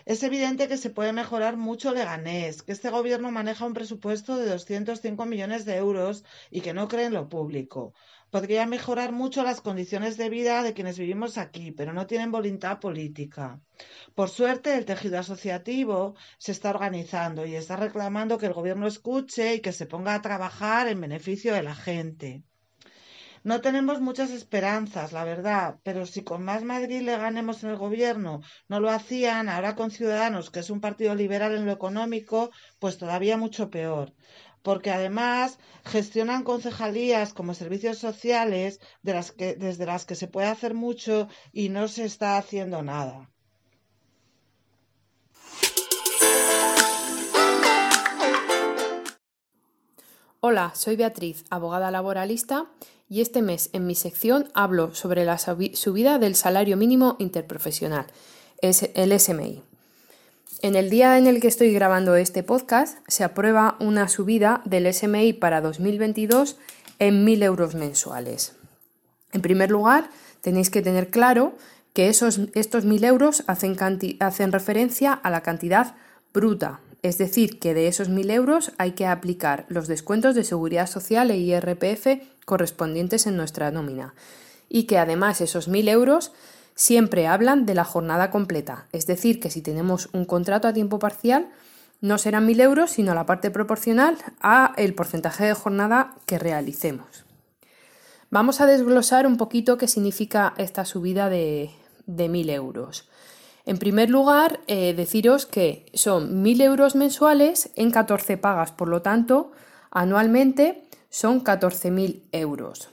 Es 0.05 0.23
evidente 0.23 0.69
que 0.69 0.77
se 0.77 0.89
puede 0.89 1.11
mejorar 1.11 1.57
mucho 1.57 1.93
Leganés, 1.93 2.63
que 2.63 2.71
este 2.71 2.89
gobierno 2.89 3.29
maneja 3.29 3.65
un 3.65 3.73
presupuesto 3.73 4.37
de 4.37 4.49
205 4.49 5.25
millones 5.25 5.65
de 5.65 5.75
euros 5.75 6.23
y 6.49 6.61
que 6.61 6.73
no 6.73 6.87
cree 6.87 7.05
en 7.05 7.13
lo 7.13 7.27
público. 7.27 7.93
Podría 8.29 8.65
mejorar 8.65 9.13
mucho 9.13 9.41
las 9.43 9.61
condiciones 9.61 10.17
de 10.17 10.29
vida 10.29 10.61
de 10.61 10.73
quienes 10.73 10.99
vivimos 10.99 11.37
aquí, 11.37 11.71
pero 11.71 11.93
no 11.93 12.07
tienen 12.07 12.31
voluntad 12.31 12.79
política. 12.79 13.61
Por 14.15 14.29
suerte, 14.29 14.75
el 14.75 14.85
tejido 14.85 15.19
asociativo 15.19 16.15
se 16.37 16.51
está 16.51 16.71
organizando 16.71 17.45
y 17.45 17.55
está 17.55 17.77
reclamando 17.77 18.37
que 18.37 18.47
el 18.47 18.53
gobierno 18.53 18.85
escuche 18.85 19.55
y 19.55 19.61
que 19.61 19.71
se 19.71 19.85
ponga 19.85 20.13
a 20.13 20.21
trabajar 20.21 20.89
en 20.89 20.99
beneficio 20.99 21.53
de 21.53 21.63
la 21.63 21.75
gente. 21.75 22.43
No 23.43 23.61
tenemos 23.61 24.01
muchas 24.01 24.31
esperanzas, 24.31 25.13
la 25.13 25.23
verdad, 25.23 25.79
pero 25.83 26.05
si 26.05 26.21
con 26.21 26.43
Más 26.43 26.63
Madrid 26.63 27.01
le 27.01 27.17
ganemos 27.17 27.63
en 27.63 27.69
el 27.69 27.77
gobierno 27.77 28.41
no 28.67 28.81
lo 28.81 28.89
hacían, 28.89 29.47
ahora 29.47 29.73
con 29.73 29.89
Ciudadanos, 29.89 30.49
que 30.49 30.59
es 30.59 30.69
un 30.69 30.81
partido 30.81 31.15
liberal 31.15 31.55
en 31.55 31.65
lo 31.65 31.71
económico, 31.71 32.51
pues 32.77 32.97
todavía 32.97 33.37
mucho 33.37 33.69
peor. 33.69 34.13
Porque 34.67 34.91
además 34.91 35.59
gestionan 35.85 36.43
concejalías 36.43 37.33
como 37.33 37.53
servicios 37.53 37.99
sociales 37.99 38.81
de 39.01 39.13
las 39.13 39.31
que, 39.31 39.55
desde 39.55 39.85
las 39.85 40.03
que 40.03 40.15
se 40.15 40.27
puede 40.27 40.47
hacer 40.47 40.73
mucho 40.73 41.29
y 41.53 41.69
no 41.69 41.87
se 41.87 42.03
está 42.03 42.37
haciendo 42.37 42.83
nada. 42.83 43.29
Hola, 50.41 50.73
soy 50.75 50.97
Beatriz, 50.97 51.45
abogada 51.49 51.89
laboralista, 51.89 52.65
y 53.07 53.21
este 53.21 53.41
mes 53.41 53.69
en 53.71 53.87
mi 53.87 53.95
sección 53.95 54.51
hablo 54.53 54.93
sobre 54.93 55.23
la 55.23 55.37
subida 55.37 56.19
del 56.19 56.35
salario 56.35 56.75
mínimo 56.75 57.15
interprofesional, 57.19 58.07
el 58.61 59.17
SMI. 59.17 59.63
En 60.61 60.75
el 60.75 60.89
día 60.89 61.17
en 61.17 61.27
el 61.27 61.39
que 61.39 61.47
estoy 61.47 61.71
grabando 61.73 62.15
este 62.15 62.43
podcast 62.43 62.99
se 63.07 63.23
aprueba 63.23 63.77
una 63.79 64.07
subida 64.07 64.61
del 64.65 64.91
SMI 64.91 65.33
para 65.33 65.61
2022 65.61 66.57
en 66.99 67.25
1.000 67.25 67.43
euros 67.43 67.75
mensuales. 67.75 68.55
En 69.33 69.41
primer 69.41 69.69
lugar, 69.69 70.09
tenéis 70.41 70.69
que 70.69 70.81
tener 70.81 71.09
claro 71.09 71.55
que 71.93 72.09
esos, 72.09 72.39
estos 72.55 72.85
1.000 72.85 73.05
euros 73.05 73.43
hacen, 73.47 73.77
hacen 74.19 74.51
referencia 74.51 75.13
a 75.13 75.29
la 75.29 75.41
cantidad 75.41 75.95
bruta 76.33 76.79
es 77.01 77.17
decir, 77.17 77.59
que 77.59 77.73
de 77.73 77.87
esos 77.87 78.09
1.000 78.09 78.31
euros 78.31 78.71
hay 78.77 78.91
que 78.91 79.05
aplicar 79.05 79.65
los 79.69 79.87
descuentos 79.87 80.35
de 80.35 80.43
seguridad 80.43 80.87
social 80.87 81.31
e 81.31 81.37
IRPF 81.37 82.21
correspondientes 82.45 83.27
en 83.27 83.37
nuestra 83.37 83.71
nómina. 83.71 84.13
Y 84.69 84.83
que 84.83 84.97
además 84.97 85.39
esos 85.41 85.69
1.000 85.69 85.89
euros 85.89 86.31
siempre 86.77 87.25
hablan 87.25 87.65
de 87.65 87.73
la 87.73 87.83
jornada 87.83 88.29
completa. 88.29 88.85
Es 88.91 89.07
decir, 89.07 89.39
que 89.39 89.49
si 89.49 89.61
tenemos 89.61 90.09
un 90.13 90.25
contrato 90.25 90.67
a 90.67 90.73
tiempo 90.73 90.99
parcial, 90.99 91.49
no 92.01 92.19
serán 92.19 92.47
1.000 92.47 92.61
euros, 92.61 92.91
sino 92.91 93.15
la 93.15 93.25
parte 93.25 93.49
proporcional 93.49 94.15
a 94.41 94.73
el 94.77 94.93
porcentaje 94.93 95.45
de 95.45 95.55
jornada 95.55 96.15
que 96.27 96.37
realicemos. 96.37 97.25
Vamos 98.29 98.61
a 98.61 98.67
desglosar 98.67 99.25
un 99.25 99.37
poquito 99.37 99.79
qué 99.79 99.87
significa 99.87 100.53
esta 100.57 100.85
subida 100.85 101.29
de, 101.29 101.71
de 102.05 102.29
1.000 102.29 102.51
euros. 102.51 103.09
En 103.65 103.79
primer 103.79 104.11
lugar, 104.11 104.59
eh, 104.67 104.93
deciros 104.93 105.47
que 105.47 105.87
son 105.95 106.43
1.000 106.43 106.61
euros 106.61 106.95
mensuales 106.95 107.71
en 107.75 107.89
14 107.89 108.37
pagas, 108.37 108.71
por 108.71 108.87
lo 108.87 109.01
tanto, 109.01 109.51
anualmente 109.89 110.83
son 111.09 111.43
14.000 111.43 112.21
euros. 112.33 112.89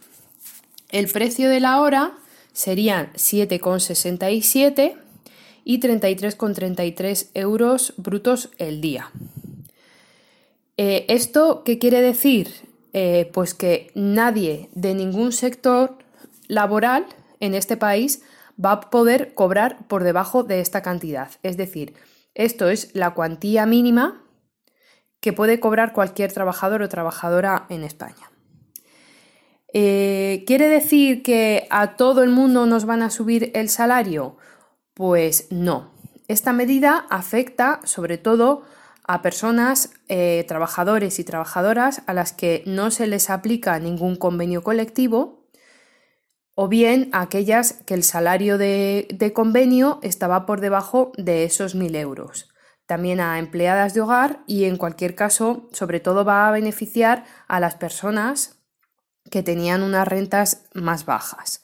El 0.89 1.09
precio 1.09 1.51
de 1.51 1.61
la 1.61 1.82
hora 1.82 2.14
serían 2.55 3.12
7,67 3.12 4.96
y 5.64 5.80
33,33 5.80 7.28
euros 7.34 7.92
brutos 7.98 8.50
el 8.57 8.80
día. 8.80 9.11
Eh, 10.78 11.05
¿Esto 11.09 11.62
qué 11.64 11.78
quiere 11.78 12.00
decir? 12.00 12.48
Eh, 12.92 13.28
pues 13.34 13.55
que 13.55 13.90
nadie 13.94 14.70
de 14.72 14.94
ningún 14.94 15.32
sector 15.32 15.98
laboral 16.46 17.05
en 17.40 17.55
este 17.55 17.76
país 17.76 18.22
va 18.62 18.72
a 18.72 18.80
poder 18.90 19.34
cobrar 19.34 19.86
por 19.88 20.05
debajo 20.05 20.44
de 20.44 20.61
esta 20.61 20.80
cantidad. 20.80 21.30
Es 21.42 21.57
decir, 21.57 21.94
esto 22.34 22.68
es 22.68 22.94
la 22.94 23.14
cuantía 23.14 23.66
mínima 23.66 24.22
que 25.20 25.32
puede 25.32 25.59
cobrar 25.59 25.92
cualquier 25.92 26.32
trabajador 26.32 26.82
o 26.82 26.88
trabajadora 26.88 27.66
en 27.68 27.82
España. 27.82 28.30
Eh, 29.77 30.45
¿Quiere 30.47 30.68
decir 30.68 31.25
que 31.25 31.66
a 31.68 31.97
todo 31.97 32.22
el 32.22 32.31
mundo 32.31 32.64
nos 32.64 32.85
van 32.85 33.03
a 33.03 33.11
subir 33.11 33.51
el 33.55 33.68
salario? 33.68 34.37
Pues 34.95 35.49
no. 35.51 35.91
Esta 36.29 36.53
medida 36.53 37.07
afecta 37.11 37.81
sobre 37.83 38.16
todo 38.16 38.62
a 39.03 39.20
personas, 39.20 39.91
eh, 40.09 40.45
trabajadores 40.47 41.18
y 41.18 41.25
trabajadoras 41.25 42.03
a 42.07 42.14
las 42.14 42.33
que 42.33 42.62
no 42.66 42.93
se 42.93 43.09
les 43.09 43.29
aplica 43.31 43.81
ningún 43.81 44.14
convenio 44.14 44.62
colectivo 44.62 45.49
o 46.55 46.68
bien 46.68 47.11
a 47.12 47.22
aquellas 47.22 47.72
que 47.85 47.95
el 47.95 48.05
salario 48.05 48.59
de, 48.59 49.09
de 49.12 49.33
convenio 49.33 49.99
estaba 50.03 50.47
por 50.47 50.61
debajo 50.61 51.11
de 51.18 51.43
esos 51.43 51.75
1.000 51.75 51.97
euros. 51.97 52.49
También 52.87 53.18
a 53.18 53.41
empleadas 53.41 53.93
de 53.93 54.03
hogar 54.03 54.45
y 54.47 54.66
en 54.66 54.77
cualquier 54.77 55.16
caso, 55.16 55.68
sobre 55.72 55.99
todo 55.99 56.25
va 56.25 56.47
a 56.47 56.53
beneficiar 56.53 57.25
a 57.49 57.59
las 57.59 57.75
personas 57.75 58.63
que 59.31 59.43
tenían 59.43 59.83
unas 59.83 60.07
rentas 60.07 60.64
más 60.75 61.05
bajas. 61.07 61.62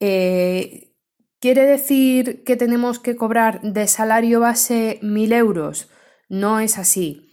Eh, 0.00 0.92
¿Quiere 1.40 1.64
decir 1.66 2.42
que 2.44 2.56
tenemos 2.56 2.98
que 2.98 3.16
cobrar 3.16 3.60
de 3.62 3.86
salario 3.86 4.40
base 4.40 4.98
1.000 5.02 5.32
euros? 5.34 5.88
No 6.28 6.58
es 6.58 6.78
así. 6.78 7.30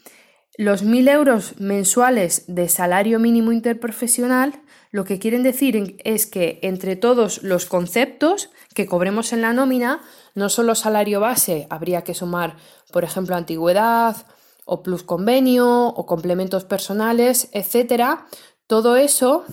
Los 0.57 0.85
1.000 0.85 1.11
euros 1.11 1.59
mensuales 1.59 2.45
de 2.47 2.69
salario 2.69 3.19
mínimo 3.19 3.51
interprofesional 3.51 4.61
lo 4.95 5.03
que 5.03 5.19
quieren 5.19 5.43
decir 5.43 5.97
es 6.05 6.25
que 6.25 6.59
entre 6.61 6.95
todos 6.95 7.43
los 7.43 7.65
conceptos 7.65 8.49
que 8.73 8.85
cobremos 8.85 9.33
en 9.33 9.41
la 9.41 9.51
nómina, 9.51 10.01
no 10.35 10.47
solo 10.47 10.73
salario 10.73 11.19
base, 11.19 11.67
habría 11.69 12.05
que 12.05 12.13
sumar, 12.13 12.55
por 12.93 13.03
ejemplo, 13.03 13.35
antigüedad 13.35 14.15
o 14.63 14.83
plus 14.83 15.03
convenio 15.03 15.87
o 15.87 16.05
complementos 16.05 16.63
personales, 16.63 17.49
etcétera, 17.51 18.25
todo 18.67 18.95
eso, 18.97 19.45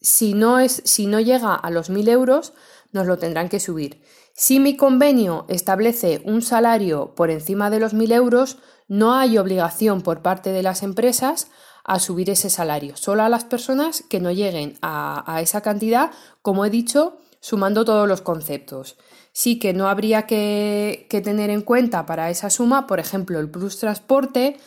si 0.00 0.34
no, 0.34 0.58
es, 0.58 0.82
si 0.84 1.06
no 1.06 1.20
llega 1.20 1.54
a 1.54 1.70
los 1.70 1.90
1.000 1.90 2.08
euros, 2.08 2.52
nos 2.92 3.06
lo 3.06 3.18
tendrán 3.18 3.48
que 3.48 3.60
subir. 3.60 4.02
Si 4.34 4.60
mi 4.60 4.76
convenio 4.76 5.46
establece 5.48 6.22
un 6.24 6.42
salario 6.42 7.14
por 7.14 7.30
encima 7.30 7.70
de 7.70 7.80
los 7.80 7.94
1.000 7.94 8.12
euros, 8.12 8.58
no 8.88 9.14
hay 9.14 9.38
obligación 9.38 10.02
por 10.02 10.22
parte 10.22 10.52
de 10.52 10.62
las 10.62 10.82
empresas 10.82 11.48
a 11.84 12.00
subir 12.00 12.30
ese 12.30 12.50
salario, 12.50 12.96
solo 12.96 13.22
a 13.22 13.28
las 13.28 13.44
personas 13.44 14.02
que 14.08 14.20
no 14.20 14.32
lleguen 14.32 14.76
a, 14.82 15.40
esa 15.40 15.60
cantidad, 15.60 16.10
como 16.42 16.64
he 16.64 16.70
dicho, 16.70 17.18
sumando 17.40 17.84
todos 17.84 18.08
los 18.08 18.22
conceptos. 18.22 18.96
Sí 19.32 19.58
que 19.58 19.72
no 19.72 19.88
habría 19.88 20.26
que, 20.26 21.06
que 21.08 21.20
tener 21.20 21.50
en 21.50 21.62
cuenta 21.62 22.04
para 22.04 22.30
esa 22.30 22.50
suma, 22.50 22.86
por 22.86 22.98
ejemplo, 22.98 23.38
el 23.38 23.50
plus 23.50 23.78
transporte, 23.78 24.58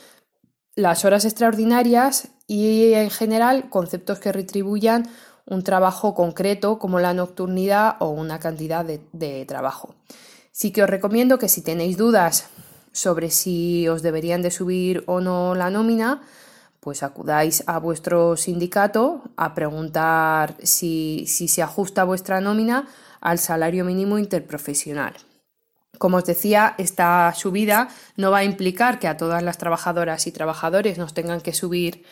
las 0.76 1.04
horas 1.04 1.26
extraordinarias 1.26 2.30
y 2.50 2.96
en 2.96 3.12
general 3.12 3.70
conceptos 3.70 4.18
que 4.18 4.32
retribuyan 4.32 5.08
un 5.46 5.64
trabajo 5.64 6.16
concreto 6.16 6.80
como 6.80 7.00
la 7.00 7.14
nocturnidad 7.14 7.96
o 8.00 8.10
una 8.10 8.40
cantidad 8.40 8.84
de, 8.84 9.46
trabajo. 9.46 9.94
Sí 10.52 10.72
que 10.72 10.82
os 10.82 10.90
recomiendo 10.90 11.38
que 11.38 11.48
si 11.48 11.62
tenéis 11.62 11.96
dudas 11.96 12.50
sobre 12.92 13.30
si 13.30 13.88
os 13.88 14.02
deberían 14.02 14.42
de 14.42 14.50
subir 14.50 15.04
o 15.06 15.22
no 15.22 15.54
la 15.54 15.70
nómina, 15.70 16.24
pues 16.80 17.04
acudáis 17.04 17.64
a 17.68 17.78
vuestro 17.78 18.36
sindicato 18.36 19.22
a 19.38 19.54
preguntar 19.54 20.56
si, 20.64 21.26
si 21.28 21.48
se 21.48 21.62
ajusta 21.62 22.04
vuestra 22.04 22.42
nómina 22.42 22.88
al 23.22 23.38
salario 23.38 23.86
mínimo 23.86 24.18
interprofesional. 24.18 25.14
Como 26.00 26.18
os 26.18 26.26
decía, 26.26 26.74
esta 26.80 27.32
subida 27.36 27.90
no 28.18 28.32
va 28.32 28.40
a 28.40 28.44
implicar 28.44 28.98
que 28.98 29.08
a 29.08 29.18
todas 29.18 29.44
las 29.44 29.60
trabajadoras 29.60 30.26
y 30.26 30.32
trabajadores 30.32 30.98
nos 30.98 31.14
tengan 31.14 31.42
que 31.42 31.54
subir 31.54 32.06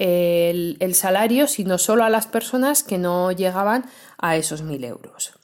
el, 0.00 0.94
salario, 0.94 1.46
sino 1.46 1.76
solo 1.76 2.04
a 2.04 2.10
las 2.10 2.26
personas 2.26 2.82
que 2.82 2.96
no 2.96 3.32
llegaban 3.32 3.84
a 4.18 4.36
esos 4.36 4.64
1.000 4.64 4.84
euros. 4.86 5.34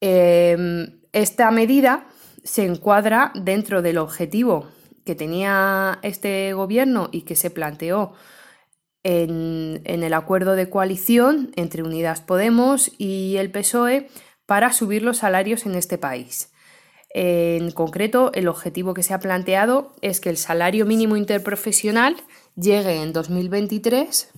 Em, 0.00 1.00
esta 1.12 1.50
medida 1.50 2.06
se 2.44 2.64
encuadra 2.64 3.30
dentro 3.34 3.82
del 3.82 3.98
objetivo 3.98 4.68
que 5.04 5.14
tenía 5.14 5.98
este 6.02 6.52
gobierno 6.54 7.10
y 7.12 7.22
que 7.22 7.36
se 7.36 7.50
planteó 7.50 8.14
en, 9.02 9.82
en, 9.84 10.02
el 10.02 10.14
acuerdo 10.14 10.54
de 10.54 10.70
coalición 10.70 11.52
entre 11.56 11.82
Unidas 11.82 12.20
Podemos 12.20 12.90
y 12.98 13.36
el 13.36 13.50
PSOE 13.50 14.08
para 14.46 14.72
subir 14.72 15.02
los 15.02 15.18
salarios 15.18 15.66
en 15.66 15.74
este 15.74 15.98
país. 15.98 16.52
En 17.10 17.70
concreto, 17.70 18.32
el 18.34 18.48
objetivo 18.48 18.92
que 18.92 19.02
se 19.02 19.14
ha 19.14 19.20
planteado 19.20 19.94
es 20.02 20.20
que 20.20 20.30
el 20.30 20.36
salario 20.36 20.84
mínimo 20.84 21.16
interprofesional 21.16 22.16
llegue 22.60 23.02
en 23.02 23.12
2023 23.12 24.30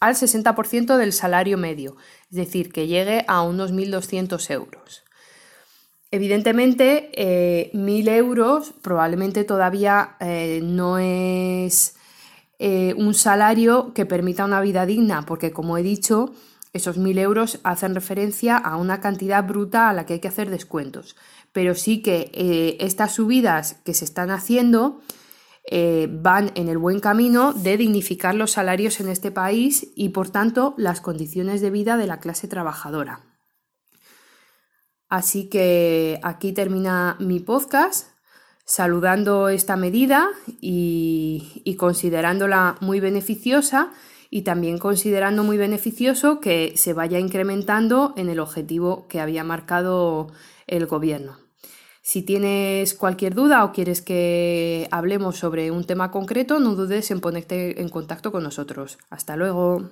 al 0.00 0.14
60% 0.14 0.96
del 0.96 1.12
salario 1.12 1.56
medio, 1.56 1.96
es 2.30 2.36
decir, 2.36 2.72
que 2.72 2.86
llegue 2.86 3.24
a 3.28 3.42
unos 3.42 3.72
1.200 3.72 4.50
euros. 4.50 5.04
Evidentemente, 6.10 7.10
1.000 7.74 8.08
eh, 8.08 8.16
euros 8.16 8.72
probablemente 8.82 9.44
todavía 9.44 10.16
eh, 10.20 10.60
no 10.62 10.98
es 10.98 11.96
eh, 12.58 12.94
un 12.96 13.14
salario 13.14 13.92
que 13.92 14.06
permita 14.06 14.44
una 14.44 14.60
vida 14.60 14.86
digna, 14.86 15.26
porque 15.26 15.50
como 15.50 15.76
he 15.76 15.82
dicho, 15.82 16.32
esos 16.72 16.98
1.000 16.98 17.18
euros 17.18 17.60
hacen 17.64 17.94
referencia 17.94 18.56
a 18.56 18.76
una 18.76 19.00
cantidad 19.00 19.44
bruta 19.44 19.88
a 19.88 19.92
la 19.92 20.06
que 20.06 20.14
hay 20.14 20.20
que 20.20 20.28
hacer 20.28 20.50
descuentos. 20.50 21.16
Pero 21.52 21.74
sí 21.74 22.02
que 22.02 22.76
estas 22.80 23.14
subidas 23.14 23.76
que 23.82 23.94
se 23.94 24.04
están 24.04 24.30
haciendo 24.30 25.00
eh, 25.68 26.08
van 26.10 26.52
en 26.54 26.68
el 26.68 26.78
buen 26.78 27.00
camino 27.00 27.52
de 27.52 27.76
dignificar 27.76 28.36
los 28.36 28.52
salarios 28.52 29.00
en 29.00 29.08
este 29.08 29.32
país 29.32 29.92
y, 29.96 30.10
por 30.10 30.30
tanto, 30.30 30.74
las 30.76 31.00
condiciones 31.00 31.60
de 31.60 31.70
vida 31.70 31.96
de 31.96 32.06
la 32.06 32.20
clase 32.20 32.46
trabajadora. 32.46 33.20
Así 35.08 35.48
que 35.48 36.20
aquí 36.22 36.52
termina 36.52 37.16
mi 37.18 37.40
podcast, 37.40 38.10
saludando 38.64 39.48
esta 39.48 39.76
medida 39.76 40.28
y, 40.60 41.62
y 41.64 41.74
considerándola 41.76 42.76
muy 42.80 43.00
beneficiosa 43.00 43.92
y 44.30 44.42
también 44.42 44.78
considerando 44.78 45.44
muy 45.44 45.56
beneficioso 45.56 46.40
que 46.40 46.74
se 46.76 46.92
vaya 46.92 47.18
incrementando 47.18 48.14
en 48.16 48.28
el 48.28 48.40
objetivo 48.40 49.06
que 49.08 49.20
había 49.20 49.44
marcado 49.44 50.32
el 50.66 50.86
gobierno. 50.86 51.45
Si 52.06 52.22
tienes 52.22 52.94
cualquier 52.94 53.34
duda 53.34 53.64
o 53.64 53.72
quieres 53.72 54.00
que 54.00 54.86
hablemos 54.92 55.38
sobre 55.38 55.72
un 55.72 55.82
tema 55.82 56.12
concreto, 56.12 56.60
no 56.60 56.76
dudes 56.76 57.10
en 57.10 57.20
ponerte 57.20 57.82
en 57.82 57.88
contacto 57.88 58.30
con 58.30 58.44
nosotros. 58.44 58.98
Hasta 59.10 59.34
luego. 59.34 59.90